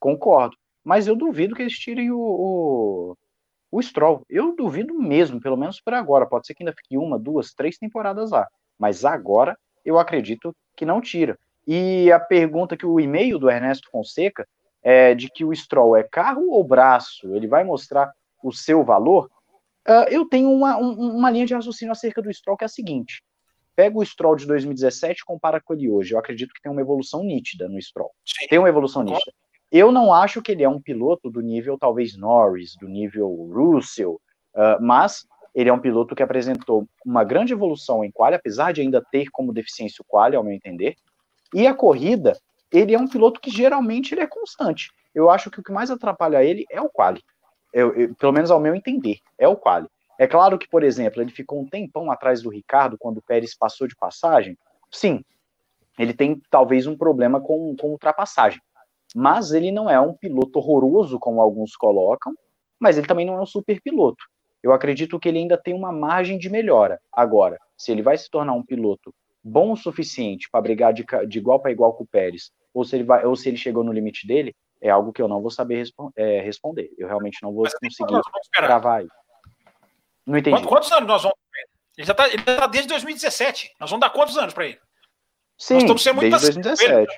concordo. 0.00 0.56
Mas 0.82 1.06
eu 1.06 1.14
duvido 1.14 1.54
que 1.54 1.62
eles 1.62 1.78
tirem 1.78 2.10
o, 2.10 2.18
o, 2.18 3.16
o 3.70 3.82
Stroll. 3.82 4.24
Eu 4.28 4.54
duvido 4.54 4.92
mesmo, 4.92 5.40
pelo 5.40 5.56
menos 5.56 5.80
por 5.80 5.94
agora. 5.94 6.26
Pode 6.26 6.46
ser 6.46 6.54
que 6.54 6.62
ainda 6.62 6.74
fique 6.76 6.98
uma, 6.98 7.18
duas, 7.18 7.54
três 7.54 7.78
temporadas 7.78 8.30
lá. 8.30 8.46
Mas 8.78 9.04
agora 9.04 9.56
eu 9.82 9.98
acredito 9.98 10.54
que 10.76 10.84
não 10.84 11.00
tira. 11.00 11.38
E 11.66 12.12
a 12.12 12.20
pergunta 12.20 12.76
que 12.76 12.86
o 12.86 13.00
e-mail 13.00 13.38
do 13.38 13.50
Ernesto 13.50 13.90
Fonseca 13.90 14.46
é 14.82 15.14
de 15.14 15.30
que 15.30 15.44
o 15.44 15.54
Stroll 15.54 15.96
é 15.96 16.02
carro 16.02 16.50
ou 16.50 16.62
braço, 16.62 17.34
ele 17.34 17.46
vai 17.46 17.64
mostrar 17.64 18.12
o 18.42 18.52
seu 18.52 18.84
valor. 18.84 19.30
Uh, 19.88 20.08
eu 20.10 20.28
tenho 20.28 20.50
uma, 20.50 20.76
um, 20.76 21.16
uma 21.16 21.30
linha 21.30 21.46
de 21.46 21.54
raciocínio 21.54 21.92
acerca 21.92 22.20
do 22.20 22.32
Stroll 22.32 22.56
que 22.56 22.64
é 22.64 22.66
a 22.66 22.68
seguinte: 22.68 23.22
pega 23.74 23.98
o 23.98 24.04
Stroll 24.04 24.36
de 24.36 24.46
2017 24.46 25.20
e 25.20 25.24
compara 25.24 25.60
com 25.60 25.72
ele 25.72 25.90
hoje. 25.90 26.12
Eu 26.12 26.18
acredito 26.18 26.52
que 26.52 26.60
tem 26.60 26.70
uma 26.70 26.80
evolução 26.80 27.24
nítida 27.24 27.68
no 27.68 27.80
Stroll. 27.80 28.10
Sim. 28.24 28.46
Tem 28.48 28.58
uma 28.58 28.68
evolução 28.68 29.02
nítida. 29.02 29.32
Eu 29.72 29.90
não 29.90 30.12
acho 30.12 30.40
que 30.42 30.52
ele 30.52 30.62
é 30.62 30.68
um 30.68 30.80
piloto 30.80 31.30
do 31.30 31.40
nível 31.40 31.76
talvez 31.78 32.16
Norris, 32.16 32.76
do 32.78 32.86
nível 32.86 33.28
Russell, 33.52 34.20
uh, 34.54 34.80
mas 34.80 35.26
ele 35.54 35.68
é 35.70 35.72
um 35.72 35.80
piloto 35.80 36.14
que 36.14 36.22
apresentou 36.22 36.86
uma 37.04 37.24
grande 37.24 37.52
evolução 37.52 38.04
em 38.04 38.10
quali, 38.10 38.34
apesar 38.34 38.72
de 38.72 38.80
ainda 38.80 39.02
ter 39.10 39.30
como 39.30 39.52
deficiência 39.52 40.02
o 40.02 40.04
quali, 40.06 40.36
ao 40.36 40.44
meu 40.44 40.52
entender. 40.52 40.94
E 41.54 41.68
a 41.68 41.72
corrida, 41.72 42.36
ele 42.72 42.92
é 42.92 42.98
um 42.98 43.06
piloto 43.06 43.40
que 43.40 43.48
geralmente 43.48 44.12
ele 44.12 44.22
é 44.22 44.26
constante. 44.26 44.90
Eu 45.14 45.30
acho 45.30 45.48
que 45.50 45.60
o 45.60 45.62
que 45.62 45.70
mais 45.70 45.88
atrapalha 45.88 46.42
ele 46.42 46.66
é 46.68 46.80
o 46.80 46.88
quali. 46.88 47.22
Eu, 47.72 47.94
eu, 47.94 48.14
pelo 48.16 48.32
menos 48.32 48.50
ao 48.50 48.58
meu 48.58 48.74
entender, 48.74 49.18
é 49.38 49.46
o 49.46 49.56
quali. 49.56 49.86
É 50.18 50.26
claro 50.26 50.58
que, 50.58 50.68
por 50.68 50.82
exemplo, 50.82 51.22
ele 51.22 51.30
ficou 51.30 51.60
um 51.60 51.68
tempão 51.68 52.10
atrás 52.10 52.42
do 52.42 52.50
Ricardo 52.50 52.98
quando 52.98 53.18
o 53.18 53.22
Pérez 53.22 53.54
passou 53.54 53.86
de 53.86 53.94
passagem. 53.94 54.58
Sim, 54.90 55.24
ele 55.96 56.12
tem 56.12 56.42
talvez 56.50 56.88
um 56.88 56.96
problema 56.96 57.40
com, 57.40 57.76
com 57.76 57.90
ultrapassagem. 57.90 58.60
Mas 59.14 59.52
ele 59.52 59.70
não 59.70 59.88
é 59.88 60.00
um 60.00 60.12
piloto 60.12 60.58
horroroso, 60.58 61.20
como 61.20 61.40
alguns 61.40 61.76
colocam, 61.76 62.34
mas 62.80 62.98
ele 62.98 63.06
também 63.06 63.24
não 63.24 63.36
é 63.36 63.40
um 63.40 63.46
super 63.46 63.80
piloto. 63.80 64.24
Eu 64.60 64.72
acredito 64.72 65.20
que 65.20 65.28
ele 65.28 65.38
ainda 65.38 65.56
tem 65.56 65.72
uma 65.72 65.92
margem 65.92 66.36
de 66.36 66.50
melhora. 66.50 67.00
Agora, 67.12 67.60
se 67.76 67.92
ele 67.92 68.02
vai 68.02 68.18
se 68.18 68.28
tornar 68.28 68.54
um 68.54 68.62
piloto 68.62 69.14
bom 69.44 69.72
o 69.72 69.76
suficiente 69.76 70.48
para 70.50 70.62
brigar 70.62 70.92
de, 70.92 71.04
de 71.28 71.38
igual 71.38 71.60
para 71.60 71.70
igual 71.70 71.92
com 71.92 72.04
o 72.04 72.06
Pérez, 72.06 72.50
ou 72.72 72.84
se, 72.84 72.96
ele 72.96 73.04
vai, 73.04 73.24
ou 73.24 73.36
se 73.36 73.48
ele 73.48 73.56
chegou 73.56 73.84
no 73.84 73.92
limite 73.92 74.26
dele, 74.26 74.54
é 74.80 74.90
algo 74.90 75.12
que 75.12 75.22
eu 75.22 75.28
não 75.28 75.40
vou 75.40 75.50
saber 75.50 75.76
respon 75.76 76.10
é, 76.16 76.40
responder. 76.40 76.90
Eu 76.98 77.06
realmente 77.06 77.42
não 77.42 77.52
vou 77.52 77.62
Mas 77.62 77.74
conseguir 77.74 78.20
gravar 78.56 78.96
aí. 78.96 79.08
Não 80.26 80.38
entendi. 80.38 80.56
Quantos, 80.56 80.68
quantos 80.68 80.92
anos 80.92 81.06
nós 81.06 81.22
vamos 81.22 81.38
ele 81.96 82.06
já 82.06 82.12
está 82.12 82.24
tá 82.58 82.66
desde 82.66 82.88
2017. 82.88 83.74
Nós 83.78 83.90
vamos 83.90 84.00
dar 84.00 84.10
quantos 84.10 84.36
anos 84.36 84.52
para 84.52 84.66
ele? 84.66 84.78
Sim, 85.56 85.78
desde 86.30 86.60
2017. 86.60 87.16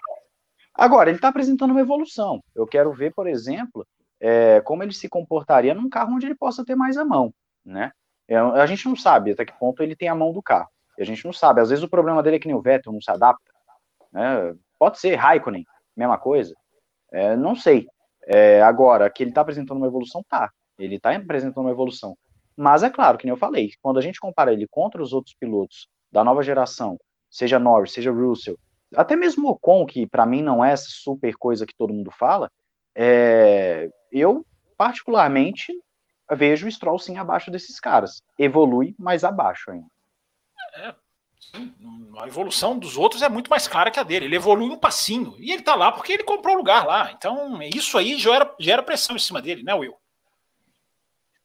Agora, 0.74 1.08
ele 1.08 1.16
está 1.16 1.28
apresentando 1.28 1.70
uma 1.70 1.80
evolução. 1.80 2.42
Eu 2.54 2.66
quero 2.66 2.92
ver, 2.92 3.14
por 3.14 3.26
exemplo, 3.26 3.86
é, 4.20 4.60
como 4.60 4.82
ele 4.82 4.92
se 4.92 5.08
comportaria 5.08 5.74
num 5.74 5.88
carro 5.88 6.14
onde 6.14 6.26
ele 6.26 6.34
possa 6.34 6.64
ter 6.64 6.74
mais 6.74 6.98
a 6.98 7.04
mão, 7.04 7.32
né? 7.64 7.90
É, 8.28 8.36
a 8.36 8.66
gente 8.66 8.86
não 8.86 8.96
sabe 8.96 9.30
até 9.30 9.44
que 9.44 9.58
ponto 9.58 9.82
ele 9.82 9.96
tem 9.96 10.08
a 10.08 10.14
mão 10.14 10.32
do 10.32 10.42
carro. 10.42 10.68
E 10.98 11.02
a 11.02 11.04
gente 11.06 11.24
não 11.24 11.32
sabe. 11.32 11.60
Às 11.60 11.70
vezes 11.70 11.84
o 11.84 11.88
problema 11.88 12.22
dele 12.22 12.36
é 12.36 12.38
que 12.38 12.46
nem 12.46 12.56
o 12.56 12.62
Vettel 12.62 12.92
não 12.92 13.00
se 13.00 13.10
adapta. 13.10 13.52
Né? 14.12 14.54
Pode 14.78 14.98
ser 14.98 15.14
Raikkonen, 15.14 15.64
mesma 15.96 16.18
coisa. 16.18 16.54
É, 17.12 17.36
não 17.36 17.54
sei. 17.54 17.86
É, 18.26 18.62
agora, 18.62 19.08
que 19.08 19.22
ele 19.22 19.30
está 19.30 19.40
apresentando 19.40 19.78
uma 19.78 19.86
evolução, 19.86 20.24
tá. 20.28 20.50
Ele 20.78 20.96
está 20.96 21.14
apresentando 21.14 21.64
uma 21.64 21.70
evolução. 21.70 22.16
Mas 22.56 22.82
é 22.82 22.90
claro, 22.90 23.18
que 23.18 23.26
nem 23.26 23.32
eu 23.32 23.38
falei, 23.38 23.70
quando 23.82 23.98
a 23.98 24.02
gente 24.02 24.18
compara 24.18 24.52
ele 24.52 24.66
contra 24.68 25.02
os 25.02 25.12
outros 25.12 25.34
pilotos 25.38 25.88
da 26.10 26.24
nova 26.24 26.42
geração, 26.42 26.98
seja 27.30 27.58
Norris, 27.58 27.92
seja 27.92 28.10
Russell, 28.10 28.58
até 28.94 29.14
mesmo 29.14 29.48
o 29.48 29.50
Ocon, 29.50 29.84
que 29.84 30.06
para 30.06 30.24
mim 30.24 30.42
não 30.42 30.64
é 30.64 30.72
essa 30.72 30.86
super 30.88 31.34
coisa 31.36 31.66
que 31.66 31.74
todo 31.76 31.92
mundo 31.92 32.10
fala, 32.10 32.50
é, 32.94 33.90
eu 34.10 34.44
particularmente 34.76 35.72
vejo 36.32 36.66
o 36.66 36.70
Stroll 36.70 36.98
sim 36.98 37.18
abaixo 37.18 37.50
desses 37.50 37.78
caras. 37.78 38.22
Evolui, 38.38 38.94
mas 38.98 39.24
abaixo 39.24 39.70
ainda. 39.70 39.86
É, 40.76 40.94
a 42.18 42.26
evolução 42.26 42.78
dos 42.78 42.96
outros 42.96 43.22
é 43.22 43.28
muito 43.28 43.50
mais 43.50 43.66
clara 43.68 43.90
que 43.90 43.98
a 43.98 44.02
dele. 44.02 44.26
Ele 44.26 44.36
evolui 44.36 44.68
um 44.68 44.78
passinho. 44.78 45.34
E 45.38 45.52
ele 45.52 45.62
tá 45.62 45.74
lá 45.74 45.92
porque 45.92 46.12
ele 46.12 46.22
comprou 46.22 46.56
lugar 46.56 46.86
lá. 46.86 47.12
Então, 47.12 47.60
isso 47.62 47.96
aí 47.96 48.18
gera, 48.18 48.54
gera 48.58 48.82
pressão 48.82 49.16
em 49.16 49.20
cima 49.20 49.40
dele, 49.40 49.62
né, 49.62 49.74
Will? 49.74 49.96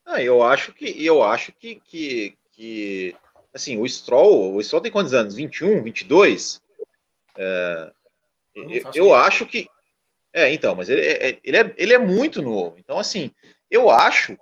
Ah, 0.05 0.21
eu 0.21 0.43
acho 0.43 0.73
que 0.73 1.05
eu 1.05 1.23
acho 1.23 1.51
que, 1.53 1.75
que, 1.75 2.37
que 2.51 3.15
assim, 3.53 3.77
o 3.77 3.87
Stroll, 3.87 4.55
o 4.55 4.63
Stroll 4.63 4.81
tem 4.81 4.91
quantos 4.91 5.13
anos? 5.13 5.35
21, 5.35 5.83
22? 5.83 6.61
É, 7.37 7.91
eu, 8.55 8.91
eu 8.93 9.15
acho 9.15 9.45
que. 9.45 9.69
É, 10.33 10.51
então, 10.51 10.75
mas 10.75 10.89
ele, 10.89 11.01
é, 11.01 11.39
ele, 11.43 11.57
é, 11.57 11.73
ele 11.77 11.93
é 11.93 11.97
muito 11.97 12.41
novo. 12.41 12.75
Então, 12.77 12.97
assim, 12.97 13.31
eu 13.69 13.89
acho 13.89 14.37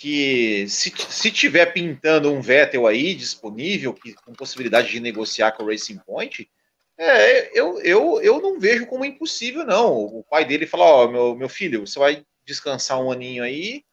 que 0.00 0.66
se, 0.66 0.90
se 1.10 1.30
tiver 1.30 1.66
pintando 1.74 2.32
um 2.32 2.40
Vettel 2.40 2.86
aí 2.86 3.14
disponível, 3.14 3.92
que, 3.92 4.14
com 4.14 4.32
possibilidade 4.32 4.90
de 4.90 4.98
negociar 4.98 5.52
com 5.52 5.62
o 5.62 5.66
Racing 5.66 5.98
Point, 5.98 6.50
é, 6.96 7.50
eu, 7.58 7.78
eu, 7.82 8.18
eu 8.22 8.40
não 8.40 8.58
vejo 8.58 8.86
como 8.86 9.04
impossível, 9.04 9.62
não. 9.62 9.92
O 9.92 10.24
pai 10.24 10.46
dele 10.46 10.66
fala: 10.66 10.84
Ó, 10.84 11.04
oh, 11.04 11.10
meu, 11.10 11.36
meu 11.36 11.48
filho, 11.50 11.86
você 11.86 11.98
vai 11.98 12.24
descansar 12.46 12.98
um 12.98 13.12
aninho 13.12 13.44
aí 13.44 13.84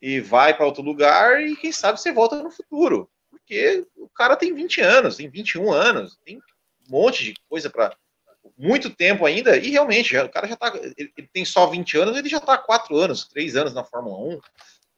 e 0.00 0.20
vai 0.20 0.54
para 0.54 0.66
outro 0.66 0.82
lugar 0.82 1.42
e 1.42 1.56
quem 1.56 1.72
sabe 1.72 1.98
você 1.98 2.12
volta 2.12 2.42
no 2.42 2.50
futuro. 2.50 3.08
Porque 3.30 3.82
o 3.96 4.10
cara 4.10 4.36
tem 4.36 4.52
20 4.52 4.82
anos, 4.82 5.16
tem 5.16 5.30
21 5.30 5.72
anos, 5.72 6.18
tem 6.22 6.36
um 6.36 6.90
monte 6.90 7.24
de 7.24 7.34
coisa 7.48 7.70
para 7.70 7.96
muito 8.58 8.90
tempo 8.90 9.24
ainda, 9.24 9.56
e 9.56 9.70
realmente, 9.70 10.16
o 10.16 10.28
cara 10.28 10.46
já 10.46 10.56
tá. 10.56 10.72
Ele, 10.98 11.10
ele, 11.16 11.28
tem 11.32 11.46
só 11.46 11.66
20 11.66 11.96
anos, 11.96 12.16
ele 12.16 12.28
já 12.28 12.40
tá 12.40 12.54
há 12.54 12.58
4 12.58 12.94
anos, 12.96 13.26
3 13.26 13.56
anos 13.56 13.72
na 13.72 13.84
Fórmula 13.84 14.18
1. 14.34 14.40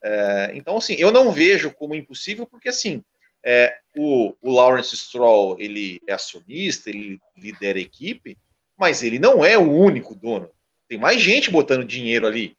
É, 0.03 0.53
então, 0.55 0.77
assim, 0.77 0.95
eu 0.95 1.11
não 1.11 1.33
vejo 1.33 1.73
como 1.73 1.95
impossível, 1.95 2.47
porque 2.47 2.69
assim, 2.69 3.03
é, 3.45 3.77
o, 3.97 4.35
o 4.41 4.53
Lawrence 4.53 4.97
Stroll 4.97 5.57
ele 5.59 6.01
é 6.07 6.13
acionista, 6.13 6.91
ele 6.91 7.21
lidera 7.37 7.79
a 7.79 7.83
equipe, 7.83 8.37
mas 8.77 9.03
ele 9.03 9.19
não 9.19 9.45
é 9.45 9.59
o 9.59 9.71
único 9.71 10.15
dono. 10.15 10.51
Tem 10.89 10.99
mais 10.99 11.21
gente 11.21 11.51
botando 11.51 11.85
dinheiro 11.85 12.27
ali. 12.27 12.57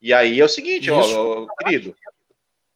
E 0.00 0.14
aí 0.14 0.40
é 0.40 0.44
o 0.44 0.48
seguinte, 0.48 0.90
ó, 0.90 1.00
ó, 1.00 1.46
querido, 1.58 1.94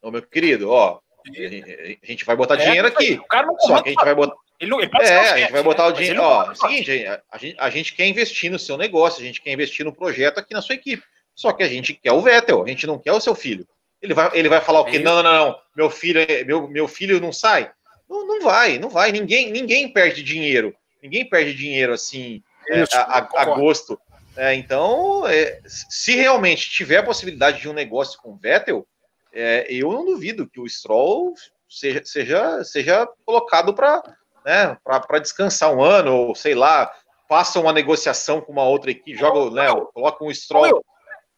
ó, 0.03 0.11
meu 0.11 0.23
querido, 0.23 0.71
ó, 0.71 1.01
a 1.27 2.07
gente 2.07 2.25
vai 2.25 2.37
botar 2.37 2.55
é, 2.55 2.67
dinheiro 2.67 2.89
aqui. 2.89 3.21
Só 3.61 3.81
que 3.83 3.89
a 3.89 3.93
gente 3.93 4.05
vai 4.05 4.15
botar. 4.15 4.35
Ele 4.61 4.71
não, 4.71 4.81
ele 4.81 4.91
é, 5.01 5.19
a 5.19 5.39
gente 5.39 5.53
vai 5.53 5.63
botar 5.63 5.87
o 5.87 5.93
dinheiro. 5.93 6.23
Ó, 6.23 6.45
é 6.45 6.51
o 6.51 6.55
seguinte, 6.55 6.91
a 7.31 7.39
gente, 7.39 7.57
a 7.59 7.71
gente 7.71 7.95
quer 7.95 8.07
investir 8.07 8.51
no 8.51 8.59
seu 8.59 8.77
negócio, 8.77 9.23
a 9.23 9.25
gente 9.25 9.41
quer 9.41 9.53
investir 9.53 9.85
no 9.85 9.95
projeto 9.95 10.39
aqui 10.39 10.53
na 10.53 10.63
sua 10.63 10.75
equipe. 10.75 11.03
Só 11.35 11.53
que 11.53 11.63
a 11.63 11.69
gente 11.69 11.95
quer 11.95 12.13
o 12.13 12.21
Vettel, 12.21 12.63
a 12.63 12.69
gente 12.69 12.87
não 12.87 12.99
quer 12.99 13.13
o 13.13 13.21
seu 13.21 13.35
filho. 13.35 13.67
Ele 14.05 14.13
vai, 14.13 14.31
ele 14.35 14.49
vai 14.51 14.61
falar 14.61 14.81
o 14.81 14.85
quê? 14.85 14.99
É 14.99 15.01
não, 15.01 15.23
não, 15.23 15.33
não, 15.33 15.59
meu 15.75 15.89
filho, 15.89 16.21
é, 16.21 16.45
meu, 16.45 16.69
meu 16.69 16.87
filho 16.87 17.19
não 17.19 17.33
sai. 17.33 17.71
Não, 18.07 18.27
não 18.27 18.43
vai, 18.43 18.79
não 18.79 18.91
vai. 18.91 19.11
Ninguém, 19.11 19.51
ninguém 19.51 19.91
perde 19.91 20.23
dinheiro. 20.23 20.77
Ninguém 21.03 21.27
perde 21.27 21.55
dinheiro 21.55 21.95
assim 21.95 22.43
é, 22.69 22.83
a, 22.93 23.01
a, 23.01 23.29
a, 23.35 23.45
gosto. 23.47 23.99
É, 24.37 24.55
então, 24.55 25.27
é, 25.27 25.59
se 25.67 26.15
realmente 26.17 26.69
tiver 26.69 26.99
a 26.99 27.03
possibilidade 27.03 27.63
de 27.63 27.69
um 27.69 27.73
negócio 27.73 28.21
com 28.21 28.33
o 28.33 28.37
Vettel, 28.37 28.87
é, 29.33 29.67
eu 29.71 29.91
não 29.91 30.05
duvido 30.05 30.47
que 30.47 30.61
o 30.61 30.69
Stroll 30.69 31.33
seja, 31.67 32.03
seja, 32.05 32.63
seja 32.63 33.09
colocado 33.25 33.73
para 33.73 34.03
né, 34.45 34.77
descansar 35.23 35.75
um 35.75 35.83
ano, 35.83 36.15
ou 36.15 36.35
sei 36.35 36.55
lá, 36.55 36.93
faça 37.27 37.59
uma 37.59 37.73
negociação 37.73 38.43
com 38.43 38.53
uma 38.53 38.65
outra 38.65 38.91
equipe, 38.91 39.17
joga, 39.17 39.51
né, 39.51 39.67
coloca 39.95 40.23
um 40.23 40.35
Stroll. 40.35 40.85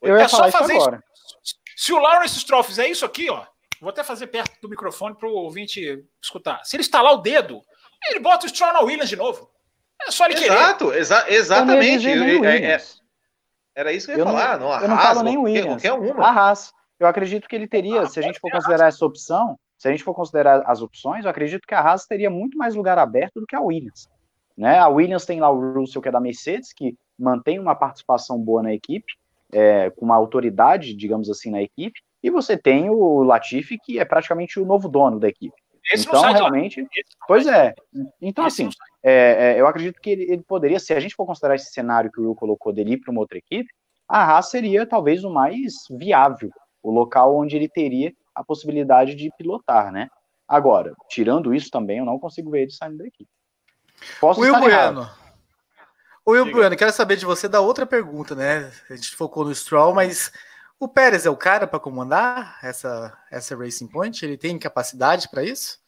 Eu 0.02 0.16
ia 0.16 0.24
é 0.24 0.28
só 0.28 0.50
fazer 0.50 0.74
agora. 0.74 1.02
Se 1.76 1.92
o 1.92 1.98
Lawrence 1.98 2.40
Stroll 2.40 2.64
fizer 2.64 2.88
isso 2.88 3.04
aqui, 3.04 3.28
ó, 3.30 3.44
vou 3.82 3.90
até 3.90 4.02
fazer 4.02 4.28
perto 4.28 4.58
do 4.62 4.68
microfone 4.68 5.14
para 5.14 5.28
o 5.28 5.32
ouvinte 5.32 6.02
escutar. 6.22 6.64
Se 6.64 6.74
ele 6.74 6.82
estalar 6.82 7.12
o 7.12 7.18
dedo, 7.18 7.60
ele 8.08 8.18
bota 8.18 8.46
o 8.46 8.48
Stroll 8.48 8.72
na 8.72 8.80
Williams 8.80 9.10
de 9.10 9.16
novo. 9.16 9.50
É 10.00 10.10
só 10.10 10.24
ele 10.24 10.42
Exato, 10.42 10.86
querer. 10.86 11.00
Exa 11.00 11.30
exatamente. 11.30 12.08
Eu 12.08 12.44
é, 12.44 12.72
é, 12.72 12.80
era 13.74 13.92
isso 13.92 14.06
que 14.06 14.12
eu 14.12 14.18
ia 14.18 14.22
eu 14.22 14.26
falar. 14.26 14.58
Não, 14.58 14.68
não 14.70 14.80
eu 14.80 14.88
não 14.88 14.98
falo 14.98 15.22
nem 15.22 15.36
o 15.36 15.42
Williams. 15.42 15.82
Qualquer 15.82 15.92
uma. 15.92 16.24
A 16.24 16.30
Haas. 16.30 16.72
Eu 16.98 17.06
acredito 17.06 17.46
que 17.46 17.54
ele 17.54 17.68
teria, 17.68 18.00
ah, 18.00 18.06
se 18.06 18.18
a 18.18 18.22
gente 18.22 18.40
for 18.40 18.50
considerar 18.50 18.86
essa 18.86 19.04
opção, 19.04 19.58
se 19.76 19.86
a 19.86 19.90
gente 19.90 20.02
for 20.02 20.14
considerar 20.14 20.62
as 20.66 20.80
opções, 20.80 21.24
eu 21.24 21.30
acredito 21.30 21.66
que 21.66 21.74
a 21.74 21.80
Haas 21.80 22.06
teria 22.06 22.30
muito 22.30 22.56
mais 22.56 22.74
lugar 22.74 22.98
aberto 22.98 23.38
do 23.38 23.46
que 23.46 23.54
a 23.54 23.60
Williams. 23.60 24.08
Né? 24.56 24.78
A 24.78 24.88
Williams 24.88 25.26
tem 25.26 25.38
lá 25.38 25.50
o 25.50 25.74
Russell, 25.74 26.00
que 26.00 26.08
é 26.08 26.12
da 26.12 26.20
Mercedes, 26.20 26.72
que 26.72 26.96
mantém 27.18 27.58
uma 27.58 27.74
participação 27.74 28.38
boa 28.38 28.62
na 28.62 28.72
equipe 28.72 29.12
é, 29.52 29.90
com 29.90 30.04
uma 30.04 30.16
autoridade, 30.16 30.94
digamos 30.94 31.30
assim, 31.30 31.50
na 31.50 31.62
equipe, 31.62 32.00
e 32.22 32.30
você 32.30 32.56
tem 32.56 32.90
o 32.90 33.22
Latifi, 33.22 33.78
que 33.78 33.98
é 33.98 34.04
praticamente 34.04 34.58
o 34.58 34.66
novo 34.66 34.88
dono 34.88 35.18
da 35.20 35.28
equipe. 35.28 35.54
Esse 35.92 36.08
então, 36.08 36.22
realmente. 36.22 36.84
Pois 37.28 37.46
é. 37.46 37.72
Então, 38.20 38.44
assim, 38.44 38.68
é, 39.02 39.54
é, 39.54 39.60
eu 39.60 39.66
acredito 39.66 40.00
que 40.00 40.10
ele, 40.10 40.22
ele, 40.24 40.42
poderia, 40.42 40.80
se 40.80 40.92
a 40.92 40.98
gente 40.98 41.14
for 41.14 41.26
considerar 41.26 41.54
esse 41.54 41.72
cenário 41.72 42.10
que 42.10 42.20
o 42.20 42.24
Will 42.24 42.34
colocou 42.34 42.72
dele 42.72 42.94
ir 42.94 42.96
para 42.98 43.12
uma 43.12 43.20
outra 43.20 43.38
equipe, 43.38 43.70
a 44.08 44.24
Haas 44.24 44.50
seria 44.50 44.84
talvez 44.86 45.22
o 45.22 45.30
mais 45.30 45.74
viável, 45.90 46.50
o 46.82 46.90
local 46.90 47.36
onde 47.36 47.54
ele 47.54 47.68
teria 47.68 48.12
a 48.34 48.44
possibilidade 48.44 49.14
de 49.14 49.30
pilotar, 49.38 49.92
né? 49.92 50.08
Agora, 50.48 50.92
tirando 51.08 51.54
isso 51.54 51.70
também, 51.70 51.98
eu 51.98 52.04
não 52.04 52.18
consigo 52.18 52.50
ver 52.50 52.62
ele 52.62 52.70
saindo 52.70 52.98
da 52.98 53.06
equipe. 53.06 53.30
Posso 54.20 54.40
Will 54.40 54.54
estar 54.54 54.60
Bueno. 54.60 55.00
Errado. 55.02 55.25
Ô, 56.28 56.32
Will 56.32 56.50
Bueno, 56.50 56.76
quero 56.76 56.92
saber 56.92 57.16
de 57.16 57.24
você 57.24 57.48
da 57.48 57.60
outra 57.60 57.86
pergunta, 57.86 58.34
né? 58.34 58.72
A 58.90 58.96
gente 58.96 59.14
focou 59.14 59.44
no 59.44 59.54
Stroll, 59.54 59.94
mas 59.94 60.32
o 60.76 60.88
Pérez 60.88 61.24
é 61.24 61.30
o 61.30 61.36
cara 61.36 61.68
para 61.68 61.78
comandar 61.78 62.58
essa, 62.64 63.16
essa 63.30 63.56
Racing 63.56 63.86
Point? 63.86 64.24
Ele 64.24 64.36
tem 64.36 64.58
capacidade 64.58 65.28
para 65.30 65.44
isso? 65.44 65.78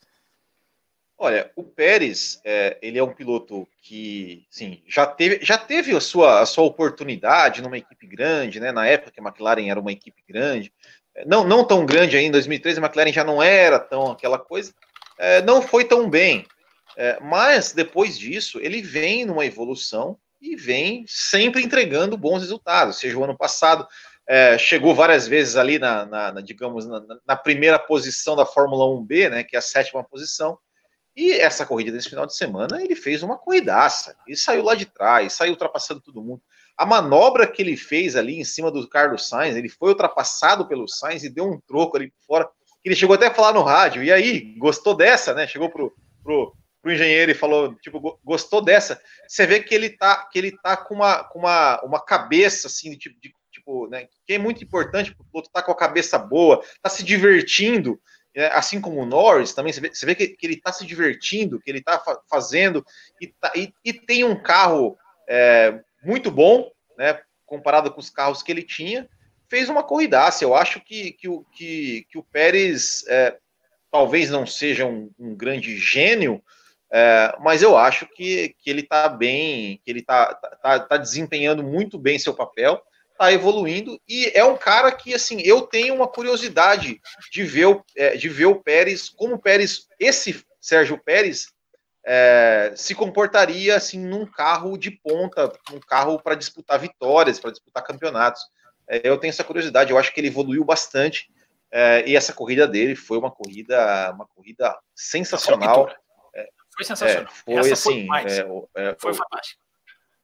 Olha, 1.18 1.51
o 1.57 1.64
Pérez, 1.64 2.41
é, 2.45 2.78
ele 2.80 3.01
é 3.01 3.03
um 3.03 3.12
piloto 3.12 3.66
que, 3.82 4.47
sim, 4.49 4.80
já 4.86 5.05
teve, 5.05 5.45
já 5.45 5.59
teve 5.59 5.97
a 5.97 6.01
sua, 6.01 6.41
a 6.41 6.47
sua 6.47 6.62
oportunidade 6.62 7.61
numa 7.61 7.76
equipe 7.76 8.07
grande, 8.07 8.61
né? 8.61 8.70
Na 8.70 8.86
época 8.86 9.11
que 9.11 9.18
a 9.18 9.24
McLaren 9.24 9.68
era 9.68 9.80
uma 9.80 9.91
equipe 9.91 10.22
grande, 10.28 10.72
é, 11.16 11.24
não, 11.24 11.43
não 11.43 11.64
tão 11.64 11.84
grande 11.84 12.16
ainda, 12.16 12.28
em 12.28 12.30
2013 12.30 12.78
a 12.78 12.84
McLaren 12.84 13.12
já 13.12 13.24
não 13.24 13.43
era 13.43 13.80
tão 13.80 14.12
aquela 14.12 14.39
coisa, 14.39 14.72
é, 15.18 15.43
não 15.43 15.61
foi 15.61 15.84
tão 15.84 16.09
bem. 16.09 16.47
É, 16.97 17.18
mas 17.20 17.72
depois 17.72 18.16
disso, 18.16 18.61
ele 18.61 18.80
vem 18.80 19.24
numa 19.24 19.45
evolução 19.45 20.16
e 20.41 20.57
vem 20.57 21.05
sempre 21.07 21.62
entregando 21.62 22.16
bons 22.16 22.41
resultados. 22.41 22.97
Seja 22.97 23.18
o 23.18 23.24
ano 23.24 23.36
passado, 23.36 23.86
é, 24.26 24.59
chegou 24.59 24.95
várias 24.95 25.26
vezes 25.26 25.57
ali 25.57 25.78
na, 25.78 26.05
na, 26.05 26.32
na 26.32 26.41
digamos, 26.41 26.86
na, 26.86 27.03
na, 27.26 27.36
primeira 27.36 27.78
posição 27.78 28.36
da 28.36 28.45
Fórmula 28.45 28.84
1B, 28.84 29.30
né, 29.30 29.43
que 29.43 29.57
é 29.57 29.59
a 29.59 29.62
sétima 29.62 30.05
posição. 30.05 30.59
E 31.16 31.32
essa 31.32 31.66
corrida 31.66 31.91
desse 31.91 32.11
final 32.11 32.26
de 32.26 32.36
semana, 32.36 32.80
ele 32.82 32.95
fez 32.95 33.22
uma 33.22 33.36
corridaça. 33.36 34.14
Ele 34.26 34.36
saiu 34.36 34.62
lá 34.62 34.74
de 34.74 34.86
trás, 34.86 35.32
saiu 35.32 35.53
ultrapassando 35.53 36.01
todo 36.01 36.22
mundo. 36.22 36.41
A 36.76 36.86
manobra 36.86 37.45
que 37.45 37.61
ele 37.61 37.76
fez 37.76 38.14
ali 38.14 38.39
em 38.39 38.45
cima 38.45 38.70
do 38.70 38.89
Carlos 38.89 39.28
Sainz, 39.28 39.57
ele 39.57 39.68
foi 39.68 39.89
ultrapassado 39.89 40.68
pelo 40.68 40.86
Sainz 40.86 41.24
e 41.24 41.28
deu 41.28 41.45
um 41.45 41.59
troco 41.59 41.97
ali 41.97 42.11
por 42.11 42.24
fora. 42.24 42.49
Ele 42.84 42.95
chegou 42.95 43.16
até 43.16 43.26
a 43.26 43.34
falar 43.34 43.53
no 43.53 43.62
rádio. 43.62 44.05
E 44.05 44.12
aí, 44.12 44.55
gostou 44.59 44.95
dessa, 44.95 45.34
né? 45.34 45.45
Chegou 45.49 45.70
pro, 45.70 45.93
pro, 46.22 46.55
pro 46.89 46.95
engenheiro 46.95 47.30
e 47.30 47.34
falou, 47.34 47.74
tipo, 47.74 48.18
gostou 48.24 48.62
dessa. 48.62 49.01
Você 49.26 49.47
vê 49.47 49.61
que 49.61 49.74
ele 49.74 49.91
tá, 49.91 50.24
que 50.24 50.39
ele 50.39 50.57
tá 50.57 50.74
com 50.76 50.95
uma, 50.95 51.22
com 51.24 51.41
uma, 51.41 51.82
uma 51.82 52.01
cabeça 52.01 52.66
assim, 52.66 52.93
de, 52.93 53.11
de, 53.20 53.34
tipo, 53.53 53.86
né? 53.89 54.09
Que 54.26 54.34
é 54.34 54.39
muito 54.39 54.64
importante 54.64 55.14
pro 55.14 55.24
piloto 55.24 55.51
tá 55.53 55.62
com 55.62 55.72
a 55.72 55.76
cabeça 55.76 56.18
boa, 56.18 56.64
tá 56.82 56.89
se 56.89 57.05
divertindo, 57.05 58.01
né, 58.34 58.47
assim 58.53 58.80
como 58.80 59.01
o 59.01 59.07
Norris 59.07 59.53
também, 59.53 59.72
você 59.72 59.80
vê, 59.80 59.91
você 59.93 60.07
vê 60.07 60.14
que, 60.14 60.28
que, 60.28 60.47
ele 60.47 60.61
tá 60.61 60.72
se 60.72 60.86
divertindo, 60.86 61.61
que 61.61 61.70
ele 61.70 61.82
tá 61.82 61.99
fa 61.99 62.18
fazendo, 62.30 62.84
e, 63.20 63.26
tá, 63.26 63.53
e, 63.55 63.72
e, 63.84 63.93
tem 63.93 64.24
um 64.24 64.41
carro 64.41 64.97
é, 65.28 65.80
muito 66.03 66.30
bom, 66.30 66.70
né? 66.97 67.20
Comparado 67.45 67.91
com 67.91 68.01
os 68.01 68.11
carros 68.11 68.43
que 68.43 68.51
ele 68.51 68.62
tinha, 68.62 69.09
fez 69.49 69.68
uma 69.68 69.82
corridaça. 69.82 70.45
Eu 70.45 70.55
acho 70.55 70.80
que, 70.80 71.12
que, 71.12 71.28
o, 71.28 71.45
que, 71.53 72.07
que 72.11 72.18
o 72.18 72.22
Pérez 72.22 73.05
é, 73.09 73.36
talvez 73.91 74.30
não 74.30 74.47
seja 74.47 74.86
um, 74.86 75.11
um 75.18 75.34
grande 75.34 75.76
gênio, 75.78 76.43
é, 76.91 77.36
mas 77.41 77.62
eu 77.62 77.76
acho 77.76 78.07
que, 78.07 78.55
que 78.59 78.70
ele 78.70 78.80
está 78.80 79.09
bem, 79.09 79.80
que 79.84 79.91
ele 79.91 80.01
está 80.01 80.34
tá, 80.34 80.80
tá 80.80 80.97
desempenhando 80.97 81.62
muito 81.62 81.99
bem 81.99 82.18
seu 82.18 82.34
papel, 82.34 82.82
está 83.12 83.32
evoluindo 83.32 84.01
e 84.09 84.30
é 84.34 84.45
um 84.45 84.57
cara 84.57 84.91
que 84.93 85.12
assim 85.12 85.41
eu 85.43 85.62
tenho 85.62 85.95
uma 85.95 86.07
curiosidade 86.07 87.01
de 87.32 87.43
ver 87.45 87.66
o, 87.66 87.84
é, 87.97 88.16
de 88.16 88.28
ver 88.28 88.47
o 88.47 88.62
Pérez, 88.62 89.09
como 89.09 89.34
o 89.34 89.39
Pérez, 89.39 89.86
esse 89.99 90.45
Sérgio 90.61 90.99
Pérez 90.99 91.49
é, 92.07 92.72
se 92.74 92.95
comportaria 92.95 93.76
assim 93.76 93.99
num 93.99 94.24
carro 94.24 94.78
de 94.78 94.91
ponta, 94.91 95.53
um 95.72 95.80
carro 95.80 96.18
para 96.18 96.34
disputar 96.34 96.78
vitórias, 96.78 97.39
para 97.39 97.51
disputar 97.51 97.84
campeonatos. 97.84 98.43
É, 98.89 99.03
eu 99.05 99.18
tenho 99.18 99.30
essa 99.30 99.45
curiosidade, 99.45 99.91
eu 99.91 99.99
acho 99.99 100.14
que 100.14 100.20
ele 100.20 100.28
evoluiu 100.28 100.64
bastante. 100.64 101.28
É, 101.70 102.03
e 102.09 102.16
essa 102.16 102.32
corrida 102.32 102.66
dele 102.66 102.97
foi 102.97 103.18
uma 103.18 103.30
corrida, 103.30 104.11
uma 104.14 104.26
corrida 104.26 104.74
sensacional. 104.95 105.91
Foi 106.79 106.85
sensacional. 106.85 107.24
É, 107.24 107.45
foi 107.45 107.55
Essa 107.57 107.72
assim, 107.72 108.07
foi, 108.07 108.83
é, 108.83 108.91
é, 108.91 108.97
foi 108.97 109.12
fantástico. 109.12 109.61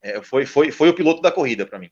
É, 0.01 0.23
foi, 0.23 0.47
foi, 0.47 0.71
foi 0.71 0.89
o 0.89 0.95
piloto 0.95 1.21
da 1.21 1.33
corrida 1.33 1.67
para 1.67 1.81
mim. 1.81 1.91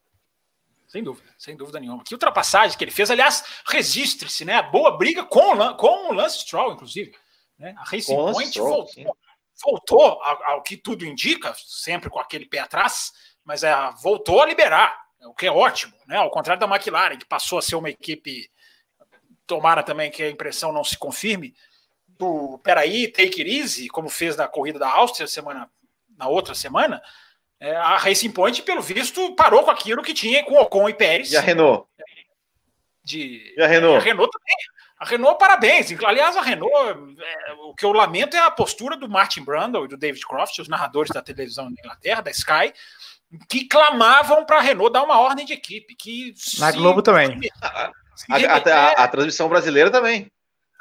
Sem 0.87 1.03
dúvida, 1.03 1.35
sem 1.37 1.57
dúvida 1.57 1.81
nenhuma. 1.81 2.05
Que 2.05 2.15
ultrapassagem 2.15 2.79
que 2.79 2.85
ele 2.85 2.93
fez, 2.93 3.11
aliás, 3.11 3.43
registre-se, 3.67 4.45
né? 4.45 4.63
Boa 4.63 4.97
briga 4.97 5.25
com, 5.25 5.53
o, 5.53 5.75
com 5.75 6.11
o 6.11 6.13
Lance 6.13 6.39
Stroll, 6.41 6.75
inclusive. 6.75 7.13
Né? 7.59 7.75
A 7.77 7.83
Racing 7.83 8.15
com 8.15 8.33
Point 8.33 8.51
Stroll, 8.51 8.87
voltou, 8.87 9.17
voltou 9.65 10.23
ao, 10.23 10.45
ao, 10.45 10.63
que 10.63 10.77
tudo 10.77 11.05
indica, 11.05 11.53
sempre 11.57 12.09
com 12.09 12.21
aquele 12.21 12.47
pé 12.47 12.61
atrás, 12.61 13.11
mas 13.45 13.65
é, 13.65 13.75
voltou 14.01 14.41
a 14.43 14.47
liberar, 14.47 14.97
o 15.23 15.35
que 15.35 15.47
é 15.47 15.51
ótimo, 15.51 15.93
né? 16.07 16.19
Ao 16.19 16.31
contrário 16.31 16.61
da 16.61 16.73
McLaren, 16.73 17.17
que 17.17 17.27
passou 17.27 17.59
a 17.59 17.63
ser 17.63 17.75
uma 17.75 17.91
equipe, 17.91 18.49
tomara 19.45 19.83
também 19.83 20.09
que 20.09 20.23
a 20.23 20.31
impressão 20.31 20.73
não 20.73 20.85
se 20.85 20.97
confirme, 20.97 21.53
do 22.19 22.59
peraí, 22.59 23.09
take 23.09 23.43
it 23.43 23.51
easy, 23.51 23.89
como 23.89 24.09
fez 24.09 24.37
na 24.37 24.49
corrida 24.49 24.79
da 24.79 24.89
Áustria 24.89 25.27
semana, 25.27 25.71
na 26.17 26.29
outra 26.29 26.55
semana, 26.55 27.03
é, 27.61 27.77
a 27.77 27.97
Racing 27.97 28.33
Point, 28.33 28.63
pelo 28.63 28.83
visto, 28.83 29.35
parou 29.37 29.63
com 29.63 29.71
aquilo 29.71 30.03
que 30.03 30.13
tinha 30.13 30.43
com 30.45 30.61
Ocon 30.61 30.89
e 30.89 30.95
Pérez. 30.95 31.31
E 31.31 31.37
a 31.37 31.41
Renault? 31.41 31.87
De, 33.05 33.55
e 33.57 33.63
a 33.63 33.67
Renault? 33.67 33.99
A 33.99 34.01
Renault 34.01 34.31
também. 34.31 34.57
A 34.99 35.05
Renault, 35.05 35.39
parabéns. 35.39 35.93
Aliás, 36.05 36.37
a 36.37 36.43
Renault, 36.43 36.73
é, 37.21 37.53
o 37.65 37.75
que 37.75 37.85
eu 37.85 37.93
lamento 37.93 38.37
é 38.37 38.41
a 38.41 38.51
postura 38.51 38.97
do 38.97 39.09
Martin 39.09 39.43
Brundle 39.43 39.85
e 39.85 39.89
do 39.89 39.97
David 39.97 40.25
Croft, 40.27 40.59
os 40.61 40.69
narradores 40.69 41.11
da 41.13 41.23
televisão 41.23 41.67
da 41.67 41.81
Inglaterra, 41.81 42.21
da 42.21 42.31
Sky, 42.31 42.73
que 43.49 43.67
clamavam 43.67 44.45
para 44.45 44.59
a 44.59 44.61
Renault 44.61 44.93
dar 44.93 45.03
uma 45.03 45.21
ordem 45.21 45.45
de 45.45 45.53
equipe. 45.53 45.95
Que 45.95 46.35
Na 46.59 46.71
Globo 46.73 47.03
também. 47.03 47.39
A, 47.61 47.91
a, 48.31 48.57
a, 48.57 49.05
a, 49.05 49.09
transmissão 49.09 49.49
brasileira 49.49 49.91
também. 49.91 50.31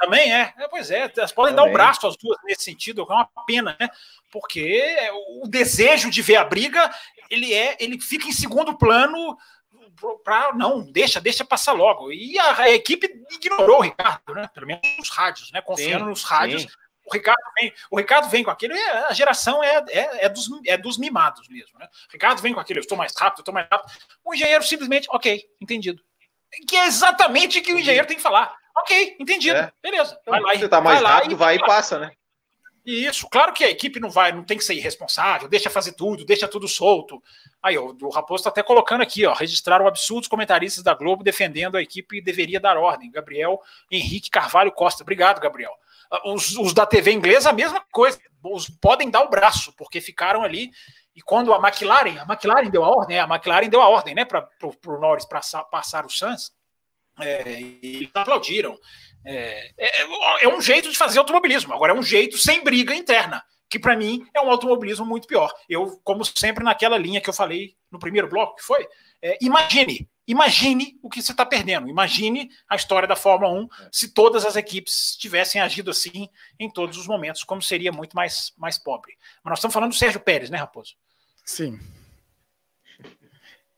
Também 0.01 0.33
é. 0.33 0.53
é 0.57 0.67
pois 0.67 0.89
é, 0.89 1.11
elas 1.15 1.31
podem 1.31 1.55
também. 1.55 1.65
dar 1.65 1.69
o 1.69 1.73
braço 1.73 2.07
as 2.07 2.17
duas 2.17 2.37
nesse 2.43 2.63
sentido, 2.63 3.05
é 3.07 3.13
uma 3.13 3.29
pena, 3.45 3.77
né? 3.79 3.87
Porque 4.31 4.97
o 5.41 5.47
desejo 5.47 6.09
de 6.09 6.21
ver 6.23 6.37
a 6.37 6.43
briga, 6.43 6.91
ele 7.29 7.53
é, 7.53 7.77
ele 7.79 8.01
fica 8.01 8.27
em 8.27 8.31
segundo 8.31 8.75
plano 8.77 9.37
para 10.23 10.53
não, 10.53 10.81
deixa, 10.81 11.21
deixa 11.21 11.45
passar 11.45 11.73
logo. 11.73 12.11
E 12.11 12.39
a, 12.39 12.61
a, 12.61 12.69
equipe 12.71 13.07
ignorou 13.31 13.77
o 13.77 13.81
Ricardo, 13.81 14.33
né? 14.33 14.49
Pelo 14.51 14.65
menos 14.65 14.81
nos 14.97 15.09
rádios, 15.09 15.51
né? 15.51 15.61
Confiando 15.61 16.05
sim, 16.05 16.09
nos 16.09 16.23
rádios. 16.23 16.63
Sim. 16.63 16.69
O 17.05 17.13
Ricardo, 17.13 17.43
vem, 17.59 17.73
o 17.89 17.97
Ricardo 17.97 18.29
vem 18.29 18.43
com 18.43 18.51
aquilo, 18.51 18.73
a 19.07 19.13
geração 19.13 19.63
é, 19.63 19.83
é, 19.89 20.25
é, 20.25 20.29
dos, 20.29 20.47
é 20.65 20.77
dos 20.77 20.97
mimados 20.97 21.47
mesmo. 21.49 21.77
Né? 21.77 21.85
O 22.09 22.13
Ricardo 22.13 22.41
vem 22.41 22.53
com 22.53 22.59
aquilo, 22.59 22.79
eu 22.79 22.81
estou 22.81 22.97
mais 22.97 23.13
rápido, 23.15 23.39
eu 23.39 23.41
estou 23.41 23.53
mais 23.53 23.67
rápido. 23.69 23.91
O 24.23 24.33
engenheiro 24.33 24.63
simplesmente, 24.63 25.07
ok, 25.11 25.43
entendido. 25.59 26.01
Que 26.67 26.77
é 26.77 26.85
exatamente 26.85 27.59
o 27.59 27.63
que 27.63 27.73
o 27.73 27.79
engenheiro 27.79 28.07
tem 28.07 28.17
que 28.17 28.23
falar. 28.23 28.55
Ok, 28.77 29.17
entendido. 29.19 29.57
É. 29.57 29.71
Beleza. 29.81 30.19
Vai 30.25 30.39
lá. 30.39 30.53
Você 30.53 30.65
está 30.65 30.81
mais 30.81 31.01
vai 31.01 31.11
rápido, 31.11 31.37
vai 31.37 31.55
e 31.55 31.59
passa, 31.59 31.99
né? 31.99 32.11
Isso, 32.83 33.27
claro 33.29 33.53
que 33.53 33.63
a 33.63 33.69
equipe 33.69 33.99
não 33.99 34.09
vai, 34.09 34.31
não 34.31 34.43
tem 34.43 34.57
que 34.57 34.63
ser 34.63 34.73
irresponsável, 34.73 35.47
deixa 35.47 35.69
fazer 35.69 35.93
tudo, 35.93 36.25
deixa 36.25 36.47
tudo 36.47 36.67
solto. 36.67 37.21
Aí, 37.61 37.77
ó, 37.77 37.93
o 38.01 38.09
Raposo 38.09 38.41
está 38.41 38.49
até 38.49 38.63
colocando 38.63 39.01
aqui, 39.01 39.23
ó, 39.23 39.33
registraram 39.33 39.87
absurdos 39.87 40.27
comentaristas 40.27 40.83
da 40.83 40.95
Globo 40.95 41.23
defendendo 41.23 41.77
a 41.77 41.81
equipe 41.81 42.17
e 42.17 42.21
deveria 42.21 42.59
dar 42.59 42.77
ordem. 42.77 43.11
Gabriel 43.11 43.61
Henrique 43.91 44.31
Carvalho 44.31 44.71
Costa. 44.71 45.03
Obrigado, 45.03 45.39
Gabriel. 45.39 45.71
Ah, 46.09 46.31
os, 46.31 46.57
os 46.57 46.73
da 46.73 46.85
TV 46.85 47.11
inglesa, 47.11 47.51
a 47.51 47.53
mesma 47.53 47.85
coisa. 47.91 48.19
Os, 48.43 48.67
podem 48.67 49.11
dar 49.11 49.21
o 49.21 49.29
braço, 49.29 49.71
porque 49.77 50.01
ficaram 50.01 50.43
ali. 50.43 50.71
E 51.15 51.21
quando 51.21 51.53
a 51.53 51.57
McLaren, 51.57 52.17
a 52.19 52.23
McLaren 52.23 52.69
deu 52.69 52.83
a 52.83 52.89
ordem, 52.89 53.19
a 53.19 53.25
McLaren 53.25 53.69
deu 53.69 53.81
a 53.81 53.89
ordem, 53.89 54.15
né, 54.15 54.25
para 54.25 54.47
o 54.63 54.97
Norris 54.97 55.25
passar, 55.25 55.63
passar 55.65 56.05
o 56.05 56.09
Suns, 56.09 56.51
é, 57.19 57.59
e 57.61 58.09
aplaudiram. 58.13 58.77
É, 59.25 59.71
é, 59.77 60.01
é, 60.41 60.47
um 60.47 60.61
jeito 60.61 60.89
de 60.89 60.97
fazer 60.97 61.19
automobilismo. 61.19 61.73
Agora 61.73 61.93
é 61.93 61.95
um 61.95 62.03
jeito 62.03 62.37
sem 62.37 62.63
briga 62.63 62.93
interna, 62.95 63.43
que 63.69 63.79
para 63.79 63.95
mim 63.95 64.25
é 64.33 64.41
um 64.41 64.49
automobilismo 64.49 65.05
muito 65.05 65.27
pior. 65.27 65.53
Eu, 65.69 65.99
como 66.03 66.25
sempre, 66.25 66.63
naquela 66.63 66.97
linha 66.97 67.21
que 67.21 67.29
eu 67.29 67.33
falei 67.33 67.75
no 67.91 67.99
primeiro 67.99 68.27
bloco, 68.27 68.55
que 68.55 68.63
foi, 68.63 68.87
é, 69.21 69.37
imagine, 69.41 70.09
imagine 70.27 70.97
o 71.03 71.09
que 71.09 71.21
você 71.21 71.31
está 71.31 71.45
perdendo. 71.45 71.87
Imagine 71.87 72.49
a 72.67 72.75
história 72.75 73.07
da 73.07 73.15
Fórmula 73.15 73.53
1 73.53 73.67
se 73.91 74.13
todas 74.13 74.45
as 74.45 74.55
equipes 74.55 75.15
tivessem 75.17 75.61
agido 75.61 75.91
assim 75.91 76.27
em 76.59 76.69
todos 76.69 76.97
os 76.97 77.07
momentos, 77.07 77.43
como 77.43 77.61
seria 77.61 77.91
muito 77.91 78.15
mais, 78.15 78.53
mais 78.57 78.77
pobre. 78.79 79.13
Mas 79.43 79.51
nós 79.51 79.59
estamos 79.59 79.73
falando 79.73 79.91
do 79.91 79.97
Sérgio 79.97 80.19
Pérez, 80.19 80.49
né, 80.49 80.57
Raposo? 80.57 80.95
Sim. 81.45 81.79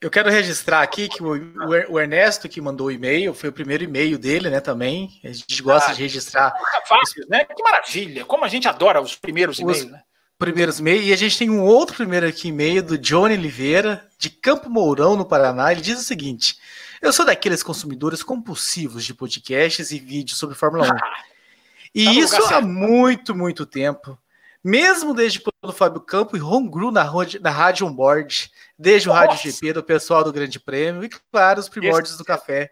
Eu 0.04 0.12
quero 0.12 0.30
registrar 0.30 0.82
aqui 0.82 1.08
que 1.08 1.24
o, 1.24 1.98
Ernesto 1.98 2.50
que 2.50 2.60
mandou 2.60 2.88
o 2.88 2.92
e-mail, 2.92 3.34
foi 3.34 3.48
o 3.48 3.54
primeiro 3.54 3.86
e-mail 3.86 4.20
dele, 4.20 4.50
né, 4.50 4.60
também. 4.60 5.18
A 5.24 5.30
gente 5.30 5.64
gosta 5.64 5.92
ah, 5.92 5.94
de 5.94 6.02
registrar. 6.02 6.54
Fácil, 6.86 7.26
né? 7.30 7.46
Que 7.46 7.64
maravilha! 7.64 8.26
Como 8.26 8.44
a 8.44 8.50
gente 8.50 8.68
adora 8.68 9.00
os 9.00 9.16
primeiros 9.16 9.60
e-mails, 9.60 9.86
né? 9.86 10.02
Primeiros 10.38 10.80
e-mails. 10.80 11.06
E 11.06 11.14
a 11.14 11.16
gente 11.16 11.38
tem 11.38 11.50
um 11.50 11.62
outro 11.62 11.96
primeiro 11.96 12.28
aqui 12.28 12.50
e-mail 12.50 12.84
do 12.84 12.98
Johnny 12.98 13.36
Oliveira, 13.36 14.06
de 14.20 14.30
Campo 14.30 14.70
Mourão, 14.70 15.16
no 15.16 15.24
Paraná. 15.24 15.72
Ele 15.72 15.80
diz 15.80 15.98
o 15.98 16.04
seguinte: 16.04 16.58
Eu 17.02 17.14
sou 17.14 17.26
daqueles 17.26 17.64
consumidores 17.64 18.22
compulsivos 18.22 19.06
de 19.06 19.14
podcasts 19.14 19.90
e 19.92 20.00
vídeos 20.00 20.38
sobre 20.38 20.54
Fórmula 20.54 20.86
1. 20.86 20.98
e 21.96 22.06
tá 22.06 22.12
isso 22.12 22.54
há 22.54 22.60
muito, 22.60 23.34
muito 23.34 23.66
tempo. 23.66 24.20
Mesmo 24.64 25.14
desde 25.14 25.42
quando 25.42 25.72
o 25.72 25.74
Fábio 25.74 26.00
Campo 26.00 26.38
e 26.38 26.40
Ron 26.40 26.68
Gru 26.70 26.90
na, 26.90 27.04
na 27.42 27.50
rádio 27.50 27.86
onboard, 27.86 28.50
desde 28.80 29.10
o 29.10 29.14
Nossa. 29.14 29.28
Rádio 29.28 29.52
GP 29.52 29.74
do 29.74 29.84
pessoal 29.84 30.24
do 30.24 30.32
Grande 30.32 30.60
Prêmio 30.60 31.04
e, 31.04 31.10
claro, 31.10 31.60
os 31.60 31.68
primórdios 31.68 32.18
do 32.18 32.24
café. 32.24 32.72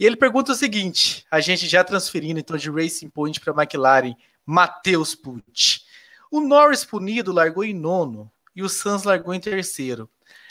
E 0.00 0.06
ele 0.06 0.16
pergunta 0.16 0.52
o 0.52 0.54
seguinte: 0.54 1.26
a 1.30 1.40
gente 1.40 1.66
já 1.66 1.84
transferindo 1.84 2.40
então 2.40 2.56
de 2.56 2.70
Racing 2.70 3.10
Point 3.10 3.40
para 3.40 3.52
McLaren, 3.52 4.14
Matheus 4.46 5.14
Pucci. 5.14 5.82
O 6.30 6.40
Norris 6.40 6.84
punido 6.84 7.32
largou 7.32 7.64
em 7.64 7.74
nono 7.74 8.30
e 8.54 8.62
o 8.62 8.68
Sanz 8.68 9.02
largou 9.02 9.34
em 9.34 9.40
terceiro. 9.40 10.08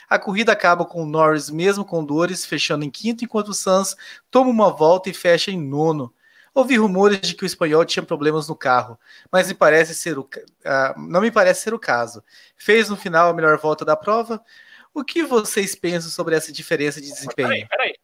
A 0.08 0.18
corrida 0.18 0.52
acaba 0.52 0.84
com 0.84 1.02
o 1.02 1.06
Norris, 1.06 1.50
mesmo 1.50 1.84
com 1.84 2.04
dores, 2.04 2.46
fechando 2.46 2.84
em 2.84 2.90
quinto, 2.90 3.24
enquanto 3.24 3.48
o 3.48 3.54
Sanz 3.54 3.94
toma 4.30 4.50
uma 4.50 4.70
volta 4.70 5.10
e 5.10 5.14
fecha 5.14 5.50
em 5.50 5.60
nono. 5.60 6.12
Ouvi 6.58 6.76
rumores 6.76 7.20
de 7.20 7.36
que 7.36 7.44
o 7.44 7.46
espanhol 7.46 7.84
tinha 7.84 8.02
problemas 8.02 8.48
no 8.48 8.56
carro, 8.56 8.98
mas 9.30 9.46
me 9.46 9.54
parece 9.54 9.94
ser 9.94 10.18
o, 10.18 10.22
uh, 10.22 11.00
não 11.00 11.20
me 11.20 11.30
parece 11.30 11.62
ser 11.62 11.72
o 11.72 11.78
caso. 11.78 12.20
Fez 12.56 12.90
no 12.90 12.96
final 12.96 13.30
a 13.30 13.32
melhor 13.32 13.56
volta 13.58 13.84
da 13.84 13.96
prova. 13.96 14.44
O 14.92 15.04
que 15.04 15.22
vocês 15.22 15.76
pensam 15.76 16.10
sobre 16.10 16.34
essa 16.34 16.50
diferença 16.50 17.00
de 17.00 17.06
desempenho? 17.12 17.48
Peraí, 17.48 17.68
peraí, 17.68 17.94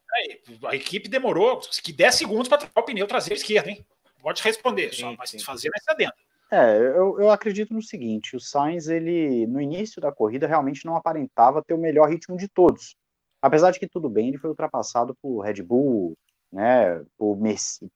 peraí. 0.46 0.59
A 0.70 0.76
equipe 0.76 1.09
demorou 1.09 1.59
que 1.82 1.92
10 1.92 2.14
segundos 2.14 2.46
para 2.46 2.59
trocar 2.59 2.80
o 2.80 2.84
pneu 2.84 3.09
traseiro 3.09 3.34
esquerdo, 3.34 3.70
hein? 3.70 3.84
Pode 4.22 4.40
responder, 4.40 4.94
sim, 4.94 5.00
só, 5.00 5.12
mas 5.18 5.30
sim. 5.30 5.40
fazer 5.40 5.70
nessa 5.74 5.92
dentro. 5.92 6.14
É, 6.48 6.78
eu, 6.78 7.18
eu 7.18 7.30
acredito 7.32 7.74
no 7.74 7.82
seguinte: 7.82 8.36
o 8.36 8.40
Sainz, 8.40 8.86
ele, 8.86 9.48
no 9.48 9.61
início 9.61 10.00
da 10.00 10.12
corrida, 10.12 10.46
realmente 10.46 10.86
não 10.86 10.94
aparentava 10.94 11.61
ter 11.61 11.74
o 11.74 11.78
melhor 11.78 12.09
ritmo 12.09 12.36
de 12.36 12.46
todos. 12.46 12.94
Apesar 13.42 13.72
de 13.72 13.80
que 13.80 13.88
tudo 13.88 14.09
bem, 14.09 14.28
ele 14.28 14.38
foi 14.38 14.50
ultrapassado 14.50 15.12
por 15.20 15.40
Red 15.40 15.61
Bull, 15.61 16.16
né, 16.55 17.05
por, 17.18 17.36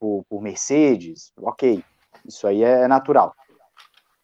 por, 0.01 0.25
por 0.29 0.43
Mercedes, 0.43 1.33
ok, 1.39 1.83
isso 2.27 2.45
aí 2.47 2.65
é 2.65 2.89
natural. 2.89 3.33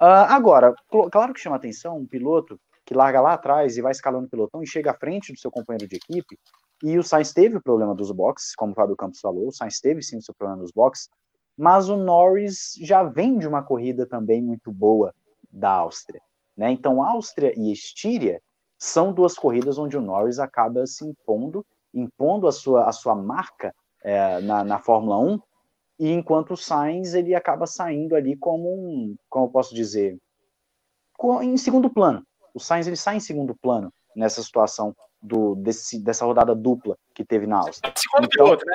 Uh, 0.03 0.26
agora, 0.28 0.74
claro 1.12 1.32
que 1.32 1.41
chama 1.41 1.55
atenção 1.55 1.97
um 1.97 2.07
piloto 2.07 2.61
que 2.85 2.93
larga 2.93 3.20
lá 3.20 3.35
atrás 3.35 3.78
e 3.78 3.80
vai 3.80 3.93
escalando 3.93 4.26
o 4.26 4.28
pelotão 4.28 4.61
e 4.61 4.66
chega 4.66 4.91
à 4.91 4.95
frente 4.95 5.32
do 5.32 5.39
seu 5.39 5.53
companheiro 5.53 5.89
de 5.89 5.97
equipe, 5.97 6.37
e 6.82 6.99
o 6.99 7.03
Sainz 7.05 7.32
teve 7.32 7.57
o 7.57 7.62
problema 7.62 7.95
dos 7.95 8.11
boxes, 8.11 8.57
como 8.57 8.72
o 8.72 8.74
Fábio 8.74 8.97
Campos 8.97 9.20
falou, 9.20 9.47
o 9.47 9.53
Sainz 9.53 9.80
teve 9.80 10.03
sim 10.03 10.18
o 10.18 10.22
seu 10.22 10.35
problema 10.35 10.61
dos 10.61 10.72
boxes, 10.72 11.09
mas 11.57 11.89
o 11.89 11.97
Norris 11.97 12.74
já 12.80 13.05
vem 13.05 13.39
de 13.39 13.47
uma 13.47 13.62
corrida 13.62 14.05
também 14.05 14.43
muito 14.43 14.72
boa 14.72 15.14
da 15.49 15.70
Áustria. 15.70 16.20
Né? 16.57 16.72
Então, 16.72 17.01
Áustria 17.01 17.55
e 17.57 17.70
Estíria 17.72 18.43
são 18.76 19.12
duas 19.12 19.35
corridas 19.35 19.78
onde 19.78 19.97
o 19.97 20.01
Norris 20.01 20.41
acaba 20.41 20.85
se 20.87 21.07
impondo, 21.07 21.64
impondo 21.95 22.49
a 22.49 22.53
sua, 22.53 22.89
a 22.89 22.93
sua 22.93 23.14
marca 23.14 23.72
é, 24.05 24.41
na, 24.41 24.63
na 24.63 24.79
Fórmula 24.79 25.19
1, 25.19 25.41
e 25.99 26.11
enquanto 26.11 26.53
o 26.53 26.57
Sainz 26.57 27.15
ele 27.15 27.35
acaba 27.35 27.67
saindo 27.67 28.15
ali 28.15 28.37
como 28.37 28.69
um, 28.69 29.17
como 29.29 29.47
eu 29.47 29.51
posso 29.51 29.75
dizer, 29.75 30.19
em 31.43 31.57
segundo 31.57 31.89
plano. 31.89 32.25
O 32.53 32.61
Sainz 32.61 32.87
ele 32.87 32.97
sai 32.97 33.17
em 33.17 33.21
segundo 33.21 33.55
plano 33.55 33.93
nessa 34.15 34.43
situação 34.43 34.95
do, 35.21 35.55
desse, 35.57 35.99
dessa 35.99 36.25
rodada 36.25 36.55
dupla 36.55 36.97
que 37.15 37.25
teve 37.25 37.47
na 37.47 37.59
Áustria. 37.59 37.93
Segundo 37.97 38.27
então, 38.27 38.45
piloto, 38.45 38.67
né? 38.67 38.75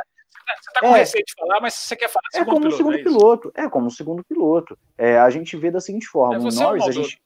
Você 0.49 0.69
está 0.69 0.79
com 0.79 0.95
é, 0.95 0.99
receio 0.99 1.23
de 1.25 1.33
falar, 1.37 1.61
mas 1.61 1.73
você 1.75 1.95
quer 1.95 2.09
falar 2.09 2.23
é 2.33 2.43
como 2.43 2.57
piloto, 2.57 2.77
segundo 2.77 2.97
é 2.97 3.03
piloto. 3.03 3.51
É 3.55 3.69
como 3.69 3.85
um 3.85 3.91
segundo 3.91 4.23
piloto. 4.23 4.77
É, 4.97 5.19
a 5.19 5.29
gente 5.29 5.55
vê 5.55 5.69
da 5.69 5.79
seguinte 5.79 6.07
forma: 6.07 6.35
é, 6.35 6.39
o 6.39 6.51
Norris, 6.51 6.87
a 6.87 6.91
gente, 6.91 7.21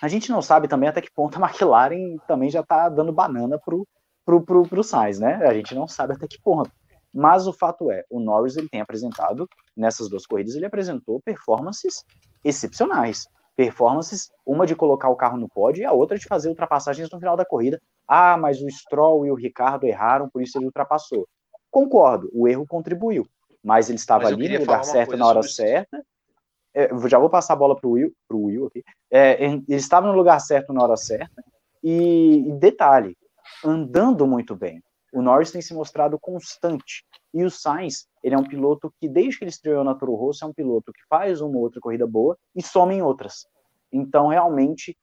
a 0.00 0.08
gente 0.08 0.30
não 0.30 0.42
sabe 0.42 0.68
também 0.68 0.88
até 0.88 1.00
que 1.00 1.10
ponto 1.10 1.42
a 1.42 1.48
McLaren 1.48 2.18
também 2.28 2.50
já 2.50 2.60
está 2.60 2.90
dando 2.90 3.12
banana 3.12 3.58
pro, 3.58 3.88
pro, 4.26 4.42
pro, 4.42 4.62
pro 4.68 4.84
Sainz, 4.84 5.18
né? 5.18 5.36
A 5.46 5.54
gente 5.54 5.74
não 5.74 5.88
sabe 5.88 6.12
até 6.12 6.26
que 6.28 6.40
ponto. 6.40 6.70
Mas 7.12 7.46
o 7.46 7.52
fato 7.52 7.90
é, 7.90 8.04
o 8.08 8.18
Norris 8.18 8.56
ele 8.56 8.68
tem 8.68 8.80
apresentado, 8.80 9.48
nessas 9.76 10.08
duas 10.08 10.24
corridas, 10.24 10.54
ele 10.54 10.64
apresentou 10.64 11.20
performances 11.20 12.04
excepcionais. 12.44 13.26
Performances, 13.54 14.30
uma 14.46 14.66
de 14.66 14.74
colocar 14.74 15.10
o 15.10 15.16
carro 15.16 15.36
no 15.36 15.48
pódio 15.48 15.82
e 15.82 15.84
a 15.84 15.92
outra 15.92 16.18
de 16.18 16.26
fazer 16.26 16.48
ultrapassagens 16.48 17.10
no 17.10 17.18
final 17.18 17.36
da 17.36 17.44
corrida. 17.44 17.80
Ah, 18.08 18.36
mas 18.38 18.62
o 18.62 18.70
Stroll 18.70 19.26
e 19.26 19.30
o 19.30 19.34
Ricardo 19.34 19.84
erraram, 19.84 20.28
por 20.28 20.40
isso 20.40 20.56
ele 20.56 20.64
ultrapassou. 20.64 21.28
Concordo, 21.70 22.30
o 22.32 22.48
erro 22.48 22.66
contribuiu, 22.66 23.26
mas 23.62 23.90
ele 23.90 23.98
estava 23.98 24.24
mas 24.24 24.32
ali 24.32 24.48
no 24.48 24.60
lugar 24.60 24.84
certo 24.84 25.16
na 25.16 25.26
hora 25.26 25.42
certa. 25.42 26.02
É, 26.74 26.88
já 27.06 27.18
vou 27.18 27.28
passar 27.28 27.52
a 27.52 27.56
bola 27.56 27.76
para 27.76 27.86
o 27.86 27.92
Will, 27.92 28.12
pro 28.26 28.44
Will 28.44 28.66
aqui. 28.66 28.82
É, 29.10 29.44
ele 29.44 29.64
estava 29.68 30.06
no 30.06 30.14
lugar 30.14 30.40
certo 30.40 30.72
na 30.72 30.82
hora 30.82 30.96
certa. 30.96 31.44
E, 31.82 32.48
e 32.48 32.52
detalhe, 32.52 33.16
andando 33.64 34.26
muito 34.26 34.56
bem. 34.56 34.82
O 35.12 35.20
Norris 35.20 35.52
tem 35.52 35.60
se 35.60 35.74
mostrado 35.74 36.18
constante. 36.18 37.04
E 37.34 37.44
o 37.44 37.50
Sainz, 37.50 38.06
ele 38.22 38.34
é 38.34 38.38
um 38.38 38.48
piloto 38.48 38.92
que, 38.98 39.08
desde 39.08 39.38
que 39.38 39.44
ele 39.44 39.50
estreou 39.50 39.84
na 39.84 39.94
Toro 39.94 40.14
Rosso, 40.14 40.44
é 40.44 40.48
um 40.48 40.54
piloto 40.54 40.90
que 40.92 41.02
faz 41.08 41.40
uma 41.42 41.58
outra 41.58 41.80
corrida 41.80 42.06
boa 42.06 42.36
e 42.54 42.62
soma 42.62 42.94
em 42.94 43.02
outras. 43.02 43.46
Então, 43.92 44.28
realmente, 44.28 44.96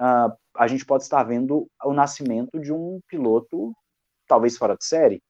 uh, 0.00 0.32
a 0.56 0.66
gente 0.68 0.86
pode 0.86 1.02
estar 1.02 1.24
vendo 1.24 1.68
o 1.84 1.92
nascimento 1.92 2.60
de 2.60 2.72
um 2.72 3.00
piloto, 3.08 3.72
talvez 4.28 4.56
fora 4.56 4.76
de 4.76 4.84
série. 4.84 5.20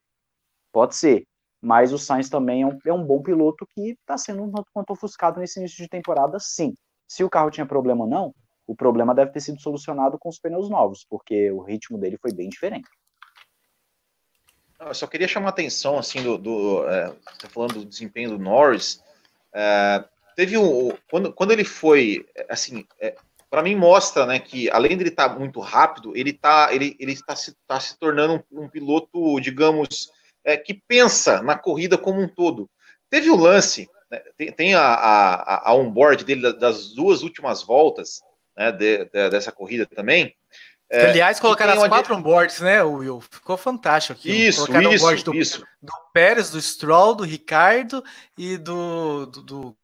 Pode 0.71 0.95
ser. 0.95 1.27
mas 1.63 1.93
o 1.93 1.99
Sainz 1.99 2.29
também 2.29 2.63
é 2.63 2.67
um, 2.67 2.79
é 2.87 2.93
um 2.93 3.05
bom 3.05 3.23
piloto 3.23 3.67
que 3.75 3.93
está 3.93 4.19
sendo 4.19 4.43
um 4.43 4.53
tanto 4.53 4.69
quanto 4.73 4.93
ofuscado 4.93 5.41
nesse 5.41 5.59
início 5.59 5.83
de 5.83 5.89
temporada, 5.89 6.39
sim. 6.39 6.75
Se 7.09 7.25
o 7.25 7.31
carro 7.31 7.51
tinha 7.51 7.65
problema 7.67 8.05
ou 8.05 8.11
não, 8.11 8.35
o 8.67 8.77
problema 8.77 9.15
deve 9.15 9.33
ter 9.33 9.41
sido 9.41 9.61
solucionado 9.61 10.19
com 10.19 10.29
os 10.29 10.39
pneus 10.39 10.69
novos, 10.69 11.07
porque 11.09 11.51
o 11.51 11.63
ritmo 11.63 11.97
dele 11.97 12.19
foi 12.21 12.33
bem 12.33 12.49
diferente. 12.49 12.89
Eu 14.79 14.95
só 14.95 15.07
queria 15.07 15.27
chamar 15.27 15.49
a 15.49 15.51
atenção, 15.51 15.99
assim, 15.99 16.23
do, 16.23 16.37
do 16.37 16.89
é, 16.89 17.09
tá 17.39 17.49
falando 17.49 17.75
do 17.75 17.85
desempenho 17.85 18.31
do 18.31 18.39
Norris. 18.39 19.03
É, 19.53 20.05
teve 20.37 20.59
um, 20.59 20.93
quando, 21.11 21.33
quando 21.33 21.53
ele 21.53 21.65
foi, 21.65 22.27
assim, 22.49 22.87
é, 23.01 23.17
para 23.49 23.63
mim 23.63 23.75
mostra, 23.75 24.27
né, 24.27 24.39
que 24.39 24.71
além 24.71 24.97
de 24.97 25.03
ele 25.03 25.11
estar 25.11 25.31
tá 25.31 25.39
muito 25.39 25.61
rápido, 25.61 26.17
ele 26.17 26.33
tá, 26.33 26.69
ele, 26.73 26.95
ele 27.01 27.13
está 27.13 27.35
se, 27.35 27.57
tá 27.67 27.81
se 27.81 27.99
tornando 27.99 28.45
um, 28.53 28.65
um 28.65 28.69
piloto, 28.69 29.41
digamos, 29.41 30.11
é, 30.45 30.57
que 30.57 30.75
pensa 30.75 31.43
na 31.43 31.57
corrida 31.57 31.97
como 31.97 32.21
um 32.21 32.29
todo. 32.29 32.69
Teve 33.09 33.31
o 33.31 33.37
lance, 33.37 33.89
né, 34.11 34.21
tem, 34.37 34.53
tem 34.53 34.75
a, 34.75 34.83
a, 34.83 35.71
a 35.71 35.75
onboard 35.75 36.25
dele 36.25 36.53
das 36.53 36.93
duas 36.93 37.23
últimas 37.23 37.63
voltas, 37.63 38.21
né, 38.57 38.71
de, 38.73 39.07
de, 39.07 39.31
dessa 39.31 39.51
corrida 39.51 39.87
também, 39.87 40.35
é, 40.89 41.07
Aliás, 41.11 41.41
colocaram 41.41 41.83
as 41.83 41.89
quatro 41.89 42.15
onboards, 42.15 42.61
né, 42.61 42.83
Will? 42.83 43.21
Ficou 43.21 43.57
fantástico 43.57 44.19
aqui. 44.19 44.47
Isso, 44.47 44.61
colocaram 44.61 44.93
isso, 44.93 45.05
onboard 45.05 45.25
do, 45.25 45.35
isso. 45.35 45.67
do 45.83 45.93
Pérez, 46.13 46.51
do 46.51 46.63
Stroll, 46.63 47.15
do 47.17 47.25
Ricardo 47.25 48.05
e 48.39 48.57
do. 48.57 49.27
do, 49.27 49.43
do 49.43 49.77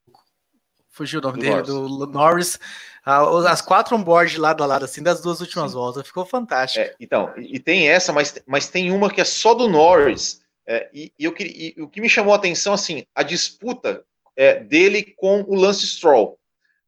fugiu 0.91 1.19
o 1.19 1.23
nome 1.23 1.39
do 1.39 1.41
dele, 1.41 1.55
Norris. 1.55 1.69
do 1.69 2.07
Norris. 2.07 2.61
As 3.05 3.61
quatro 3.61 3.97
onboards 3.97 4.37
lado 4.37 4.63
a 4.63 4.67
lado, 4.67 4.85
assim, 4.85 5.03
das 5.03 5.21
duas 5.21 5.41
últimas 5.41 5.73
Sim. 5.73 5.77
voltas. 5.77 6.07
Ficou 6.07 6.25
fantástico. 6.25 6.85
É, 6.85 6.95
então, 7.01 7.33
e 7.37 7.59
tem 7.59 7.89
essa, 7.89 8.13
mas, 8.13 8.41
mas 8.47 8.69
tem 8.69 8.93
uma 8.93 9.11
que 9.11 9.21
é 9.21 9.25
só 9.25 9.55
do 9.55 9.69
Norris. 9.69 10.41
É, 10.65 10.89
e, 10.95 11.13
e, 11.19 11.25
eu, 11.25 11.35
e, 11.41 11.75
o 11.79 11.89
que 11.89 12.01
me 12.01 12.09
chamou 12.09 12.33
a 12.33 12.37
atenção, 12.37 12.73
assim, 12.73 13.05
a 13.13 13.25
disputa 13.25 14.05
é, 14.37 14.61
dele 14.61 15.03
com 15.17 15.43
o 15.49 15.57
Lance 15.57 15.85
Stroll. 15.85 16.39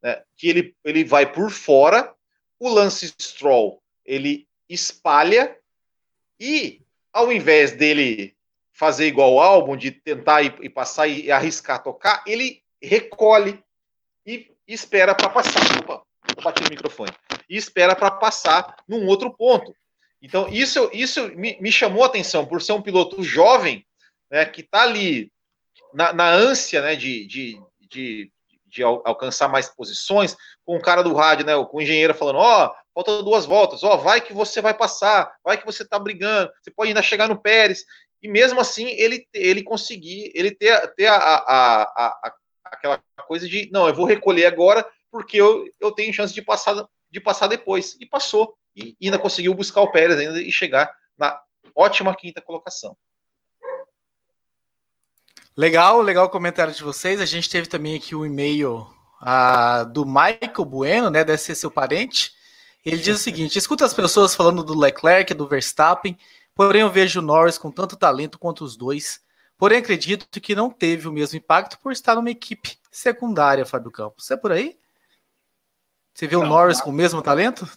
Né, 0.00 0.22
que 0.36 0.48
ele, 0.48 0.76
ele 0.84 1.02
vai 1.02 1.32
por 1.32 1.50
fora, 1.50 2.14
o 2.60 2.68
Lance 2.68 3.12
Stroll 3.20 3.82
ele 4.04 4.46
espalha 4.68 5.56
e, 6.38 6.82
ao 7.12 7.32
invés 7.32 7.72
dele 7.72 8.34
fazer 8.72 9.06
igual 9.06 9.34
o 9.34 9.40
álbum, 9.40 9.76
de 9.76 9.90
tentar 9.90 10.42
ir 10.42 10.70
passar 10.70 11.06
e 11.06 11.30
arriscar 11.30 11.82
tocar, 11.82 12.22
ele 12.26 12.62
recolhe 12.82 13.62
e 14.26 14.50
espera 14.66 15.14
para 15.14 15.28
passar. 15.28 15.60
Opa, 15.80 16.02
bati 16.42 16.62
no 16.62 16.70
microfone. 16.70 17.12
E 17.48 17.56
espera 17.56 17.94
para 17.94 18.10
passar 18.10 18.76
num 18.88 19.06
outro 19.06 19.32
ponto. 19.32 19.74
Então, 20.20 20.48
isso, 20.48 20.90
isso 20.92 21.28
me, 21.36 21.58
me, 21.60 21.70
chamou 21.70 22.02
a 22.02 22.06
atenção, 22.06 22.46
por 22.46 22.62
ser 22.62 22.72
um 22.72 22.80
piloto 22.80 23.22
jovem, 23.22 23.86
né, 24.30 24.44
que 24.46 24.62
está 24.62 24.82
ali 24.82 25.30
na, 25.92 26.14
na, 26.14 26.30
ânsia 26.30 26.80
né, 26.80 26.96
de, 26.96 27.26
de, 27.26 27.60
de, 27.90 28.32
de, 28.66 28.82
alcançar 28.82 29.48
mais 29.48 29.68
posições, 29.68 30.34
com 30.64 30.76
o 30.76 30.80
cara 30.80 31.02
do 31.02 31.12
rádio, 31.12 31.44
né, 31.44 31.52
com 31.64 31.76
o 31.76 31.82
engenheiro 31.82 32.14
falando, 32.14 32.38
ó, 32.38 32.66
oh, 32.66 32.83
falta 32.94 33.22
duas 33.22 33.44
voltas, 33.44 33.82
ó, 33.82 33.96
vai 33.96 34.20
que 34.20 34.32
você 34.32 34.60
vai 34.60 34.72
passar, 34.72 35.34
vai 35.42 35.58
que 35.58 35.66
você 35.66 35.84
tá 35.84 35.98
brigando, 35.98 36.50
você 36.62 36.70
pode 36.70 36.88
ainda 36.88 37.02
chegar 37.02 37.28
no 37.28 37.40
Pérez, 37.40 37.84
e 38.22 38.28
mesmo 38.28 38.60
assim 38.60 38.86
ele, 38.86 39.26
ele 39.34 39.62
conseguir, 39.62 40.30
ele 40.34 40.52
ter, 40.52 40.94
ter 40.94 41.06
a, 41.06 41.16
a, 41.16 41.82
a, 41.82 42.34
aquela 42.64 43.02
coisa 43.26 43.48
de, 43.48 43.68
não, 43.72 43.88
eu 43.88 43.94
vou 43.94 44.06
recolher 44.06 44.46
agora 44.46 44.86
porque 45.10 45.36
eu, 45.36 45.64
eu 45.80 45.92
tenho 45.92 46.12
chance 46.12 46.34
de 46.34 46.42
passar, 46.42 46.88
de 47.10 47.20
passar 47.20 47.46
depois, 47.46 47.96
e 48.00 48.06
passou, 48.06 48.56
e 48.74 48.96
ainda 49.02 49.18
conseguiu 49.18 49.54
buscar 49.54 49.80
o 49.80 49.92
Pérez 49.92 50.18
ainda 50.18 50.40
e 50.40 50.50
chegar 50.50 50.92
na 51.16 51.40
ótima 51.74 52.14
quinta 52.16 52.40
colocação. 52.40 52.96
Legal, 55.56 56.00
legal 56.00 56.26
o 56.26 56.30
comentário 56.30 56.74
de 56.74 56.82
vocês. 56.82 57.20
A 57.20 57.24
gente 57.24 57.48
teve 57.48 57.68
também 57.68 57.94
aqui 57.94 58.12
o 58.12 58.22
um 58.22 58.26
e-mail 58.26 58.88
uh, 59.22 59.88
do 59.92 60.04
Michael 60.04 60.64
Bueno, 60.64 61.10
né? 61.10 61.22
Deve 61.22 61.38
ser 61.38 61.54
seu 61.54 61.70
parente. 61.70 62.33
Ele 62.84 62.98
diz 62.98 63.16
o 63.16 63.22
seguinte: 63.22 63.58
escuta 63.58 63.84
as 63.84 63.94
pessoas 63.94 64.34
falando 64.34 64.62
do 64.62 64.78
Leclerc, 64.78 65.32
do 65.32 65.48
Verstappen, 65.48 66.18
porém 66.54 66.82
eu 66.82 66.90
vejo 66.90 67.20
o 67.20 67.22
Norris 67.22 67.56
com 67.56 67.70
tanto 67.70 67.96
talento 67.96 68.38
quanto 68.38 68.64
os 68.64 68.76
dois. 68.76 69.22
Porém, 69.56 69.78
acredito 69.78 70.40
que 70.40 70.54
não 70.54 70.68
teve 70.68 71.08
o 71.08 71.12
mesmo 71.12 71.38
impacto 71.38 71.78
por 71.78 71.92
estar 71.92 72.16
numa 72.16 72.30
equipe 72.30 72.76
secundária, 72.90 73.64
Fábio 73.64 73.90
Campos. 73.90 74.30
É 74.30 74.36
por 74.36 74.52
aí? 74.52 74.76
Você 76.12 76.26
vê 76.26 76.36
não, 76.36 76.42
o 76.42 76.46
Norris 76.46 76.78
não. 76.78 76.84
com 76.84 76.90
o 76.90 76.94
mesmo 76.94 77.22
talento? 77.22 77.68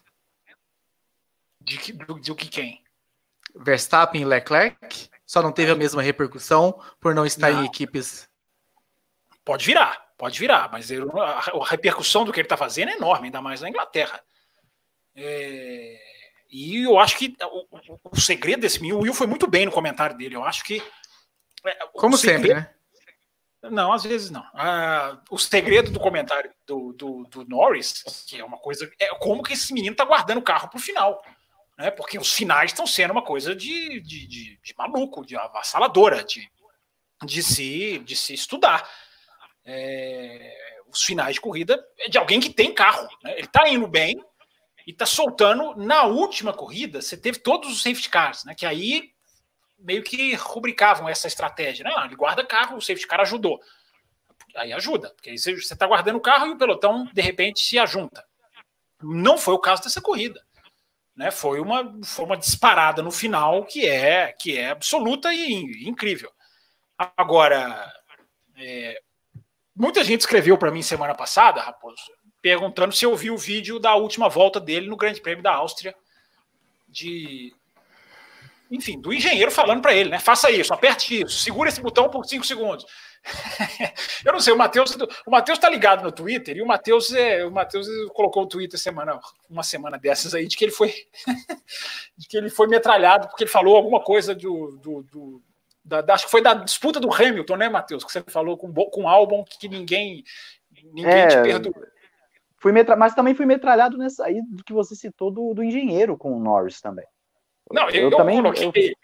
De 1.62 1.78
que, 1.78 1.94
do, 1.94 2.16
do 2.16 2.36
que 2.36 2.48
quem? 2.48 2.84
Verstappen 3.56 4.22
e 4.22 4.26
Leclerc? 4.26 5.10
Só 5.26 5.42
não 5.42 5.52
teve 5.52 5.72
a 5.72 5.76
mesma 5.76 6.02
repercussão 6.02 6.80
por 7.00 7.14
não 7.14 7.26
estar 7.26 7.52
não. 7.52 7.64
em 7.64 7.66
equipes. 7.66 8.28
Pode 9.44 9.66
virar, 9.66 10.12
pode 10.18 10.40
virar, 10.40 10.70
mas 10.72 10.92
a, 10.92 10.96
a 11.62 11.66
repercussão 11.66 12.26
do 12.26 12.34
que 12.34 12.40
ele 12.40 12.46
está 12.46 12.58
fazendo 12.58 12.90
é 12.90 12.96
enorme, 12.96 13.28
ainda 13.28 13.42
mais 13.42 13.62
na 13.62 13.70
Inglaterra. 13.70 14.22
É, 15.18 16.00
e 16.50 16.84
eu 16.84 17.00
acho 17.00 17.18
que 17.18 17.36
o, 17.42 18.10
o, 18.12 18.20
segredo 18.20 18.62
desse 18.62 18.80
o 18.92 19.00
Will 19.00 19.14
foi 19.14 19.26
muito 19.26 19.48
bem 19.48 19.66
no 19.66 19.72
comentário 19.72 20.16
dele. 20.16 20.36
Eu 20.36 20.44
acho 20.44 20.64
que. 20.64 20.82
É, 21.66 21.88
Como 21.94 22.16
segredo, 22.16 22.48
sempre, 22.48 22.54
né? 22.54 22.74
Não, 23.64 23.92
às 23.92 24.04
vezes 24.04 24.30
não. 24.30 24.46
Ah, 24.54 25.20
o 25.32 25.38
segredo 25.40 25.92
do 25.92 26.00
comentário 26.00 26.54
do, 26.66 26.94
do, 26.94 27.24
do, 27.24 27.46
Norris, 27.46 28.04
que 28.28 28.40
é 28.40 28.46
uma 28.46 28.60
coisa. 28.60 28.90
É 29.00 29.08
como 29.16 29.42
que 29.42 29.54
esse 29.54 29.74
menino 29.74 29.96
tá 29.96 30.06
guardando 30.06 30.38
o 30.38 30.44
carro 30.44 30.70
pro 30.70 30.80
final. 30.80 31.22
Né? 31.78 31.90
Porque 31.92 32.20
os 32.20 32.32
finais 32.32 32.72
estão 32.72 32.86
sendo 32.86 33.12
uma 33.12 33.24
coisa 33.24 33.56
de, 33.56 34.00
de, 34.02 34.28
de, 34.28 34.60
de, 34.64 34.76
maluco, 34.78 35.26
de 35.26 35.36
avassaladora, 35.36 36.24
de, 36.24 36.48
de, 37.24 37.44
se, 37.44 38.00
de 38.00 38.16
se 38.16 38.34
estudar. 38.34 38.88
É, 39.66 40.56
os 40.88 41.04
finais 41.04 41.36
de 41.36 41.42
corrida 41.42 41.84
é 42.00 42.08
de 42.08 42.18
alguém 42.18 42.40
que 42.40 42.52
tem 42.52 42.74
carro. 42.74 43.08
Né? 43.24 43.38
Ele 43.38 43.48
tá 43.48 43.68
indo 43.68 43.88
bem, 43.88 44.24
e 44.88 44.94
tá 44.94 45.06
soltando 45.06 45.76
na 45.76 46.04
última 46.04 46.54
corrida. 46.54 47.02
Você 47.02 47.18
teve 47.18 47.40
todos 47.40 47.70
os 47.70 47.84
safety 47.84 48.10
cars, 48.10 48.46
né? 48.46 48.56
Que 48.56 48.66
aí 48.66 49.12
meio 49.78 50.02
que 50.02 50.34
rubricavam 50.36 51.10
essa 51.10 51.28
estratégia, 51.28 51.84
né? 51.84 51.94
Ah, 51.94 52.06
ele 52.06 52.16
guarda 52.16 52.46
carro, 52.46 52.78
o 52.78 52.82
safety 52.82 53.06
car 53.06 53.20
ajudou. 53.20 53.60
Aí 54.56 54.72
ajuda, 54.72 55.10
porque 55.10 55.30
aí 55.30 55.38
você 55.38 55.52
está 55.52 55.86
guardando 55.86 56.16
o 56.16 56.22
carro 56.22 56.48
e 56.48 56.52
o 56.52 56.58
pelotão 56.58 57.06
de 57.14 57.22
repente 57.22 57.60
se 57.60 57.78
ajunta. 57.78 58.26
Não 59.04 59.38
foi 59.38 59.54
o 59.54 59.60
caso 59.60 59.84
dessa 59.84 60.02
corrida, 60.02 60.42
né? 61.14 61.32
Foi 61.32 61.60
uma, 61.60 62.00
foi 62.06 62.24
uma 62.24 62.38
disparada 62.38 63.04
no 63.04 63.12
final 63.12 63.66
que 63.66 63.86
é 63.86 64.32
que 64.32 64.58
é 64.58 64.70
absoluta 64.70 65.34
e, 65.34 65.86
incrível. 65.88 66.32
Agora, 66.98 67.94
é, 68.56 69.02
muita 69.76 70.02
gente 70.02 70.22
escreveu 70.22 70.58
para 70.58 70.72
mim 70.72 70.82
semana 70.82 71.14
passada, 71.14 71.62
Raposo, 71.62 72.17
perguntando 72.48 72.96
se 72.96 73.06
eu 73.06 73.14
vi 73.14 73.30
o 73.30 73.38
vídeo 73.38 73.78
da 73.78 73.94
última 73.96 74.30
volta 74.30 74.58
dele 74.58 74.88
no 74.88 74.96
Grande 74.96 75.20
Prêmio 75.20 75.44
da 75.44 75.54
Áustria. 75.54 75.94
De. 76.88 77.54
Enfim, 78.72 79.00
do 79.02 79.14
engenheiro 79.14 79.52
falando 79.52 79.82
para 79.82 79.94
ele, 79.94 80.10
né? 80.10 80.20
Faça 80.20 80.50
isso, 80.50 80.74
aperte 80.74 81.22
isso, 81.22 81.40
segura 81.40 81.68
esse 81.68 81.82
botão 81.82 82.10
por 82.10 82.26
cinco 82.26 82.46
segundos. 82.46 82.86
eu 84.26 84.32
não 84.32 84.40
sei, 84.40 84.54
o 84.54 84.58
Matheus 84.58 84.96
o 85.26 85.32
Matheus 85.32 85.60
tá 85.60 85.70
ligado 85.70 86.04
no 86.04 86.12
Twitter 86.12 86.56
e 86.56 86.62
o 86.62 86.66
Matheus 86.66 87.14
é, 87.14 87.46
o 87.46 87.52
Matheus 87.52 87.88
colocou 88.14 88.44
o 88.44 88.48
Twitter 88.48 88.80
semana 88.80 89.20
uma 89.50 89.64
semana 89.64 89.98
dessas 89.98 90.34
aí 90.34 90.48
de 90.48 90.56
que 90.56 90.64
ele 90.64 90.72
foi 90.72 90.94
de 92.18 92.28
que 92.28 92.38
ele 92.38 92.50
foi 92.50 92.68
metralhado 92.68 93.28
porque 93.28 93.44
ele 93.44 93.52
falou 93.52 93.76
alguma 93.76 94.02
coisa 94.02 94.34
do, 94.34 94.78
do, 94.82 95.04
do 95.04 95.42
da, 95.84 96.14
acho 96.14 96.26
que 96.26 96.32
foi 96.32 96.42
da 96.42 96.54
disputa 96.54 97.00
do 97.00 97.14
Hamilton, 97.14 97.58
né, 97.58 97.70
Matheus, 97.70 98.04
que 98.04 98.12
você 98.12 98.24
falou 98.28 98.58
com 98.58 98.74
com 98.74 99.02
um 99.02 99.10
álbum 99.10 99.44
que 99.44 99.68
ninguém 99.68 100.24
ninguém 100.94 101.12
é, 101.12 101.28
te 101.28 101.42
perdoa. 101.42 101.97
Fui 102.60 102.72
metra... 102.72 102.96
Mas 102.96 103.14
também 103.14 103.36
fui 103.36 103.46
metralhado 103.46 103.98
nessa 103.98 104.26
aí 104.26 104.42
do 104.42 104.64
que 104.64 104.74
você 104.74 104.96
citou 104.96 105.32
do, 105.32 105.54
do 105.54 105.64
engenheiro 105.64 106.18
com 106.18 106.34
o 106.34 106.40
Norris 106.40 106.82
também. 106.82 107.06
Não, 107.72 107.90
eu, 107.90 108.10
eu, 108.10 108.18
também. 108.18 108.42
Coloquei... 108.42 108.96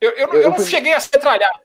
Eu, 0.00 0.10
eu, 0.10 0.28
eu, 0.28 0.42
eu 0.42 0.50
não 0.50 0.56
fui... 0.56 0.66
cheguei 0.66 0.92
a 0.92 1.00
ser 1.00 1.16
metralhado. 1.16 1.58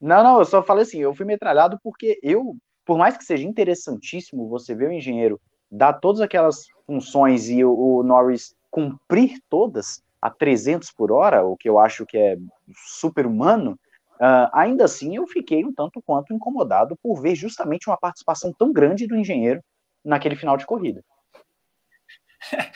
Não, 0.00 0.22
não, 0.22 0.38
eu 0.38 0.44
só 0.44 0.62
falei 0.62 0.82
assim, 0.82 0.98
eu 0.98 1.14
fui 1.14 1.24
metralhado 1.24 1.78
porque 1.82 2.18
eu, 2.22 2.56
por 2.84 2.98
mais 2.98 3.16
que 3.16 3.24
seja 3.24 3.46
interessantíssimo 3.46 4.48
você 4.48 4.74
ver 4.74 4.88
o 4.88 4.92
engenheiro 4.92 5.40
dar 5.70 5.94
todas 5.94 6.20
aquelas 6.20 6.66
funções 6.86 7.48
e 7.48 7.64
o, 7.64 7.72
o 7.72 8.02
Norris 8.02 8.54
cumprir 8.70 9.40
todas 9.48 10.02
a 10.20 10.30
300 10.30 10.90
por 10.92 11.10
hora, 11.10 11.44
o 11.44 11.56
que 11.56 11.68
eu 11.68 11.78
acho 11.78 12.04
que 12.04 12.18
é 12.18 12.36
super 12.74 13.26
humano, 13.26 13.78
Uh, 14.22 14.46
ainda 14.52 14.84
assim, 14.84 15.16
eu 15.16 15.26
fiquei 15.26 15.64
um 15.64 15.74
tanto 15.74 16.00
quanto 16.00 16.32
incomodado 16.32 16.96
por 17.02 17.20
ver 17.20 17.34
justamente 17.34 17.88
uma 17.88 17.96
participação 17.96 18.52
tão 18.52 18.72
grande 18.72 19.08
do 19.08 19.16
engenheiro 19.16 19.60
naquele 20.04 20.36
final 20.36 20.56
de 20.56 20.64
corrida. 20.64 21.04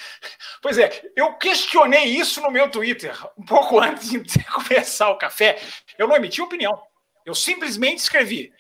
Pois 0.63 0.79
é, 0.79 0.91
eu 1.15 1.35
questionei 1.35 2.07
isso 2.07 2.41
no 2.41 2.51
meu 2.51 2.69
Twitter 2.69 3.15
um 3.39 3.45
pouco 3.45 3.79
antes 3.81 4.09
de 4.11 4.45
começar 4.47 5.11
o 5.11 5.19
café. 5.19 5.61
Eu 5.97 6.09
não 6.09 6.17
emiti 6.17 6.43
opinião. 6.43 6.83
Eu 7.25 7.37
simplesmente 7.37 7.99
escrevi: 7.99 8.53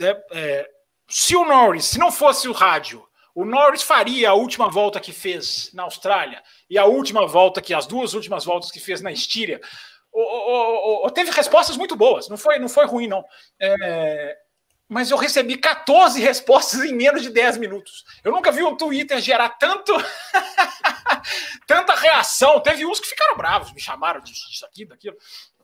é, 0.00 0.24
é, 0.32 0.70
se 1.06 1.36
o 1.36 1.44
Norris, 1.44 1.84
se 1.84 1.98
não 1.98 2.10
fosse 2.10 2.48
o 2.48 2.52
rádio, 2.52 3.06
O 3.34 3.44
Norris 3.44 3.82
faria 3.82 4.30
a 4.30 4.34
última 4.34 4.70
volta 4.70 4.98
que 4.98 5.12
fez 5.12 5.70
na 5.74 5.82
Austrália 5.82 6.42
e 6.68 6.78
a 6.78 6.86
última 6.86 7.26
volta 7.26 7.60
que 7.60 7.74
as 7.74 7.86
duas 7.86 8.14
últimas 8.14 8.44
voltas 8.44 8.70
que 8.70 8.80
fez 8.80 9.02
na 9.02 9.12
Estíria. 9.12 9.60
O, 10.12 10.20
o, 10.20 11.06
o, 11.06 11.10
teve 11.10 11.30
respostas 11.30 11.76
muito 11.76 11.94
boas, 11.94 12.28
não 12.28 12.36
foi, 12.36 12.58
não 12.58 12.68
foi 12.68 12.86
ruim, 12.86 13.06
não. 13.06 13.24
É, 13.60 14.36
mas 14.88 15.10
eu 15.10 15.18
recebi 15.18 15.56
14 15.56 16.18
respostas 16.20 16.82
em 16.82 16.94
menos 16.94 17.22
de 17.22 17.30
10 17.30 17.58
minutos. 17.58 18.04
Eu 18.24 18.32
nunca 18.32 18.50
vi 18.50 18.62
um 18.62 18.74
Twitter 18.74 19.20
gerar 19.20 19.50
tanto 19.50 19.92
tanta 21.66 21.94
reação. 21.94 22.58
Teve 22.60 22.86
uns 22.86 22.98
que 22.98 23.08
ficaram 23.08 23.36
bravos, 23.36 23.72
me 23.72 23.80
chamaram 23.80 24.20
disso, 24.20 24.64
aqui, 24.64 24.86
daquilo. 24.86 25.16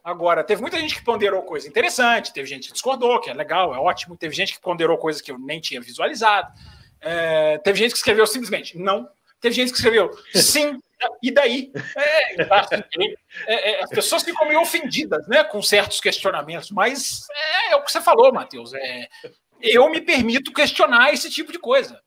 Agora, 0.05 0.45
teve 0.45 0.61
muita 0.61 0.78
gente 0.78 0.95
que 0.95 1.03
ponderou 1.03 1.42
coisa 1.42 1.66
interessante, 1.66 2.34
teve 2.34 2.47
gente 2.47 2.66
que 2.66 2.74
discordou, 2.74 3.18
que 3.22 3.30
é 3.30 3.34
legal, 3.34 3.74
é 3.74 3.78
ótimo. 3.78 4.14
Teve 4.14 4.34
gente 4.34 4.53
que 4.53 4.61
ponderou 4.61 4.99
coisas 4.99 5.22
que 5.22 5.32
eu 5.32 5.38
nem 5.38 5.59
tinha 5.59 5.80
visualizado. 5.80 6.53
É, 7.01 7.57
teve 7.59 7.78
gente 7.78 7.92
que 7.92 7.97
escreveu 7.97 8.26
simplesmente 8.26 8.76
não. 8.76 9.09
Teve 9.40 9.55
gente 9.55 9.70
que 9.70 9.76
escreveu 9.76 10.11
sim, 10.34 10.78
e 11.22 11.30
daí? 11.30 11.72
É, 11.96 12.42
é, 13.46 13.70
é, 13.70 13.84
as 13.84 13.90
pessoas 13.90 14.22
ficam 14.22 14.46
meio 14.46 14.61
ofendidas 14.61 15.26
né, 15.28 15.44
com 15.44 15.62
certos 15.62 16.00
questionamentos, 16.00 16.70
mas 16.70 17.26
é, 17.30 17.72
é 17.72 17.76
o 17.76 17.82
que 17.82 17.90
você 17.90 18.00
falou, 18.00 18.32
Matheus. 18.32 18.72
É, 18.74 19.09
eu 19.61 19.88
me 19.90 20.00
permito 20.00 20.52
questionar 20.52 21.12
esse 21.12 21.30
tipo 21.30 21.52
de 21.52 21.59
coisa. 21.59 22.00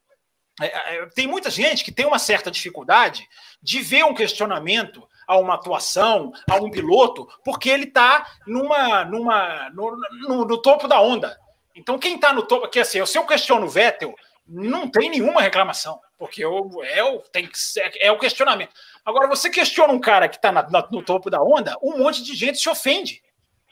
Tem 1.13 1.27
muita 1.27 1.51
gente 1.51 1.83
que 1.83 1.91
tem 1.91 2.05
uma 2.05 2.17
certa 2.17 2.49
dificuldade 2.49 3.27
de 3.61 3.79
ver 3.79 4.03
um 4.05 4.13
questionamento 4.13 5.07
a 5.27 5.37
uma 5.37 5.55
atuação, 5.55 6.31
a 6.49 6.55
um 6.55 6.71
piloto, 6.71 7.27
porque 7.43 7.69
ele 7.69 7.83
está 7.83 8.25
numa, 8.47 9.03
numa, 9.05 9.69
no, 9.71 9.95
no, 10.21 10.45
no, 10.45 10.61
topo 10.61 10.87
da 10.87 11.01
onda. 11.01 11.37
Então, 11.75 11.99
quem 11.99 12.15
está 12.15 12.33
no 12.33 12.41
topo, 12.41 12.67
que 12.69 12.79
assim, 12.79 13.05
se 13.05 13.17
eu 13.17 13.25
questiono 13.25 13.67
o 13.67 13.69
Vettel, 13.69 14.15
não 14.47 14.89
tem 14.89 15.09
nenhuma 15.09 15.41
reclamação, 15.41 15.99
porque 16.17 16.43
eu, 16.43 16.69
é, 16.83 17.03
o, 17.03 17.19
tem 17.19 17.47
que 17.47 17.59
ser, 17.59 17.91
é 17.99 18.11
o 18.11 18.17
questionamento. 18.17 18.73
Agora, 19.05 19.27
você 19.27 19.49
questiona 19.49 19.91
um 19.91 19.99
cara 19.99 20.29
que 20.29 20.37
está 20.37 20.51
no 20.91 21.03
topo 21.03 21.29
da 21.29 21.41
onda, 21.41 21.75
um 21.81 21.97
monte 21.97 22.23
de 22.23 22.35
gente 22.35 22.59
se 22.59 22.69
ofende. 22.69 23.21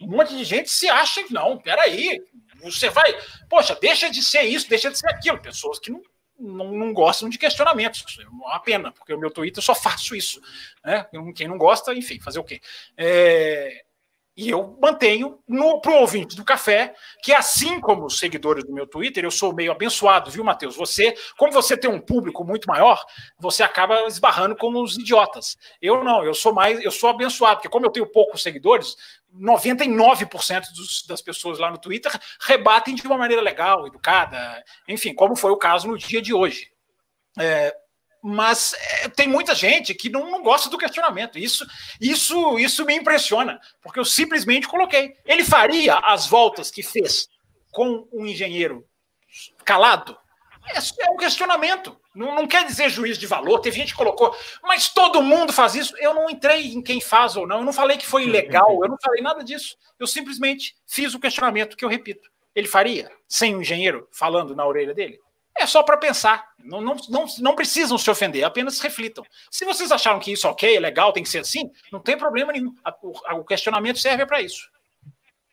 Um 0.02 0.08
monte 0.08 0.36
de 0.36 0.44
gente 0.44 0.70
se 0.70 0.90
acha, 0.90 1.24
não, 1.30 1.58
peraí, 1.58 2.22
você 2.62 2.90
vai, 2.90 3.16
poxa, 3.50 3.78
deixa 3.80 4.10
de 4.10 4.22
ser 4.22 4.44
isso, 4.44 4.68
deixa 4.68 4.92
de 4.92 5.00
ser 5.00 5.08
aquilo. 5.08 5.42
Pessoas 5.42 5.80
que 5.80 5.90
não, 5.90 6.02
não, 6.38 6.72
não 6.72 6.94
gostam 6.94 7.30
de 7.30 7.38
questionamentos. 7.38 8.18
É 8.20 8.28
uma 8.28 8.60
pena, 8.60 8.92
porque 8.92 9.14
o 9.14 9.20
meu 9.20 9.32
Twitter 9.32 9.60
eu 9.60 9.66
só 9.66 9.74
faço 9.74 10.16
isso. 10.16 10.42
Né? 10.84 11.08
Quem 11.36 11.48
não 11.48 11.58
gosta, 11.58 11.94
enfim, 11.94 12.20
fazer 12.20 12.40
o 12.40 12.44
quê? 12.44 12.62
É, 12.98 13.85
e 14.38 14.50
eu 14.50 14.78
mantenho 14.82 15.40
para 15.82 15.92
o 15.92 16.02
ouvinte 16.02 16.36
do 16.36 16.44
café, 16.44 16.94
que 17.24 17.34
assim 17.34 17.80
como 17.80 18.06
os 18.06 18.20
seguidores 18.20 18.66
do 18.66 18.74
meu 18.74 18.86
Twitter, 18.86 19.24
eu 19.24 19.32
sou 19.32 19.54
meio 19.54 19.72
abençoado, 19.72 20.30
viu, 20.30 20.44
Matheus? 20.44 20.76
Você, 20.76 21.16
como 21.38 21.54
você 21.54 21.78
tem 21.78 21.90
um 21.90 22.02
público 22.02 22.44
muito 22.44 22.68
maior, 22.68 23.02
você 23.40 23.64
acaba 23.64 24.06
esbarrando 24.08 24.56
como 24.56 24.84
os 24.84 24.98
idiotas. 24.98 25.58
Eu 25.82 26.04
não, 26.04 26.24
eu 26.24 26.34
sou 26.34 26.54
mais, 26.54 26.84
eu 26.84 26.92
sou 26.92 27.10
abençoado, 27.10 27.58
porque 27.58 27.70
como 27.70 27.86
eu 27.86 27.92
tenho 27.92 28.06
poucos 28.06 28.44
seguidores, 28.44 28.98
99% 29.34 30.64
dos, 30.76 31.06
das 31.08 31.22
pessoas 31.22 31.58
lá 31.58 31.72
no 31.72 31.78
Twitter 31.78 32.12
rebatem 32.42 32.94
de 32.94 33.06
uma 33.06 33.18
maneira 33.18 33.42
legal, 33.42 33.88
educada, 33.88 34.64
enfim, 34.88 35.14
como 35.14 35.36
foi 35.36 35.52
o 35.52 35.58
caso 35.58 35.88
no 35.88 35.98
dia 35.98 36.22
de 36.22 36.34
hoje. 36.34 36.72
É, 37.40 37.74
mas 38.28 38.74
é, 38.74 39.08
tem 39.08 39.28
muita 39.28 39.54
gente 39.54 39.94
que 39.94 40.10
não, 40.10 40.32
não, 40.32 40.42
gosta 40.42 40.68
do 40.68 40.80
questionamento. 40.80 41.38
Isso, 41.38 41.64
isso, 42.02 42.58
isso 42.58 42.84
me 42.84 42.96
impressiona, 42.96 43.62
porque 43.84 44.00
eu 44.00 44.06
simplesmente 44.06 44.68
coloquei. 44.68 45.16
Ele 45.24 45.44
faria 45.44 45.94
as 46.00 46.26
voltas 46.26 46.72
que 46.72 46.82
fez 46.82 47.30
com 47.72 48.08
um 48.12 48.26
engenheiro 48.26 48.84
calado? 49.64 50.18
É, 50.68 51.06
é 51.06 51.12
um 51.12 51.18
questionamento. 51.18 51.96
Não, 52.16 52.34
não, 52.34 52.48
quer 52.48 52.66
dizer 52.66 52.90
juiz 52.90 53.16
de 53.20 53.28
valor. 53.28 53.60
Teve 53.60 53.78
gente 53.78 53.92
que 53.92 53.98
colocou, 53.98 54.36
mas 54.64 54.90
todo 54.90 55.22
mundo 55.22 55.54
faz 55.54 55.76
isso. 55.76 55.96
Eu 56.00 56.16
não 56.16 56.28
entrei 56.28 56.74
em 56.74 56.82
quem 56.82 57.00
faz 57.00 57.36
ou 57.36 57.46
não. 57.46 57.60
Eu 57.60 57.66
não 57.66 57.74
falei 57.74 57.96
que 57.96 58.08
foi 58.08 58.24
ilegal. 58.24 58.80
Eu 58.82 58.90
não 58.90 58.98
falei 59.00 59.22
nada 59.22 59.44
disso. 59.44 59.78
Eu 60.00 60.08
simplesmente 60.08 60.76
fiz 60.88 61.14
o 61.14 61.20
questionamento 61.20 61.78
que 61.78 61.86
eu 61.86 61.90
repito. 61.90 62.28
Ele 62.56 62.68
faria 62.68 63.12
sem 63.28 63.56
um 63.56 63.62
engenheiro 63.62 64.08
falando 64.12 64.56
na 64.56 64.66
orelha 64.66 64.96
dele? 64.96 65.20
É 65.58 65.66
só 65.66 65.84
para 65.84 65.98
pensar. 65.98 66.46
Não, 66.64 66.82
não, 66.82 66.96
não, 67.10 67.26
não 67.40 67.56
precisam 67.56 67.98
se 67.98 68.10
ofender, 68.10 68.44
apenas 68.44 68.80
reflitam. 68.80 69.24
Se 69.50 69.64
vocês 69.66 69.92
acharam 69.92 70.20
que 70.20 70.32
isso 70.32 70.48
é 70.48 70.50
ok, 70.50 70.76
é 70.76 70.80
legal, 70.80 71.14
tem 71.14 71.24
que 71.24 71.30
ser 71.30 71.40
assim, 71.40 71.72
não 71.92 72.00
tem 72.00 72.18
problema 72.18 72.52
nenhum. 72.52 72.74
O, 73.02 73.40
o 73.40 73.46
questionamento 73.46 74.00
serve 74.00 74.26
para 74.26 74.42
isso. 74.42 74.70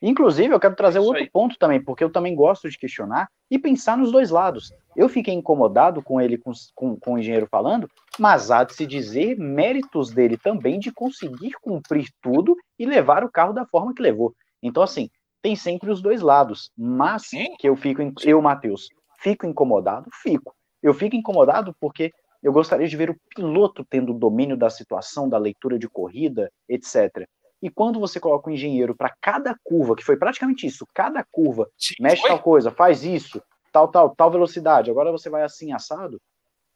Inclusive, 0.03 0.53
eu 0.53 0.59
quero 0.59 0.75
trazer 0.75 0.99
outro 0.99 1.23
aí. 1.23 1.31
ponto 1.31 1.57
também, 1.57 1.81
porque 1.81 2.03
eu 2.03 2.11
também 2.11 2.35
gosto 2.35 2.69
de 2.69 2.77
questionar 2.77 3.29
e 3.49 3.57
pensar 3.57 3.97
nos 3.97 4.11
dois 4.11 4.31
lados. 4.31 4.73
Eu 4.97 5.09
fiquei 5.09 5.33
incomodado 5.33 6.03
com 6.03 6.21
ele, 6.21 6.37
com, 6.37 6.51
com, 6.75 6.99
com 6.99 7.15
o 7.15 7.19
engenheiro 7.19 7.47
falando, 7.49 7.89
mas 8.19 8.51
há 8.51 8.65
de 8.65 8.75
se 8.75 8.85
dizer 8.85 9.39
méritos 9.39 10.11
dele 10.11 10.37
também 10.37 10.81
de 10.81 10.91
conseguir 10.91 11.53
cumprir 11.63 12.09
tudo 12.21 12.57
e 12.77 12.85
levar 12.85 13.23
o 13.23 13.31
carro 13.31 13.53
da 13.53 13.65
forma 13.65 13.95
que 13.95 14.03
levou. 14.03 14.35
Então, 14.61 14.83
assim, 14.83 15.09
tem 15.41 15.55
sempre 15.55 15.89
os 15.89 16.03
dois 16.03 16.21
lados. 16.21 16.73
Mas 16.77 17.29
Sim. 17.29 17.55
que 17.57 17.69
eu 17.69 17.77
fico, 17.77 18.03
eu, 18.25 18.43
Matheus, 18.43 18.89
Fico 19.23 19.47
incomodado? 19.47 20.11
Fico. 20.21 20.53
Eu 20.83 20.93
fico 20.93 21.15
incomodado 21.15 21.75
porque 21.81 22.13
eu 22.43 22.53
gostaria 22.53 22.89
de 22.89 22.97
ver 22.97 23.09
o 23.09 23.17
piloto 23.35 23.87
tendo 23.89 24.13
domínio 24.13 24.57
da 24.57 24.69
situação, 24.69 25.29
da 25.29 25.39
leitura 25.39 25.79
de 25.79 25.89
corrida, 25.89 26.51
etc. 26.69 27.25
E 27.63 27.71
quando 27.71 28.01
você 28.01 28.19
coloca 28.19 28.49
o 28.49 28.51
um 28.51 28.55
engenheiro 28.55 28.97
para 28.97 29.15
cada 29.21 29.57
curva, 29.63 29.95
que 29.95 30.05
foi 30.05 30.17
praticamente 30.17 30.67
isso, 30.67 30.85
cada 30.93 31.25
curva, 31.31 31.71
Sim, 31.79 31.95
mexe 32.01 32.21
foi? 32.21 32.31
tal 32.31 32.41
coisa, 32.41 32.73
faz 32.73 33.05
isso, 33.05 33.41
tal, 33.71 33.87
tal, 33.87 34.13
tal 34.17 34.29
velocidade, 34.29 34.91
agora 34.91 35.13
você 35.13 35.31
vai 35.31 35.45
assim 35.45 35.73
assado, 35.73 36.21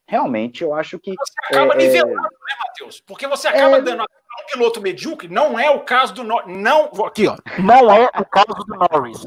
realmente 0.07 0.63
eu 0.63 0.73
acho 0.73 1.01
que. 1.01 1.13
Você 1.19 1.57
acaba 1.57 1.75
é, 1.75 1.79
nivelando, 1.79 2.13
é... 2.13 2.23
né, 2.23 2.57
Matheus? 2.65 3.01
Porque 3.01 3.27
você 3.27 3.49
acaba 3.49 3.79
é... 3.79 3.83
dando 3.83 4.05
um 4.05 4.53
piloto 4.53 4.81
medíocre, 4.81 5.27
não 5.27 5.59
é 5.59 5.69
o 5.69 5.81
caso 5.81 6.15
do 6.15 6.23
Norris. 6.23 6.57
Não, 6.57 6.85
aqui, 7.05 7.27
ó. 7.27 7.37
Não 7.59 7.91
é 7.91 8.09
o 8.21 8.25
caso 8.25 8.55
do 8.65 8.77
Norris 8.77 9.27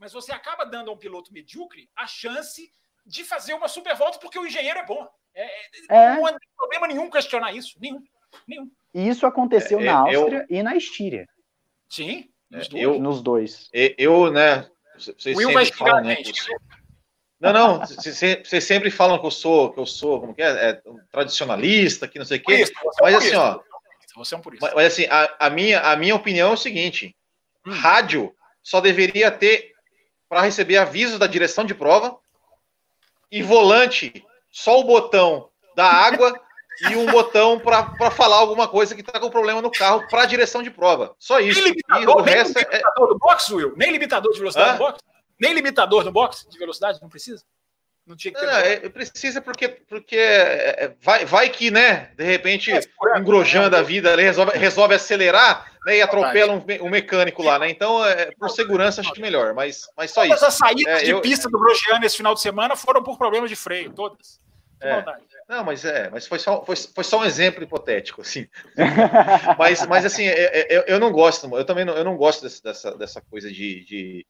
mas 0.00 0.12
você 0.12 0.32
acaba 0.32 0.64
dando 0.64 0.90
a 0.90 0.94
um 0.94 0.96
piloto 0.96 1.32
medíocre 1.32 1.88
a 1.94 2.06
chance 2.06 2.72
de 3.04 3.22
fazer 3.22 3.52
uma 3.52 3.68
super 3.68 3.94
volta 3.94 4.18
porque 4.18 4.38
o 4.38 4.46
engenheiro 4.46 4.78
é 4.78 4.86
bom. 4.86 5.06
É, 5.34 5.44
é, 5.44 5.70
é. 5.90 6.14
Não 6.14 6.26
há 6.26 6.34
problema 6.56 6.88
nenhum 6.88 7.10
questionar 7.10 7.52
isso. 7.52 7.78
Nenhum. 7.78 8.02
nenhum. 8.48 8.70
E 8.94 9.08
isso 9.08 9.26
aconteceu 9.26 9.78
é, 9.78 9.84
na 9.84 9.98
Áustria 9.98 10.46
eu... 10.48 10.56
e 10.56 10.62
na 10.62 10.74
Estíria. 10.74 11.28
Sim, 11.88 12.30
nos 12.50 12.68
dois. 12.68 12.82
Eu, 12.82 12.98
nos 12.98 13.22
dois. 13.22 13.68
Eu, 13.72 14.32
né? 14.32 14.68
Vocês 14.96 15.36
Will 15.36 15.52
vai 15.52 15.64
a 15.64 16.02
gente. 16.02 16.32
Não, 17.38 17.52
não, 17.54 17.78
vocês 17.80 18.64
sempre 18.64 18.90
falam 18.90 19.18
que 19.18 19.24
eu 19.24 19.30
sou, 19.30 19.72
que 19.72 19.80
eu 19.80 19.86
sou, 19.86 20.20
como 20.20 20.34
que 20.34 20.42
é, 20.42 20.70
é 20.70 20.82
um 20.84 20.98
tradicionalista, 21.10 22.06
que 22.06 22.18
não 22.18 22.26
sei 22.26 22.36
o 22.36 22.42
quê. 22.42 22.62
Isso, 22.62 22.72
mas 23.00 23.14
assim, 23.14 23.34
ó. 23.34 23.60
Você 24.16 24.34
é 24.34 24.38
um 24.38 24.42
Mas, 24.60 24.74
mas 24.74 24.86
assim, 24.92 25.06
a, 25.06 25.36
a, 25.46 25.48
minha, 25.48 25.80
a 25.80 25.96
minha 25.96 26.14
opinião 26.14 26.50
é 26.50 26.52
o 26.52 26.56
seguinte: 26.56 27.16
hum. 27.66 27.70
rádio 27.70 28.34
só 28.62 28.80
deveria 28.80 29.30
ter 29.30 29.72
para 30.30 30.42
receber 30.42 30.76
avisos 30.76 31.18
da 31.18 31.26
direção 31.26 31.64
de 31.64 31.74
prova. 31.74 32.16
E 33.32 33.42
volante, 33.42 34.24
só 34.48 34.78
o 34.78 34.84
botão 34.84 35.50
da 35.74 35.86
água 35.86 36.40
e 36.88 36.96
um 36.96 37.06
botão 37.06 37.58
para 37.58 38.10
falar 38.12 38.36
alguma 38.36 38.68
coisa 38.68 38.94
que 38.94 39.00
está 39.00 39.18
com 39.18 39.28
problema 39.28 39.60
no 39.60 39.70
carro 39.70 40.06
para 40.08 40.22
a 40.22 40.26
direção 40.26 40.62
de 40.62 40.70
prova. 40.70 41.14
Só 41.18 41.40
isso. 41.40 41.60
Nem 41.60 41.72
limitador, 41.72 42.24
nem 42.24 42.34
é- 42.34 42.42
limitador 42.44 43.06
é... 43.06 43.08
do 43.08 43.18
box, 43.18 43.50
Will? 43.50 43.74
Nem 43.76 43.90
limitador 43.90 44.32
de 44.32 44.38
velocidade 44.38 44.70
Hã? 44.70 44.72
no 44.74 44.78
box? 44.78 45.00
Nem 45.38 45.52
limitador 45.52 46.04
no 46.04 46.12
box 46.12 46.46
de 46.48 46.58
velocidade? 46.58 47.00
Não 47.02 47.08
precisa? 47.08 47.44
Não 48.06 48.16
tinha 48.16 48.32
que 48.32 48.40
ter. 48.40 48.46
Não, 48.46 48.58
é, 48.58 48.88
precisa 48.88 49.40
porque, 49.40 49.68
porque 49.68 50.16
é, 50.16 50.84
é, 50.84 50.94
vai, 51.00 51.24
vai 51.24 51.48
que, 51.48 51.70
né, 51.70 52.12
de 52.16 52.24
repente, 52.24 52.72
é, 52.72 52.80
engrojando 53.16 53.76
a 53.76 53.82
vida, 53.82 54.14
resolve, 54.16 54.56
resolve 54.56 54.94
acelerar 54.94 55.69
né, 55.86 55.96
e 55.96 56.02
atropela 56.02 56.52
um, 56.52 56.86
um, 56.86 56.90
mecânico 56.90 57.42
lá, 57.42 57.58
né? 57.58 57.70
Então, 57.70 58.04
é, 58.04 58.30
por 58.38 58.50
segurança, 58.50 59.00
acho 59.00 59.12
que 59.12 59.20
melhor, 59.20 59.54
mas, 59.54 59.88
mas 59.96 60.10
só 60.10 60.22
todas 60.22 60.36
isso. 60.36 60.40
Todas 60.40 60.54
as 60.54 60.54
saídas 60.54 61.00
é, 61.00 61.04
de 61.04 61.10
eu... 61.10 61.20
pista 61.20 61.48
do 61.48 61.58
Grosjean 61.58 62.00
esse 62.02 62.16
final 62.16 62.34
de 62.34 62.40
semana 62.40 62.76
foram 62.76 63.02
por 63.02 63.16
problemas 63.16 63.48
de 63.48 63.56
freio, 63.56 63.92
todas. 63.92 64.40
É. 64.82 65.04
Não, 65.48 65.62
mas 65.62 65.84
é, 65.84 66.08
mas 66.08 66.26
foi 66.26 66.38
só, 66.38 66.64
foi, 66.64 66.74
foi 66.76 67.04
só 67.04 67.20
um 67.20 67.24
exemplo 67.24 67.62
hipotético, 67.62 68.22
assim. 68.22 68.46
mas, 69.58 69.86
mas 69.86 70.06
assim, 70.06 70.24
eu, 70.24 70.82
eu 70.86 70.98
não 70.98 71.12
gosto, 71.12 71.54
eu 71.54 71.64
também 71.64 71.84
não, 71.84 71.94
eu 71.94 72.04
não 72.04 72.16
gosto 72.16 72.42
dessa, 72.42 72.96
dessa 72.96 73.20
coisa 73.20 73.50
de, 73.50 73.84
de 73.84 74.26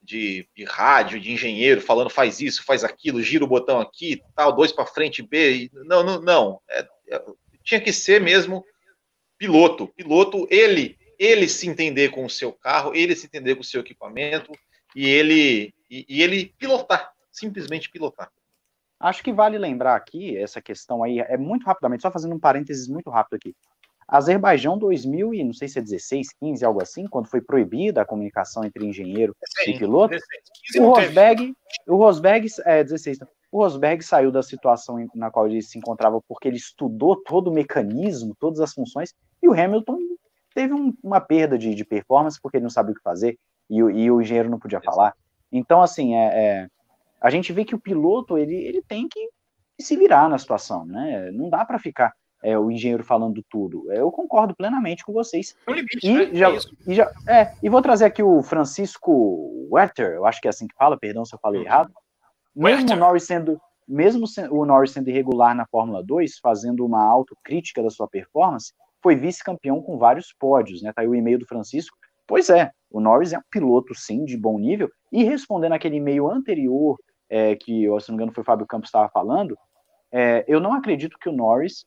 de, 0.00 0.48
de, 0.56 0.64
rádio, 0.64 1.20
de 1.20 1.32
engenheiro, 1.32 1.82
falando 1.82 2.08
faz 2.08 2.40
isso, 2.40 2.64
faz 2.64 2.82
aquilo, 2.82 3.20
gira 3.20 3.44
o 3.44 3.48
botão 3.48 3.78
aqui, 3.78 4.22
tal, 4.34 4.54
dois 4.54 4.72
para 4.72 4.86
frente, 4.86 5.22
B. 5.22 5.70
Não, 5.84 6.02
não, 6.02 6.20
não. 6.20 6.60
É, 6.70 6.86
é, 7.10 7.22
tinha 7.62 7.80
que 7.80 7.92
ser 7.92 8.20
mesmo 8.20 8.64
piloto. 9.38 9.88
Piloto, 9.88 10.46
ele, 10.50 10.98
ele 11.18 11.48
se 11.48 11.68
entender 11.68 12.10
com 12.10 12.24
o 12.24 12.30
seu 12.30 12.52
carro, 12.52 12.94
ele 12.94 13.14
se 13.14 13.26
entender 13.26 13.54
com 13.54 13.62
o 13.62 13.64
seu 13.64 13.80
equipamento 13.80 14.52
e 14.94 15.06
ele, 15.06 15.72
e, 15.90 16.04
e 16.08 16.22
ele 16.22 16.52
pilotar, 16.58 17.12
simplesmente 17.30 17.90
pilotar. 17.90 18.30
Acho 19.00 19.22
que 19.22 19.32
vale 19.32 19.56
lembrar 19.56 19.94
aqui 19.94 20.36
essa 20.36 20.60
questão 20.60 21.04
aí, 21.04 21.20
é 21.20 21.36
muito 21.36 21.64
rapidamente, 21.64 22.02
só 22.02 22.10
fazendo 22.10 22.34
um 22.34 22.40
parênteses 22.40 22.88
muito 22.88 23.08
rápido 23.08 23.36
aqui. 23.36 23.54
Azerbaijão 24.08 24.78
2000 24.78 25.34
e 25.34 25.44
não 25.44 25.52
sei 25.52 25.68
se 25.68 25.78
é 25.78 25.82
16, 25.82 26.32
15, 26.40 26.64
algo 26.64 26.82
assim, 26.82 27.06
quando 27.06 27.28
foi 27.28 27.42
proibida 27.42 28.00
a 28.00 28.06
comunicação 28.06 28.64
entre 28.64 28.86
engenheiro 28.86 29.36
Sim, 29.62 29.72
e 29.72 29.78
piloto, 29.78 30.16
16, 30.16 30.82
o 30.82 30.90
Rosberg, 30.90 31.56
o 31.86 31.96
Rosberg, 31.96 32.48
é 32.64 32.82
16, 32.82 33.18
O 33.50 33.58
Rosberg 33.58 34.02
saiu 34.02 34.30
da 34.30 34.42
situação 34.42 34.96
na 35.14 35.30
qual 35.30 35.46
ele 35.46 35.62
se 35.62 35.78
encontrava 35.78 36.20
porque 36.28 36.48
ele 36.48 36.56
estudou 36.56 37.16
todo 37.16 37.48
o 37.48 37.54
mecanismo, 37.54 38.36
todas 38.38 38.60
as 38.60 38.74
funções, 38.74 39.14
e 39.42 39.48
o 39.48 39.52
Hamilton 39.52 39.98
teve 40.54 40.74
um, 40.74 40.92
uma 41.02 41.20
perda 41.20 41.56
de, 41.56 41.74
de, 41.74 41.84
performance 41.84 42.40
porque 42.40 42.58
ele 42.58 42.64
não 42.64 42.70
sabia 42.70 42.92
o 42.92 42.94
que 42.94 43.02
fazer 43.02 43.38
e, 43.70 43.78
e 43.78 44.10
o 44.10 44.20
engenheiro 44.20 44.50
não 44.50 44.58
podia 44.58 44.80
falar. 44.80 45.14
Então, 45.50 45.80
assim, 45.80 46.14
é, 46.14 46.26
é, 46.26 46.68
a 47.20 47.30
gente 47.30 47.52
vê 47.52 47.64
que 47.64 47.74
o 47.74 47.80
piloto 47.80 48.36
ele, 48.36 48.54
ele 48.54 48.82
tem 48.82 49.08
que 49.08 49.28
se 49.80 49.96
virar 49.96 50.28
na 50.28 50.38
situação, 50.38 50.84
né? 50.84 51.30
Não 51.32 51.48
dá 51.48 51.64
para 51.64 51.78
ficar 51.78 52.12
é, 52.42 52.58
o 52.58 52.70
engenheiro 52.70 53.04
falando 53.04 53.42
tudo. 53.48 53.90
Eu 53.92 54.10
concordo 54.10 54.54
plenamente 54.54 55.04
com 55.04 55.12
vocês. 55.12 55.56
É 55.66 55.72
limite, 55.72 55.98
e, 56.02 56.12
né? 56.12 56.34
já, 56.34 56.50
é 56.50 56.58
e 56.86 56.94
já, 56.94 57.12
é, 57.26 57.54
e 57.62 57.68
vou 57.68 57.82
trazer 57.82 58.04
aqui 58.04 58.22
o 58.22 58.42
Francisco 58.42 59.68
Werther, 59.70 60.14
eu 60.14 60.26
acho 60.26 60.40
que 60.40 60.48
é 60.48 60.50
assim 60.50 60.66
que 60.66 60.74
fala, 60.74 60.98
perdão 60.98 61.24
se 61.24 61.34
eu 61.34 61.38
falei 61.38 61.62
errado. 61.64 61.92
Mesmo 62.58 62.92
o 62.92 62.96
Norris 62.96 63.22
sendo, 63.22 63.60
mesmo 63.86 64.26
o 64.50 64.66
Norris 64.66 64.90
sendo 64.90 65.08
irregular 65.08 65.54
na 65.54 65.64
Fórmula 65.66 66.02
2, 66.02 66.38
fazendo 66.42 66.84
uma 66.84 67.04
autocrítica 67.04 67.80
da 67.80 67.88
sua 67.88 68.08
performance, 68.08 68.72
foi 69.00 69.14
vice-campeão 69.14 69.80
com 69.80 69.96
vários 69.96 70.34
pódios, 70.36 70.82
né? 70.82 70.92
Tá 70.92 71.02
aí 71.02 71.08
o 71.08 71.14
e-mail 71.14 71.38
do 71.38 71.46
Francisco. 71.46 71.96
Pois 72.26 72.50
é, 72.50 72.72
o 72.90 72.98
Norris 72.98 73.32
é 73.32 73.38
um 73.38 73.42
piloto, 73.48 73.94
sim, 73.94 74.24
de 74.24 74.36
bom 74.36 74.58
nível, 74.58 74.90
e 75.12 75.22
respondendo 75.22 75.72
aquele 75.72 75.98
e-mail 75.98 76.28
anterior, 76.28 76.98
é, 77.30 77.54
que, 77.54 77.82
se 78.00 78.08
não 78.08 78.08
me 78.08 78.14
engano, 78.14 78.32
foi 78.32 78.42
o 78.42 78.44
Fábio 78.44 78.66
Campos 78.66 78.88
estava 78.88 79.08
falando, 79.08 79.56
é, 80.10 80.44
eu 80.48 80.58
não 80.58 80.72
acredito 80.72 81.16
que 81.16 81.28
o 81.28 81.32
Norris 81.32 81.86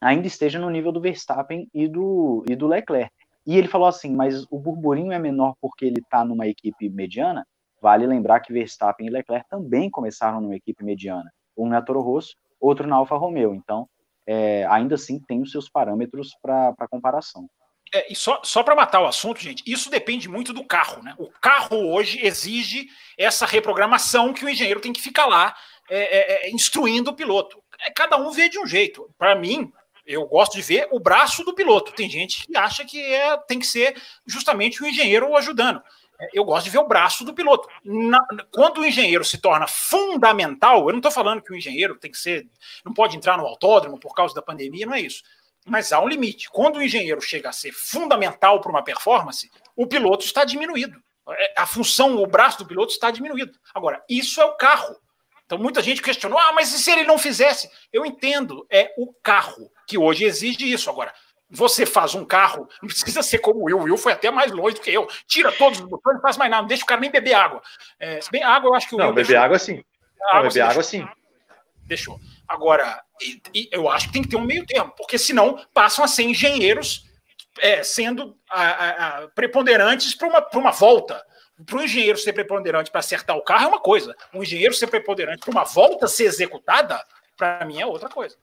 ainda 0.00 0.28
esteja 0.28 0.60
no 0.60 0.70
nível 0.70 0.92
do 0.92 1.00
Verstappen 1.00 1.68
e 1.74 1.88
do, 1.88 2.44
e 2.48 2.54
do 2.54 2.68
Leclerc. 2.68 3.12
E 3.44 3.56
ele 3.56 3.66
falou 3.66 3.88
assim, 3.88 4.14
mas 4.14 4.46
o 4.48 4.60
burburinho 4.60 5.10
é 5.10 5.18
menor 5.18 5.54
porque 5.60 5.84
ele 5.84 6.00
está 6.00 6.24
numa 6.24 6.46
equipe 6.46 6.88
mediana? 6.88 7.44
Vale 7.80 8.06
lembrar 8.06 8.40
que 8.40 8.52
Verstappen 8.52 9.06
e 9.06 9.10
Leclerc 9.10 9.48
também 9.48 9.90
começaram 9.90 10.40
numa 10.40 10.56
equipe 10.56 10.84
mediana, 10.84 11.30
um 11.56 11.68
na 11.68 11.80
Toro 11.80 12.00
Rosso, 12.00 12.34
outro 12.60 12.86
na 12.86 12.96
Alfa 12.96 13.16
Romeo. 13.16 13.54
Então, 13.54 13.88
é, 14.26 14.66
ainda 14.66 14.96
assim 14.96 15.20
tem 15.20 15.40
os 15.40 15.50
seus 15.50 15.68
parâmetros 15.68 16.36
para 16.42 16.88
comparação. 16.90 17.48
É, 17.92 18.12
e 18.12 18.14
só, 18.14 18.40
só 18.44 18.62
para 18.62 18.74
matar 18.74 19.00
o 19.00 19.06
assunto, 19.06 19.40
gente, 19.40 19.62
isso 19.66 19.90
depende 19.90 20.28
muito 20.28 20.52
do 20.52 20.64
carro, 20.64 21.02
né? 21.02 21.14
O 21.18 21.30
carro 21.40 21.90
hoje 21.90 22.24
exige 22.24 22.86
essa 23.16 23.46
reprogramação 23.46 24.32
que 24.32 24.44
o 24.44 24.48
engenheiro 24.48 24.80
tem 24.80 24.92
que 24.92 25.00
ficar 25.00 25.26
lá 25.26 25.54
é, 25.88 26.48
é, 26.48 26.50
instruindo 26.50 27.10
o 27.10 27.14
piloto. 27.14 27.62
Cada 27.94 28.16
um 28.18 28.30
vê 28.30 28.48
de 28.48 28.58
um 28.58 28.66
jeito. 28.66 29.08
Para 29.16 29.34
mim, 29.34 29.72
eu 30.06 30.26
gosto 30.26 30.54
de 30.54 30.62
ver 30.62 30.88
o 30.90 31.00
braço 31.00 31.44
do 31.44 31.54
piloto. 31.54 31.92
Tem 31.92 32.10
gente 32.10 32.46
que 32.46 32.56
acha 32.56 32.84
que 32.84 33.00
é, 33.00 33.36
tem 33.38 33.58
que 33.58 33.66
ser 33.66 33.96
justamente 34.26 34.82
o 34.82 34.86
engenheiro 34.86 35.34
ajudando. 35.36 35.82
Eu 36.32 36.44
gosto 36.44 36.64
de 36.64 36.70
ver 36.70 36.78
o 36.78 36.88
braço 36.88 37.24
do 37.24 37.32
piloto. 37.32 37.68
Na, 37.84 38.24
quando 38.52 38.78
o 38.78 38.84
engenheiro 38.84 39.24
se 39.24 39.38
torna 39.38 39.66
fundamental, 39.66 40.80
eu 40.86 40.92
não 40.92 40.98
estou 40.98 41.12
falando 41.12 41.42
que 41.42 41.52
o 41.52 41.56
engenheiro 41.56 41.96
tem 41.96 42.10
que 42.10 42.18
ser, 42.18 42.48
não 42.84 42.92
pode 42.92 43.16
entrar 43.16 43.38
no 43.38 43.46
autódromo 43.46 44.00
por 44.00 44.14
causa 44.14 44.34
da 44.34 44.42
pandemia, 44.42 44.86
não 44.86 44.94
é 44.94 45.00
isso. 45.00 45.22
Mas 45.64 45.92
há 45.92 46.00
um 46.00 46.08
limite. 46.08 46.50
Quando 46.50 46.76
o 46.76 46.82
engenheiro 46.82 47.20
chega 47.20 47.48
a 47.48 47.52
ser 47.52 47.72
fundamental 47.72 48.60
para 48.60 48.70
uma 48.70 48.82
performance, 48.82 49.50
o 49.76 49.86
piloto 49.86 50.24
está 50.24 50.44
diminuído. 50.44 51.00
A 51.56 51.66
função, 51.66 52.16
o 52.16 52.26
braço 52.26 52.58
do 52.58 52.66
piloto 52.66 52.92
está 52.92 53.10
diminuído. 53.10 53.58
Agora, 53.74 54.02
isso 54.08 54.40
é 54.40 54.44
o 54.44 54.56
carro. 54.56 54.96
Então, 55.44 55.58
muita 55.58 55.82
gente 55.82 56.02
questionou: 56.02 56.38
ah, 56.38 56.52
mas 56.52 56.72
e 56.72 56.78
se 56.78 56.90
ele 56.90 57.04
não 57.04 57.18
fizesse? 57.18 57.70
Eu 57.92 58.04
entendo, 58.04 58.66
é 58.70 58.92
o 58.98 59.12
carro 59.22 59.70
que 59.86 59.98
hoje 59.98 60.24
exige 60.24 60.70
isso. 60.70 60.90
Agora, 60.90 61.12
você 61.50 61.86
faz 61.86 62.14
um 62.14 62.24
carro, 62.24 62.68
não 62.82 62.88
precisa 62.88 63.22
ser 63.22 63.38
como 63.38 63.60
o 63.60 63.64
Will. 63.64 63.78
O 63.78 63.82
Will 63.84 63.96
foi 63.96 64.12
até 64.12 64.30
mais 64.30 64.52
longe 64.52 64.74
do 64.76 64.80
que 64.82 64.90
eu. 64.90 65.08
Tira 65.26 65.50
todos 65.52 65.80
os 65.80 65.86
botões, 65.86 66.14
não 66.16 66.20
faz 66.22 66.36
mais 66.36 66.50
nada, 66.50 66.62
não 66.62 66.68
deixa 66.68 66.84
o 66.84 66.86
cara 66.86 67.00
nem 67.00 67.10
beber 67.10 67.34
água. 67.34 67.62
É, 67.98 68.20
se 68.20 68.30
bem 68.30 68.42
água, 68.42 68.68
eu 68.70 68.74
acho 68.74 68.88
que 68.88 68.94
o 68.94 68.98
Não, 68.98 69.06
Will 69.06 69.14
beber 69.14 69.26
deixou. 69.28 69.44
água 69.44 69.58
sim. 69.58 69.84
Não, 70.20 70.28
Água, 70.30 70.48
beber 70.48 70.60
água 70.60 70.82
sim. 70.82 71.08
Deixou. 71.86 72.18
Agora, 72.46 73.02
e- 73.22 73.40
e 73.54 73.68
eu 73.72 73.88
acho 73.88 74.06
que 74.08 74.12
tem 74.12 74.22
que 74.22 74.28
ter 74.28 74.36
um 74.36 74.44
meio 74.44 74.66
termo, 74.66 74.92
porque 74.96 75.16
senão 75.18 75.64
passam 75.72 76.04
a 76.04 76.08
ser 76.08 76.24
engenheiros 76.24 77.06
é, 77.60 77.82
sendo 77.82 78.36
a- 78.48 78.62
a- 78.62 79.18
a, 79.24 79.28
preponderantes 79.30 80.14
para 80.14 80.28
uma, 80.28 80.40
pra 80.42 80.60
uma 80.60 80.70
volta. 80.70 81.20
Para 81.66 81.78
o 81.78 81.82
engenheiro 81.82 82.16
ser 82.16 82.32
preponderante 82.32 82.88
para 82.88 83.00
acertar 83.00 83.36
o 83.36 83.42
carro 83.42 83.64
é 83.64 83.66
uma 83.68 83.80
coisa. 83.80 84.14
Um 84.32 84.42
engenheiro 84.44 84.72
ser 84.74 84.86
preponderante 84.86 85.40
para 85.40 85.50
uma 85.50 85.64
volta 85.64 86.06
ser 86.06 86.24
executada, 86.26 87.04
para 87.36 87.64
mim 87.64 87.80
é 87.80 87.86
outra 87.86 88.08
coisa. 88.08 88.36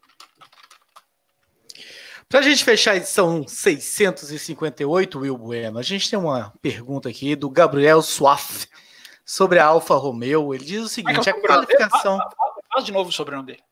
Pra 2.35 2.41
gente 2.41 2.65
fechar 2.65 2.91
a 2.91 2.95
edição 2.97 3.47
658, 3.47 5.19
Will 5.19 5.37
Bueno, 5.37 5.79
a 5.79 5.81
gente 5.81 6.09
tem 6.09 6.19
uma 6.19 6.51
pergunta 6.61 7.07
aqui 7.07 7.33
do 7.33 7.49
Gabriel 7.49 8.01
Suaf 8.01 8.67
sobre 9.25 9.57
a 9.57 9.65
Alfa 9.67 9.95
Romeo. 9.95 10.53
Ele 10.53 10.65
diz 10.65 10.83
o 10.83 10.89
seguinte: 10.89 11.29
a 11.29 11.33
qualificação. 11.33 12.19
Faz 12.73 12.83
de 12.83 12.91
novo 12.91 13.09
o 13.09 13.13
sobrenome 13.13 13.45
dele. 13.45 13.63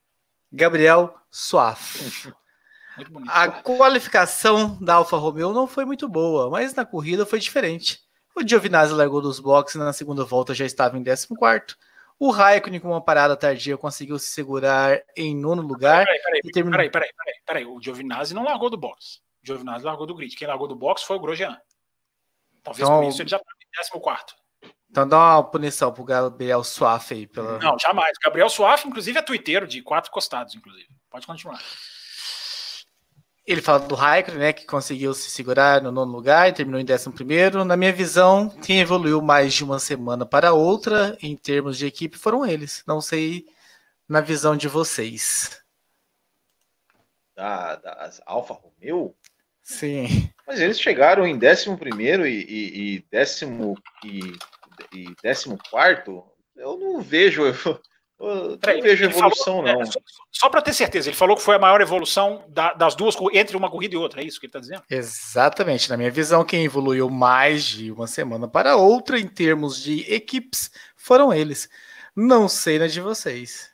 Gabriel 0.50 1.14
Suaf. 1.30 2.32
A 3.28 3.50
qualificação 3.50 4.78
da 4.80 4.94
Alfa 4.94 5.18
Romeo 5.18 5.52
não 5.52 5.68
foi 5.68 5.84
muito 5.84 6.08
boa, 6.08 6.50
mas 6.50 6.74
na 6.74 6.86
corrida 6.86 7.26
foi 7.26 7.40
diferente. 7.40 8.00
O 8.34 8.48
Giovinazzi 8.48 8.94
largou 8.94 9.20
dos 9.20 9.42
boxes 9.42 9.76
na 9.76 9.92
segunda 9.92 10.24
volta 10.24 10.54
já 10.54 10.64
estava 10.64 10.98
em 10.98 11.04
14. 11.04 11.28
O 12.20 12.32
Raikkonen, 12.32 12.80
com 12.80 12.90
uma 12.90 13.02
parada 13.04 13.36
tardia, 13.36 13.78
conseguiu 13.78 14.18
se 14.18 14.28
segurar 14.28 15.02
em 15.18 15.36
nono 15.36 15.62
lugar. 15.62 16.06
Peraí, 16.06 16.22
peraí, 16.22 16.42
terminou- 16.54 16.78
peraí, 16.78 16.90
peraí, 16.90 17.10
peraí, 17.16 17.42
peraí. 17.46 17.66
O 17.66 17.82
Giovinazzi 17.82 18.34
não 18.34 18.44
largou 18.44 18.70
do 18.70 18.78
box. 18.78 19.20
O 19.44 19.46
Giovinazzi 19.46 19.84
largou 19.86 20.06
do 20.06 20.16
grid. 20.16 20.36
Quem 20.36 20.48
largou 20.48 20.68
do 20.68 20.76
box 20.76 21.04
foi 21.04 21.18
o 21.18 21.20
Grosjean. 21.20 21.58
Talvez 22.64 22.88
Então- 22.88 23.02
por 23.02 23.10
isso 23.10 23.22
ele 23.22 23.30
já 23.30 23.38
está 23.38 23.52
em 23.62 24.00
14. 24.00 24.36
Então 24.90 25.08
dá 25.08 25.18
uma 25.18 25.44
punição 25.44 25.92
pro 25.92 26.04
Gabriel 26.04 26.64
Suaf 26.64 27.14
aí 27.14 27.26
pela. 27.28 27.58
Não, 27.60 27.78
jamais. 27.80 28.16
Gabriel 28.24 28.48
Suaf, 28.50 28.88
inclusive, 28.88 29.18
é 29.18 29.22
tuiteiro 29.22 29.68
de 29.68 29.82
quatro 29.82 30.12
costados, 30.12 30.54
inclusive. 30.56 30.88
Pode 31.10 31.26
continuar. 31.28 31.60
Ele 33.46 33.62
fala 33.62 33.80
do 33.80 33.96
Raikkonen, 33.96 34.40
né, 34.40 34.54
que 34.54 34.66
conseguiu 34.66 35.14
se 35.14 35.30
segurar 35.30 35.82
no 35.82 35.92
nono 35.92 36.14
lugar 36.14 36.48
e 36.48 36.54
terminou 36.54 36.80
em 36.80 36.86
décimo 36.86 37.14
primeiro. 37.14 37.66
Na 37.66 37.76
minha 37.76 37.92
visão, 37.92 38.50
quem 38.50 38.80
evoluiu 38.80 39.22
mais 39.22 39.54
de 39.54 39.66
uma 39.66 39.80
semana 39.80 40.26
para 40.26 40.54
outra 40.54 41.18
em 41.22 41.36
termos 41.36 41.78
de 41.78 41.86
equipe 41.86 42.18
foram 42.18 42.46
eles. 42.46 42.84
Não 42.88 43.02
sei 43.02 43.46
na 44.08 44.22
visão 44.22 44.56
de 44.56 44.70
vocês. 44.70 45.62
Da, 47.36 47.76
das 47.76 48.22
Alfa 48.26 48.54
Romeo. 48.54 49.14
Sim. 49.62 50.30
Mas 50.48 50.62
eles 50.62 50.80
chegaram 50.80 51.28
em 51.28 51.36
11 51.36 51.76
primeiro 51.78 52.26
e, 52.26 52.44
e, 52.44 52.96
e 52.96 53.06
décimo 53.12 53.78
e, 54.06 54.20
e 54.94 55.16
décimo 55.22 55.58
quarto. 55.70 56.24
Eu 56.56 56.78
não 56.78 57.02
vejo, 57.02 57.46
eu, 57.46 57.82
eu 58.26 58.58
Peraí, 58.58 58.78
não 58.78 58.84
vejo 58.84 59.04
evolução, 59.06 59.56
falou- 59.58 59.74
não. 59.74 59.82
é, 59.82 59.86
só 59.86 60.00
só 60.32 60.50
para 60.50 60.62
ter 60.62 60.74
certeza, 60.74 61.10
ele 61.10 61.16
falou 61.16 61.36
que 61.38 61.42
foi 61.44 61.56
a 61.56 61.60
maior 61.60 61.80
evolução 61.82 62.44
da- 62.50 62.74
das 62.74 62.96
duas 62.96 63.16
entre 63.34 63.56
uma 63.56 63.70
corrida 63.70 63.96
e 63.96 63.98
outra. 63.98 64.22
É 64.22 64.26
isso 64.26 64.40
que 64.40 64.46
ele 64.46 64.50
está 64.50 64.60
dizendo? 64.60 64.84
Exatamente. 64.90 65.90
Na 65.90 65.96
minha 65.98 66.10
visão, 66.12 66.44
quem 66.44 66.66
evoluiu 66.66 67.10
mais 67.10 67.64
de 67.64 67.92
uma 67.92 68.08
semana 68.08 68.48
para 68.48 68.76
outra 68.76 69.20
em 69.20 69.28
termos 69.28 69.82
de 69.82 70.02
equipes 70.12 70.72
foram 70.96 71.34
eles. 71.34 71.70
Não 72.16 72.48
sei 72.50 72.78
na 72.80 72.88
de 72.88 73.00
vocês. 73.02 73.72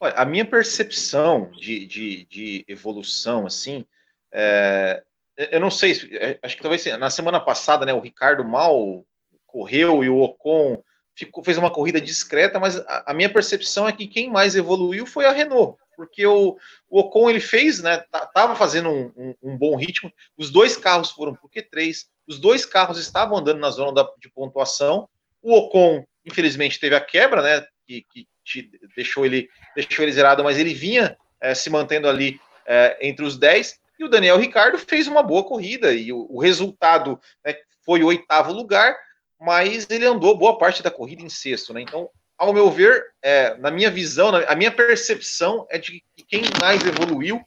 Olha, 0.00 0.14
a 0.14 0.24
minha 0.24 0.44
percepção 0.44 1.50
de, 1.52 1.86
de, 1.86 2.24
de 2.26 2.64
evolução, 2.68 3.46
assim, 3.46 3.84
é, 4.32 5.02
eu 5.36 5.60
não 5.60 5.70
sei, 5.70 5.94
se- 5.94 6.16
é, 6.16 6.38
acho 6.42 6.56
que 6.56 6.62
talvez 6.62 6.84
na 6.98 7.08
semana 7.10 7.40
passada, 7.40 7.86
né, 7.86 7.92
o 7.94 8.00
Ricardo 8.00 8.44
mal 8.44 9.04
correu 9.46 10.02
e 10.04 10.08
o 10.08 10.18
Ocon 10.20 10.82
ficou, 11.14 11.42
fez 11.44 11.56
uma 11.58 11.70
corrida 11.70 12.00
discreta, 12.00 12.58
mas 12.58 12.76
a, 12.78 13.04
a 13.10 13.14
minha 13.14 13.32
percepção 13.32 13.88
é 13.88 13.92
que 13.92 14.06
quem 14.06 14.30
mais 14.30 14.54
evoluiu 14.56 15.06
foi 15.06 15.24
a 15.26 15.32
Renault, 15.32 15.78
porque 15.96 16.26
o, 16.26 16.56
o 16.90 17.00
Ocon 17.00 17.30
ele 17.30 17.40
fez, 17.40 17.82
né, 17.82 18.02
tava 18.34 18.56
fazendo 18.56 18.88
um, 18.90 19.12
um- 19.16 19.34
um 19.52 19.56
bom 19.58 19.76
ritmo, 19.76 20.12
os 20.36 20.50
dois 20.50 20.76
carros 20.76 21.10
foram 21.10 21.34
pro 21.34 21.48
Q3, 21.48 22.06
os 22.26 22.38
dois 22.38 22.64
carros 22.66 22.98
estavam 22.98 23.38
andando 23.38 23.60
na 23.60 23.70
zona 23.70 23.92
da- 23.92 24.10
de 24.20 24.28
pontuação, 24.30 25.08
o 25.42 25.54
Ocon, 25.56 26.04
infelizmente, 26.24 26.80
teve 26.80 26.94
a 26.96 27.00
quebra, 27.00 27.42
né, 27.42 27.66
que, 27.86 28.02
que 28.12 28.26
te- 28.44 28.70
deixou 28.96 29.24
ele 29.26 29.48
deixou 29.76 30.04
ele 30.04 30.12
zerado, 30.12 30.42
mas 30.44 30.58
ele 30.58 30.72
vinha 30.74 31.16
eh, 31.40 31.54
se 31.54 31.68
mantendo 31.70 32.08
ali 32.08 32.40
eh, 32.66 32.96
entre 33.02 33.24
os 33.24 33.36
10. 33.36 33.78
E 33.98 34.04
o 34.04 34.08
Daniel 34.08 34.38
Ricardo 34.38 34.78
fez 34.78 35.06
uma 35.06 35.22
boa 35.22 35.44
corrida 35.44 35.92
e 35.92 36.12
o, 36.12 36.26
o 36.30 36.40
resultado 36.40 37.20
né, 37.44 37.54
foi 37.84 38.02
o 38.02 38.06
oitavo 38.06 38.52
lugar, 38.52 38.96
mas 39.44 39.86
ele 39.90 40.06
andou 40.06 40.36
boa 40.36 40.56
parte 40.58 40.82
da 40.82 40.90
corrida 40.90 41.22
em 41.22 41.28
sexto. 41.28 41.72
Né? 41.74 41.82
Então, 41.82 42.08
ao 42.36 42.52
meu 42.52 42.70
ver, 42.70 43.04
eh, 43.22 43.54
na 43.58 43.70
minha 43.70 43.90
visão, 43.90 44.32
na- 44.32 44.44
a 44.44 44.54
minha 44.56 44.70
percepção 44.72 45.66
é 45.70 45.78
de 45.78 46.02
que 46.16 46.24
quem 46.24 46.42
mais 46.60 46.84
evoluiu. 46.84 47.40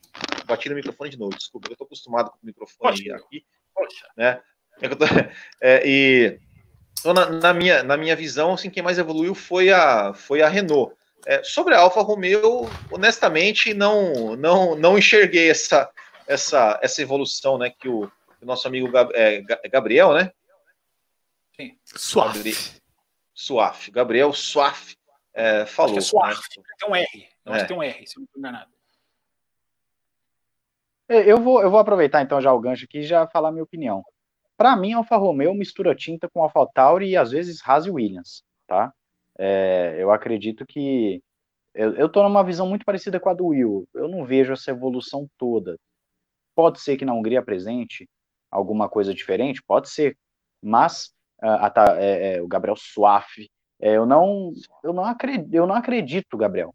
Bati 0.46 0.68
no 0.68 0.74
microfone 0.76 1.10
de 1.10 1.18
novo, 1.18 1.36
desculpa, 1.36 1.68
eu 1.68 1.72
estou 1.72 1.84
acostumado 1.84 2.30
com 2.30 2.36
o 2.42 2.46
microfone 2.46 2.78
Pode. 2.78 3.12
aqui. 3.12 3.44
Poxa. 3.74 4.06
né? 4.16 4.40
É 4.80 4.88
que 4.88 4.96
tô- 4.96 5.04
é, 5.60 5.82
e 5.86 6.38
então, 7.00 7.12
na, 7.12 7.30
na 7.30 7.54
minha, 7.54 7.82
na 7.82 7.96
minha 7.96 8.16
visão, 8.16 8.54
assim, 8.54 8.70
quem 8.70 8.82
mais 8.82 8.98
evoluiu 8.98 9.34
foi 9.34 9.70
a, 9.70 10.12
foi 10.14 10.42
a 10.42 10.48
Renault. 10.48 10.94
É, 11.26 11.42
sobre 11.44 11.74
a 11.74 11.78
Alfa 11.80 12.00
Romeo, 12.00 12.68
honestamente, 12.90 13.74
não, 13.74 14.34
não, 14.36 14.74
não 14.74 14.96
enxerguei 14.98 15.50
essa, 15.50 15.88
essa, 16.26 16.78
essa 16.82 17.02
evolução 17.02 17.58
né, 17.58 17.70
que 17.70 17.88
o, 17.88 18.04
o 18.40 18.46
nosso 18.46 18.66
amigo 18.66 18.90
Gab- 18.90 19.12
é, 19.14 19.40
Ga- 19.42 19.60
Gabriel, 19.70 20.12
né? 20.14 20.30
Suave. 21.84 22.38
Gabri- 22.38 22.78
Suaf, 23.34 23.90
Gabriel 23.90 24.32
Suaf 24.32 24.96
é, 25.34 25.64
falou. 25.66 25.96
Acho 25.98 26.10
que 26.10 26.16
é 26.16 26.20
Suaf, 26.20 26.40
né? 26.58 26.64
tem 26.78 26.88
um 26.90 26.96
R. 26.96 27.28
Eu 27.44 27.52
acho 27.52 27.60
É. 27.60 27.62
que 27.62 27.68
tem 27.68 27.76
um 27.76 27.82
R, 27.82 28.06
se 28.06 28.16
eu 28.16 28.20
não 28.20 28.24
estou 28.24 28.38
enganado. 28.40 28.70
É, 31.08 31.30
Eu 31.30 31.38
vou, 31.40 31.62
eu 31.62 31.70
vou 31.70 31.78
aproveitar 31.80 32.22
então 32.22 32.40
já 32.40 32.52
o 32.52 32.60
gancho 32.60 32.84
aqui 32.84 32.98
e 32.98 33.02
já 33.02 33.26
falar 33.26 33.50
minha 33.52 33.62
opinião. 33.64 34.02
Para 34.56 34.76
mim, 34.76 34.92
Alfa 34.92 35.16
Romeo 35.16 35.54
mistura 35.54 35.94
tinta 35.94 36.28
com 36.28 36.42
Alfa 36.42 36.66
Tauri 36.74 37.10
e 37.10 37.16
às 37.16 37.30
vezes 37.30 37.60
Haas 37.66 37.86
e 37.86 37.90
Williams, 37.90 38.42
tá? 38.66 38.92
É, 39.38 39.96
eu 39.98 40.10
acredito 40.10 40.66
que 40.66 41.22
eu, 41.72 41.94
eu 41.94 42.08
tô 42.08 42.22
numa 42.24 42.42
visão 42.42 42.66
muito 42.68 42.84
parecida 42.84 43.20
com 43.20 43.28
a 43.28 43.34
do 43.34 43.46
Will. 43.46 43.88
Eu 43.94 44.08
não 44.08 44.24
vejo 44.24 44.52
essa 44.52 44.72
evolução 44.72 45.30
toda. 45.38 45.78
Pode 46.56 46.80
ser 46.80 46.96
que 46.96 47.04
na 47.04 47.14
Hungria 47.14 47.38
apresente 47.38 48.08
alguma 48.50 48.88
coisa 48.88 49.14
diferente, 49.14 49.62
pode 49.62 49.88
ser, 49.88 50.18
mas 50.60 51.14
ah, 51.42 51.66
a 51.66 51.70
Ta- 51.70 51.96
é, 51.98 52.36
é, 52.36 52.42
o 52.42 52.48
Gabriel 52.48 52.76
Suaf, 52.76 53.48
é, 53.80 53.96
eu 53.96 54.04
não, 54.06 54.52
eu 54.82 54.92
não 54.92 55.04
acredito, 55.04 55.54
eu 55.54 55.66
não 55.66 55.74
acredito, 55.74 56.36
Gabriel, 56.36 56.74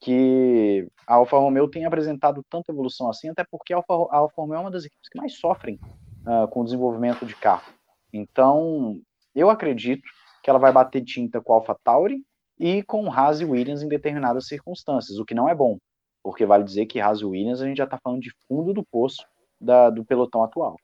que 0.00 0.88
a 1.06 1.14
Alfa 1.14 1.38
Romeo 1.38 1.68
tem 1.68 1.84
apresentado 1.84 2.42
tanta 2.48 2.72
evolução 2.72 3.08
assim, 3.08 3.28
até 3.28 3.44
porque 3.50 3.72
a 3.72 3.76
Alfa, 3.76 3.92
a 4.10 4.16
Alfa 4.18 4.40
Romeo 4.42 4.56
é 4.56 4.60
uma 4.60 4.70
das 4.70 4.84
equipes 4.84 5.08
que 5.08 5.18
mais 5.18 5.38
sofrem 5.38 5.78
ah, 6.24 6.46
com 6.48 6.60
o 6.60 6.64
desenvolvimento 6.64 7.24
de 7.24 7.34
carro. 7.36 7.72
Então, 8.12 9.00
eu 9.34 9.50
acredito 9.50 10.02
que 10.42 10.50
ela 10.50 10.58
vai 10.58 10.72
bater 10.72 11.04
tinta 11.04 11.40
com 11.40 11.52
a 11.52 11.56
Alfa 11.56 11.76
Tauri 11.84 12.22
e 12.58 12.82
com 12.82 13.12
Haas 13.12 13.40
e 13.40 13.44
Williams 13.44 13.82
em 13.82 13.88
determinadas 13.88 14.46
circunstâncias, 14.46 15.18
o 15.18 15.24
que 15.24 15.34
não 15.34 15.48
é 15.48 15.54
bom, 15.54 15.78
porque 16.22 16.44
vale 16.44 16.64
dizer 16.64 16.86
que 16.86 17.00
Haas 17.00 17.20
e 17.20 17.24
Williams 17.24 17.60
a 17.62 17.66
gente 17.66 17.76
já 17.78 17.84
está 17.84 17.98
falando 18.02 18.20
de 18.20 18.32
fundo 18.48 18.72
do 18.74 18.84
poço 18.84 19.24
da- 19.60 19.90
do 19.90 20.04
pelotão 20.04 20.42
atual. 20.42 20.76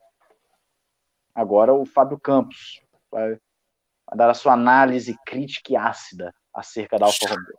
Agora 1.34 1.74
o 1.74 1.84
Fábio 1.84 2.18
Campos 2.18 2.80
vai, 3.10 3.38
dar 4.14 4.30
a 4.30 4.34
sua 4.34 4.52
análise 4.52 5.16
crítica 5.26 5.72
e 5.72 5.76
ácida 5.76 6.34
acerca 6.54 6.98
da 6.98 7.06
Alfa 7.06 7.28
Romeo. 7.28 7.58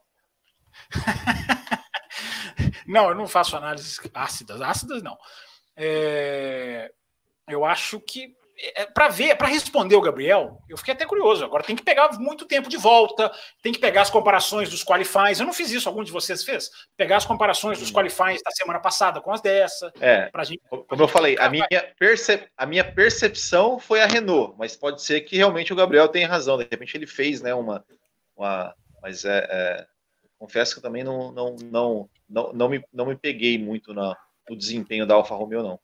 Não, 2.87 3.09
eu 3.09 3.15
não 3.15 3.27
faço 3.27 3.57
análises 3.57 3.99
ácidas. 4.13 4.61
Ácidas, 4.61 5.03
não. 5.03 5.17
É, 5.75 6.89
eu 7.47 7.65
acho 7.65 7.99
que 7.99 8.33
para 8.93 9.07
ver, 9.09 9.35
para 9.37 9.47
responder 9.47 9.95
o 9.95 10.01
Gabriel, 10.01 10.59
eu 10.67 10.77
fiquei 10.77 10.93
até 10.93 11.05
curioso. 11.05 11.45
Agora 11.45 11.63
tem 11.63 11.75
que 11.75 11.83
pegar 11.83 12.11
muito 12.19 12.45
tempo 12.45 12.67
de 12.69 12.77
volta, 12.77 13.31
tem 13.61 13.71
que 13.71 13.79
pegar 13.79 14.01
as 14.01 14.09
comparações 14.09 14.69
dos 14.69 14.83
qualifies. 14.83 15.39
Eu 15.39 15.45
não 15.45 15.53
fiz 15.53 15.71
isso, 15.71 15.87
algum 15.87 16.03
de 16.03 16.11
vocês 16.11 16.43
fez? 16.43 16.69
Pegar 16.95 17.17
as 17.17 17.25
comparações 17.25 17.79
dos 17.79 17.91
qualifies 17.91 18.41
da 18.43 18.51
semana 18.51 18.79
passada 18.79 19.21
com 19.21 19.31
as 19.31 19.41
dessa, 19.41 19.91
É, 19.99 20.31
gente. 20.43 20.61
como 20.69 20.83
como 20.83 21.03
eu 21.03 21.07
falei, 21.07 21.37
a 21.39 21.49
minha, 21.49 21.67
percep- 21.99 22.49
a 22.57 22.65
minha 22.65 22.83
percepção 22.83 23.77
foi 23.79 24.01
a 24.01 24.07
Renault, 24.07 24.55
mas 24.57 24.75
pode 24.75 25.01
ser 25.01 25.21
que 25.21 25.37
realmente 25.37 25.71
o 25.71 25.75
Gabriel 25.75 26.07
tenha 26.07 26.27
razão. 26.27 26.57
De 26.57 26.67
repente 26.69 26.97
ele 26.97 27.07
fez, 27.07 27.41
né, 27.41 27.53
uma. 27.53 27.85
uma 28.35 28.73
mas 29.01 29.23
é, 29.23 29.47
é, 29.49 29.85
confesso 30.39 30.73
que 30.73 30.79
eu 30.79 30.83
também 30.83 31.03
não, 31.03 31.31
não, 31.31 31.55
não, 31.63 32.09
não, 32.27 32.53
não, 32.53 32.69
me, 32.69 32.83
não 32.91 33.05
me 33.05 33.15
peguei 33.15 33.57
muito 33.57 33.93
na, 33.93 34.15
no 34.49 34.55
desempenho 34.55 35.05
da 35.05 35.13
Alfa 35.15 35.35
Romeo, 35.35 35.61
não. 35.63 35.79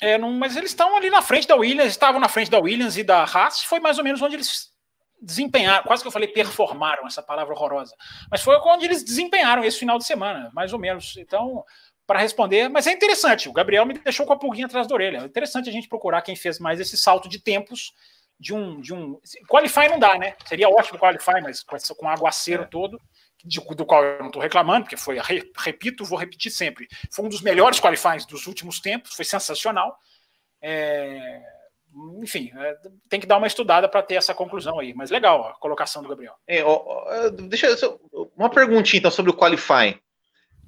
É, 0.00 0.16
não, 0.16 0.30
mas 0.32 0.56
eles 0.56 0.70
estão 0.70 0.96
ali 0.96 1.10
na 1.10 1.20
frente 1.22 1.46
da 1.48 1.56
Williams, 1.56 1.90
estavam 1.90 2.20
na 2.20 2.28
frente 2.28 2.50
da 2.50 2.58
Williams 2.58 2.96
e 2.96 3.02
da 3.02 3.24
Haas, 3.24 3.62
foi 3.62 3.80
mais 3.80 3.98
ou 3.98 4.04
menos 4.04 4.22
onde 4.22 4.36
eles 4.36 4.72
desempenharam, 5.20 5.84
quase 5.84 6.02
que 6.02 6.06
eu 6.06 6.12
falei 6.12 6.28
performaram, 6.28 7.06
essa 7.06 7.22
palavra 7.22 7.52
horrorosa, 7.52 7.94
mas 8.30 8.40
foi 8.40 8.56
onde 8.56 8.84
eles 8.84 9.02
desempenharam 9.02 9.64
esse 9.64 9.78
final 9.78 9.98
de 9.98 10.04
semana, 10.04 10.50
mais 10.54 10.72
ou 10.72 10.78
menos. 10.78 11.16
Então, 11.16 11.64
para 12.06 12.20
responder, 12.20 12.68
mas 12.68 12.86
é 12.86 12.92
interessante, 12.92 13.48
o 13.48 13.52
Gabriel 13.52 13.84
me 13.84 13.94
deixou 13.94 14.24
com 14.24 14.32
a 14.32 14.38
pulguinha 14.38 14.66
atrás 14.66 14.86
da 14.86 14.94
orelha. 14.94 15.18
É 15.18 15.24
interessante 15.24 15.68
a 15.68 15.72
gente 15.72 15.88
procurar 15.88 16.22
quem 16.22 16.36
fez 16.36 16.58
mais 16.60 16.78
esse 16.78 16.96
salto 16.96 17.28
de 17.28 17.40
tempos 17.40 17.92
de 18.38 18.54
um. 18.54 18.80
De 18.80 18.94
um 18.94 19.20
qualify 19.48 19.88
não 19.88 19.98
dá, 19.98 20.16
né? 20.16 20.34
Seria 20.46 20.68
ótimo 20.68 20.98
qualify, 20.98 21.40
mas 21.42 21.62
com, 21.62 21.76
essa, 21.76 21.94
com 21.94 22.06
o 22.06 22.08
aguaceiro 22.08 22.62
É. 22.62 22.66
todo. 22.66 23.00
De- 23.44 23.60
do 23.60 23.86
qual 23.86 24.04
eu 24.04 24.18
não 24.20 24.26
estou 24.26 24.42
reclamando, 24.42 24.84
porque 24.84 24.96
foi, 24.96 25.18
re- 25.18 25.50
repito, 25.56 26.04
vou 26.04 26.18
repetir 26.18 26.50
sempre, 26.50 26.88
foi 27.10 27.24
um 27.24 27.28
dos 27.28 27.40
melhores 27.40 27.80
qualifies 27.80 28.26
dos 28.26 28.46
últimos 28.46 28.80
tempos, 28.80 29.14
foi 29.14 29.24
sensacional. 29.24 29.98
É, 30.60 31.40
enfim, 32.20 32.50
é, 32.54 32.76
tem 33.08 33.20
que 33.20 33.26
dar 33.26 33.38
uma 33.38 33.46
estudada 33.46 33.88
para 33.88 34.02
ter 34.02 34.16
essa 34.16 34.34
conclusão 34.34 34.78
aí, 34.78 34.92
mas 34.92 35.10
legal 35.10 35.48
a 35.48 35.54
colocação 35.54 36.02
do 36.02 36.08
Gabriel. 36.08 36.34
Hein, 36.46 36.62
ó, 36.64 36.82
ó, 36.84 37.28
deixa 37.30 37.66
eu 37.66 38.00
uma 38.36 38.50
perguntinha 38.50 38.98
então 38.98 39.10
sobre 39.10 39.30
o 39.30 39.36
qualifying. 39.36 39.98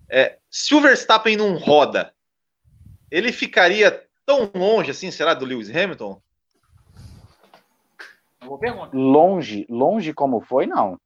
É, 0.09 0.39
se 0.51 0.75
o 0.75 0.81
Verstappen 0.81 1.37
não 1.37 1.57
roda, 1.57 2.13
ele 3.11 3.33
ficaria 3.33 4.05
tão 4.25 4.51
longe 4.55 4.91
assim, 4.91 5.11
será, 5.11 5.35
do 5.35 5.45
Lewis 5.45 5.69
Hamilton? 5.69 6.21
Longe, 8.93 9.67
longe 9.69 10.13
como 10.13 10.41
foi, 10.41 10.67
não. 10.67 10.99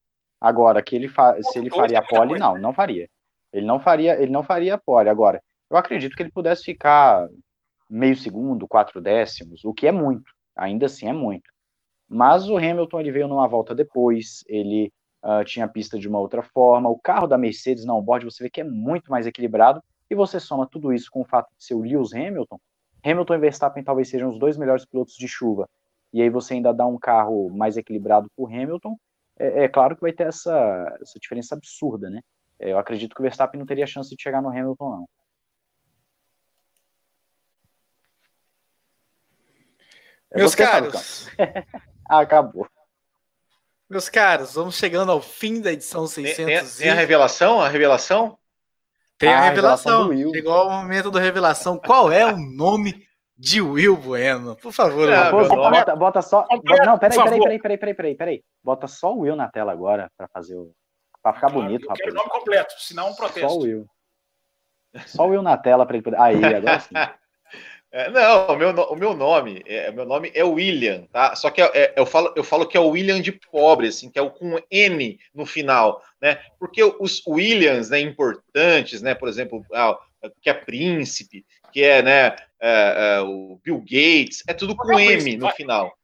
Agora, 0.44 0.82
que 0.82 0.94
ele 0.94 1.08
fa- 1.08 1.40
se 1.42 1.58
ele 1.58 1.70
faria 1.70 2.02
pole, 2.02 2.38
não, 2.38 2.58
não 2.58 2.72
faria. 2.74 3.08
Ele 3.50 3.64
não 3.64 3.80
faria, 3.80 4.20
ele 4.20 4.30
não 4.30 4.42
faria 4.42 4.76
pole. 4.76 5.08
Agora, 5.08 5.42
eu 5.70 5.76
acredito 5.78 6.14
que 6.14 6.22
ele 6.22 6.30
pudesse 6.30 6.64
ficar 6.64 7.26
meio 7.88 8.14
segundo, 8.14 8.68
quatro 8.68 9.00
décimos, 9.00 9.64
o 9.64 9.72
que 9.72 9.86
é 9.86 9.92
muito. 9.92 10.30
Ainda 10.54 10.84
assim 10.84 11.08
é 11.08 11.14
muito. 11.14 11.50
Mas 12.06 12.46
o 12.46 12.58
Hamilton 12.58 13.00
ele 13.00 13.10
veio 13.10 13.26
numa 13.26 13.48
volta 13.48 13.74
depois, 13.74 14.44
ele 14.46 14.92
ah, 15.22 15.42
tinha 15.42 15.64
a 15.64 15.68
pista 15.68 15.98
de 15.98 16.06
uma 16.06 16.18
outra 16.18 16.42
forma. 16.42 16.90
O 16.90 16.98
carro 16.98 17.26
da 17.26 17.38
Mercedes 17.38 17.86
na 17.86 17.94
onboard 17.94 18.26
você 18.26 18.42
vê 18.44 18.50
que 18.50 18.60
é 18.60 18.64
muito 18.64 19.10
mais 19.10 19.26
equilibrado. 19.26 19.82
E 20.10 20.14
você 20.14 20.38
soma 20.38 20.68
tudo 20.70 20.92
isso 20.92 21.10
com 21.10 21.22
o 21.22 21.24
fato 21.24 21.48
de 21.56 21.64
ser 21.64 21.72
o 21.72 21.80
Lewis 21.80 22.12
Hamilton. 22.12 22.60
Hamilton 23.02 23.34
e 23.34 23.38
Verstappen 23.38 23.82
talvez 23.82 24.10
sejam 24.10 24.28
os 24.28 24.38
dois 24.38 24.58
melhores 24.58 24.84
pilotos 24.84 25.14
de 25.14 25.26
chuva. 25.26 25.66
E 26.12 26.20
aí 26.20 26.28
você 26.28 26.52
ainda 26.52 26.74
dá 26.74 26.86
um 26.86 26.98
carro 26.98 27.48
mais 27.48 27.78
equilibrado 27.78 28.28
para 28.36 28.44
o 28.44 28.46
Hamilton. 28.46 28.94
É, 29.38 29.64
é 29.64 29.68
claro 29.68 29.94
que 29.96 30.02
vai 30.02 30.12
ter 30.12 30.26
essa, 30.26 30.96
essa 31.00 31.18
diferença 31.18 31.54
absurda, 31.54 32.08
né? 32.10 32.20
É, 32.58 32.72
Eu 32.72 32.78
acredito 32.78 33.14
que 33.14 33.20
o 33.20 33.22
Verstappen 33.24 33.58
não 33.58 33.66
teria 33.66 33.86
chance 33.86 34.14
de 34.14 34.22
chegar 34.22 34.40
no 34.40 34.48
Hamilton, 34.48 34.90
não. 34.90 35.08
É 40.30 40.38
Meus 40.38 40.54
caros, 40.54 41.28
acabou. 42.08 42.66
meus 43.88 44.08
caros, 44.08 44.54
vamos 44.54 44.76
chegando 44.76 45.12
ao 45.12 45.20
fim 45.20 45.60
da 45.60 45.72
edição 45.72 46.02
Tem, 46.06 46.26
600. 46.26 46.76
tem- 46.76 46.84
tem 46.84 46.90
a 46.90 46.94
revelação? 46.94 47.60
A 47.60 47.68
revelação? 47.68 48.36
Tem 49.16 49.28
a 49.28 49.36
Ah, 49.36 49.38
a 49.38 49.48
revelação. 49.50 49.92
revelação 49.92 50.08
do 50.08 50.08
Will. 50.10 50.34
Chegou 50.34 50.66
o 50.66 50.70
momento 50.70 51.10
da 51.10 51.20
revelação. 51.20 51.78
Qual 51.78 52.10
é 52.10 52.26
o 52.26 52.36
nome 52.36 53.06
de 53.44 53.60
Will 53.60 53.96
Bueno? 53.96 54.56
Por 54.56 54.72
favor, 54.72 55.06
nome- 55.06 55.78
bota, 55.78 55.94
bota 55.96 56.22
só. 56.22 56.44
Completo, 56.44 56.84
Não, 56.86 56.98
peraí, 56.98 57.18
peraí, 57.18 57.38
peraí, 57.40 57.58
peraí, 57.58 57.78
peraí, 57.78 57.94
peraí, 57.94 58.14
peraí. 58.16 58.42
Bota 58.62 58.86
só 58.86 59.12
o 59.14 59.20
Will 59.20 59.36
na 59.36 59.48
tela 59.48 59.70
agora 59.72 60.10
para 60.16 60.26
fazer 60.28 60.56
o. 60.56 60.72
Pra 61.22 61.32
ficar 61.34 61.50
Claro, 61.50 61.62
bonito, 61.66 61.86
rapaz. 61.88 62.12
o 62.12 62.16
nome 62.16 62.30
completo, 62.30 62.74
senão 62.78 63.04
um 63.08 63.12
Só 63.12 63.14
o 63.14 63.16
protesto. 63.16 63.58
Will. 63.60 63.86
Só 65.06 65.26
o 65.26 65.30
Will 65.30 65.42
na 65.42 65.56
tela 65.56 65.84
para 65.84 65.96
ele 65.96 66.04
poder. 66.04 66.20
Aí, 66.20 66.42
agora 66.42 66.80
sim. 66.80 66.94
É, 67.96 68.10
não, 68.10 68.48
o 68.48 68.56
meu, 68.56 68.70
o 68.70 68.96
meu 68.96 69.14
nome, 69.14 69.62
é, 69.68 69.88
meu 69.92 70.04
nome 70.04 70.32
é 70.34 70.42
William, 70.42 71.06
tá? 71.12 71.36
Só 71.36 71.48
que 71.48 71.62
é- 71.62 71.70
é- 71.72 71.94
eu, 71.96 72.04
falo, 72.04 72.32
eu 72.34 72.42
falo 72.42 72.66
que 72.66 72.76
é 72.76 72.80
o 72.80 72.88
William 72.88 73.20
de 73.20 73.30
pobre, 73.30 73.86
assim, 73.86 74.10
que 74.10 74.18
é 74.18 74.22
o 74.22 74.32
com 74.32 74.58
N 74.68 75.16
no 75.32 75.46
final, 75.46 76.02
né? 76.20 76.40
Porque 76.58 76.82
os 76.82 77.24
Williams, 77.24 77.90
né, 77.90 78.00
importantes, 78.00 79.00
né? 79.00 79.14
Por 79.14 79.28
exemplo, 79.28 79.64
ah, 79.72 79.96
que 80.42 80.50
é 80.50 80.54
príncipe, 80.54 81.46
que 81.72 81.84
é, 81.84 82.02
né, 82.02 82.34
é, 82.66 83.16
é, 83.16 83.20
o 83.20 83.60
Bill 83.62 83.78
Gates, 83.80 84.42
é 84.48 84.54
tudo 84.54 84.74
com 84.74 84.98
é 84.98 85.12
M 85.12 85.36
no 85.36 85.50
final. 85.50 85.94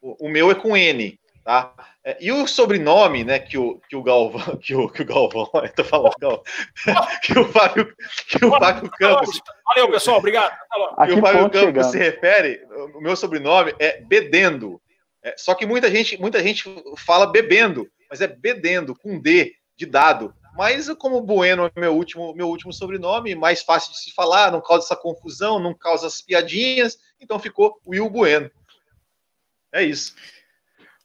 O, 0.00 0.26
o 0.26 0.28
meu 0.30 0.50
é 0.50 0.54
com 0.54 0.74
N, 0.74 1.20
tá? 1.44 1.74
É, 2.02 2.16
e 2.18 2.32
o 2.32 2.46
sobrenome, 2.46 3.24
né, 3.24 3.38
que 3.38 3.58
o, 3.58 3.78
que 3.88 3.94
o 3.94 4.02
Galvão, 4.02 4.56
que 4.56 4.74
o, 4.74 4.88
que 4.88 5.02
o 5.02 5.04
Galvão, 5.04 5.50
eu 5.62 5.72
tô 5.74 5.84
falando, 5.84 6.14
Galvão, 6.18 6.42
que 7.22 7.38
o 7.38 7.44
Fábio, 7.44 7.94
que 8.26 8.42
o 8.42 8.50
Fábio 8.50 8.90
Campos 8.92 9.40
Valeu, 9.66 9.90
pessoal, 9.90 10.16
obrigado. 10.16 10.52
Até 10.52 10.78
logo. 10.78 10.94
e 10.98 11.02
Aqui 11.04 11.12
o 11.12 11.20
Fábio 11.20 11.42
Campos 11.42 11.60
chegando. 11.60 11.90
se 11.90 11.98
refere, 11.98 12.66
o 12.94 13.00
meu 13.00 13.14
sobrenome 13.14 13.74
é 13.78 14.00
Bedendo. 14.00 14.80
É, 15.22 15.34
só 15.36 15.54
que 15.54 15.66
muita 15.66 15.90
gente, 15.90 16.18
muita 16.18 16.42
gente 16.42 16.64
fala 16.96 17.26
bebendo, 17.26 17.86
mas 18.08 18.22
é 18.22 18.26
Bedendo, 18.26 18.96
com 18.96 19.20
D, 19.20 19.54
de 19.76 19.84
dado. 19.84 20.34
Mas 20.54 20.88
como 20.94 21.20
Bueno 21.22 21.70
é 21.74 21.80
meu 21.80 21.94
último, 21.94 22.34
meu 22.34 22.48
último 22.48 22.72
sobrenome, 22.72 23.34
mais 23.34 23.62
fácil 23.62 23.92
de 23.92 23.98
se 23.98 24.12
falar, 24.12 24.52
não 24.52 24.60
causa 24.60 24.84
essa 24.84 24.96
confusão, 24.96 25.58
não 25.58 25.74
causa 25.74 26.06
as 26.06 26.20
piadinhas, 26.20 26.98
então 27.20 27.38
ficou 27.38 27.80
Will 27.86 28.10
Bueno. 28.10 28.50
É 29.72 29.82
isso. 29.82 30.14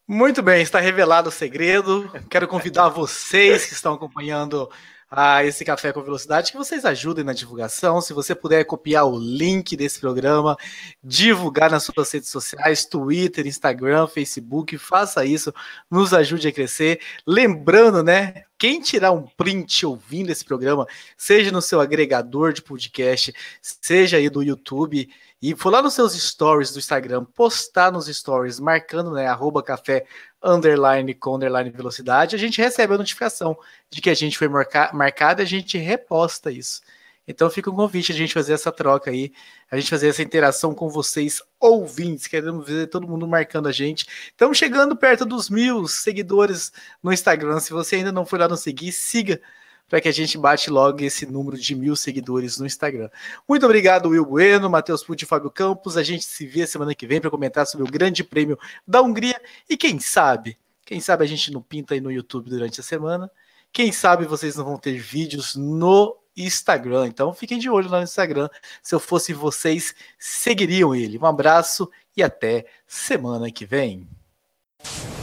Muito 0.05 0.41
bem, 0.41 0.61
está 0.61 0.79
revelado 0.79 1.29
o 1.29 1.31
segredo. 1.31 2.09
Quero 2.29 2.47
convidar 2.47 2.89
vocês 2.89 3.65
que 3.65 3.73
estão 3.73 3.93
acompanhando 3.93 4.69
ah, 5.09 5.43
esse 5.43 5.63
Café 5.63 5.93
com 5.93 6.03
Velocidade 6.03 6.51
que 6.51 6.57
vocês 6.57 6.83
ajudem 6.83 7.23
na 7.23 7.31
divulgação. 7.31 8.01
Se 8.01 8.11
você 8.11 8.35
puder 8.35 8.65
copiar 8.65 9.05
o 9.05 9.17
link 9.17 9.77
desse 9.77 9.99
programa, 9.99 10.57
divulgar 11.01 11.71
nas 11.71 11.83
suas 11.83 12.11
redes 12.11 12.29
sociais, 12.29 12.85
Twitter, 12.85 13.47
Instagram, 13.47 14.07
Facebook, 14.07 14.77
faça 14.77 15.25
isso, 15.25 15.53
nos 15.89 16.13
ajude 16.13 16.49
a 16.49 16.51
crescer. 16.51 16.99
Lembrando, 17.25 18.03
né? 18.03 18.43
Quem 18.57 18.81
tirar 18.81 19.11
um 19.11 19.23
print 19.23 19.85
ouvindo 19.85 20.31
esse 20.31 20.43
programa, 20.43 20.85
seja 21.15 21.51
no 21.51 21.61
seu 21.61 21.79
agregador 21.79 22.51
de 22.51 22.61
podcast, 22.61 23.33
seja 23.61 24.17
aí 24.17 24.29
do 24.29 24.41
YouTube, 24.41 25.07
e 25.41 25.55
for 25.55 25.69
lá 25.69 25.81
nos 25.81 25.93
seus 25.93 26.13
stories 26.13 26.71
do 26.71 26.79
Instagram, 26.79 27.23
postar 27.23 27.91
nos 27.91 28.07
stories, 28.07 28.59
marcando, 28.59 29.11
né, 29.11 29.27
arroba 29.27 29.61
café 29.61 30.05
underline 30.41 31.13
com 31.13 31.35
underline 31.35 31.69
velocidade, 31.69 32.35
a 32.35 32.39
gente 32.39 32.59
recebe 32.59 32.95
a 32.95 32.97
notificação 32.97 33.57
de 33.89 34.01
que 34.01 34.09
a 34.09 34.15
gente 34.15 34.37
foi 34.37 34.47
marca 34.47 34.91
marcado 34.93 35.41
e 35.41 35.43
a 35.43 35.45
gente 35.45 35.77
reposta 35.77 36.51
isso. 36.51 36.81
Então 37.27 37.49
fica 37.49 37.69
um 37.69 37.75
convite 37.75 38.11
a 38.11 38.15
gente 38.15 38.33
fazer 38.33 38.53
essa 38.53 38.71
troca 38.71 39.11
aí, 39.11 39.33
a 39.69 39.77
gente 39.77 39.89
fazer 39.89 40.07
essa 40.07 40.23
interação 40.23 40.73
com 40.73 40.89
vocês, 40.89 41.41
ouvintes, 41.59 42.25
queremos 42.25 42.65
ver 42.65 42.87
todo 42.87 43.07
mundo 43.07 43.27
marcando 43.27 43.67
a 43.67 43.71
gente. 43.71 44.07
Estamos 44.29 44.57
chegando 44.57 44.95
perto 44.95 45.25
dos 45.25 45.49
mil 45.49 45.87
seguidores 45.87 46.71
no 47.03 47.11
Instagram. 47.11 47.59
Se 47.59 47.73
você 47.73 47.97
ainda 47.97 48.13
não 48.13 48.25
foi 48.25 48.39
lá 48.39 48.47
nos 48.47 48.61
seguir, 48.61 48.93
siga 48.93 49.41
para 49.89 50.01
que 50.01 50.07
a 50.07 50.11
gente 50.11 50.37
bate 50.37 50.69
logo 50.69 51.01
esse 51.03 51.25
número 51.25 51.57
de 51.57 51.75
mil 51.75 51.95
seguidores 51.95 52.57
no 52.57 52.65
Instagram. 52.65 53.09
Muito 53.47 53.65
obrigado, 53.65 54.09
Will 54.09 54.25
Bueno, 54.25 54.69
Matheus 54.69 55.03
Pucci 55.03 55.23
e 55.23 55.27
Fábio 55.27 55.49
Campos. 55.49 55.97
A 55.97 56.03
gente 56.03 56.25
se 56.25 56.45
vê 56.45 56.67
semana 56.67 56.93
que 56.93 57.07
vem 57.07 57.21
para 57.21 57.29
comentar 57.29 57.65
sobre 57.65 57.87
o 57.87 57.91
Grande 57.91 58.23
Prêmio 58.23 58.57
da 58.85 59.01
Hungria. 59.01 59.39
E 59.69 59.77
quem 59.77 59.99
sabe, 59.99 60.57
quem 60.85 60.99
sabe 60.99 61.23
a 61.23 61.27
gente 61.27 61.51
não 61.51 61.61
pinta 61.61 61.93
aí 61.93 62.01
no 62.01 62.11
YouTube 62.11 62.49
durante 62.49 62.79
a 62.79 62.83
semana. 62.83 63.31
Quem 63.71 63.91
sabe 63.91 64.25
vocês 64.25 64.55
não 64.55 64.65
vão 64.65 64.77
ter 64.77 64.97
vídeos 64.97 65.55
no 65.55 66.17
Instagram. 66.35 67.07
Então 67.07 67.33
fiquem 67.33 67.57
de 67.57 67.69
olho 67.69 67.89
lá 67.89 67.97
no 67.97 68.03
Instagram. 68.03 68.49
Se 68.81 68.93
eu 68.93 68.99
fosse 68.99 69.33
vocês, 69.33 69.95
seguiriam 70.19 70.93
ele. 70.93 71.17
Um 71.17 71.25
abraço 71.25 71.89
e 72.15 72.23
até 72.23 72.65
semana 72.85 73.51
que 73.51 73.65
vem. 73.65 74.07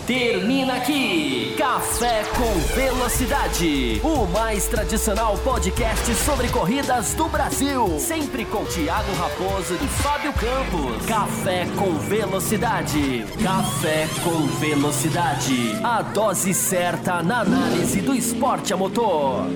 Termina 0.07 0.75
aqui 0.75 1.55
Café 1.57 2.25
com 2.37 2.75
Velocidade, 2.75 4.03
o 4.05 4.27
mais 4.27 4.69
tradicional 4.69 5.39
podcast 5.39 6.15
sobre 6.17 6.49
corridas 6.49 7.15
do 7.15 7.27
Brasil. 7.27 7.99
Sempre 7.99 8.45
com 8.45 8.67
Thiago 8.67 9.11
Raposo 9.15 9.75
e 9.75 9.89
Fábio 10.03 10.35
Campos. 10.35 11.07
Café 11.07 11.67
com 11.79 11.95
Velocidade. 11.95 13.25
Café 13.43 14.07
com 14.23 14.47
Velocidade. 14.59 15.73
A 15.83 16.03
dose 16.03 16.53
certa 16.53 17.23
na 17.23 17.41
análise 17.41 18.03
do 18.03 18.15
esporte 18.15 18.75
a 18.75 18.77
motor. 18.77 19.47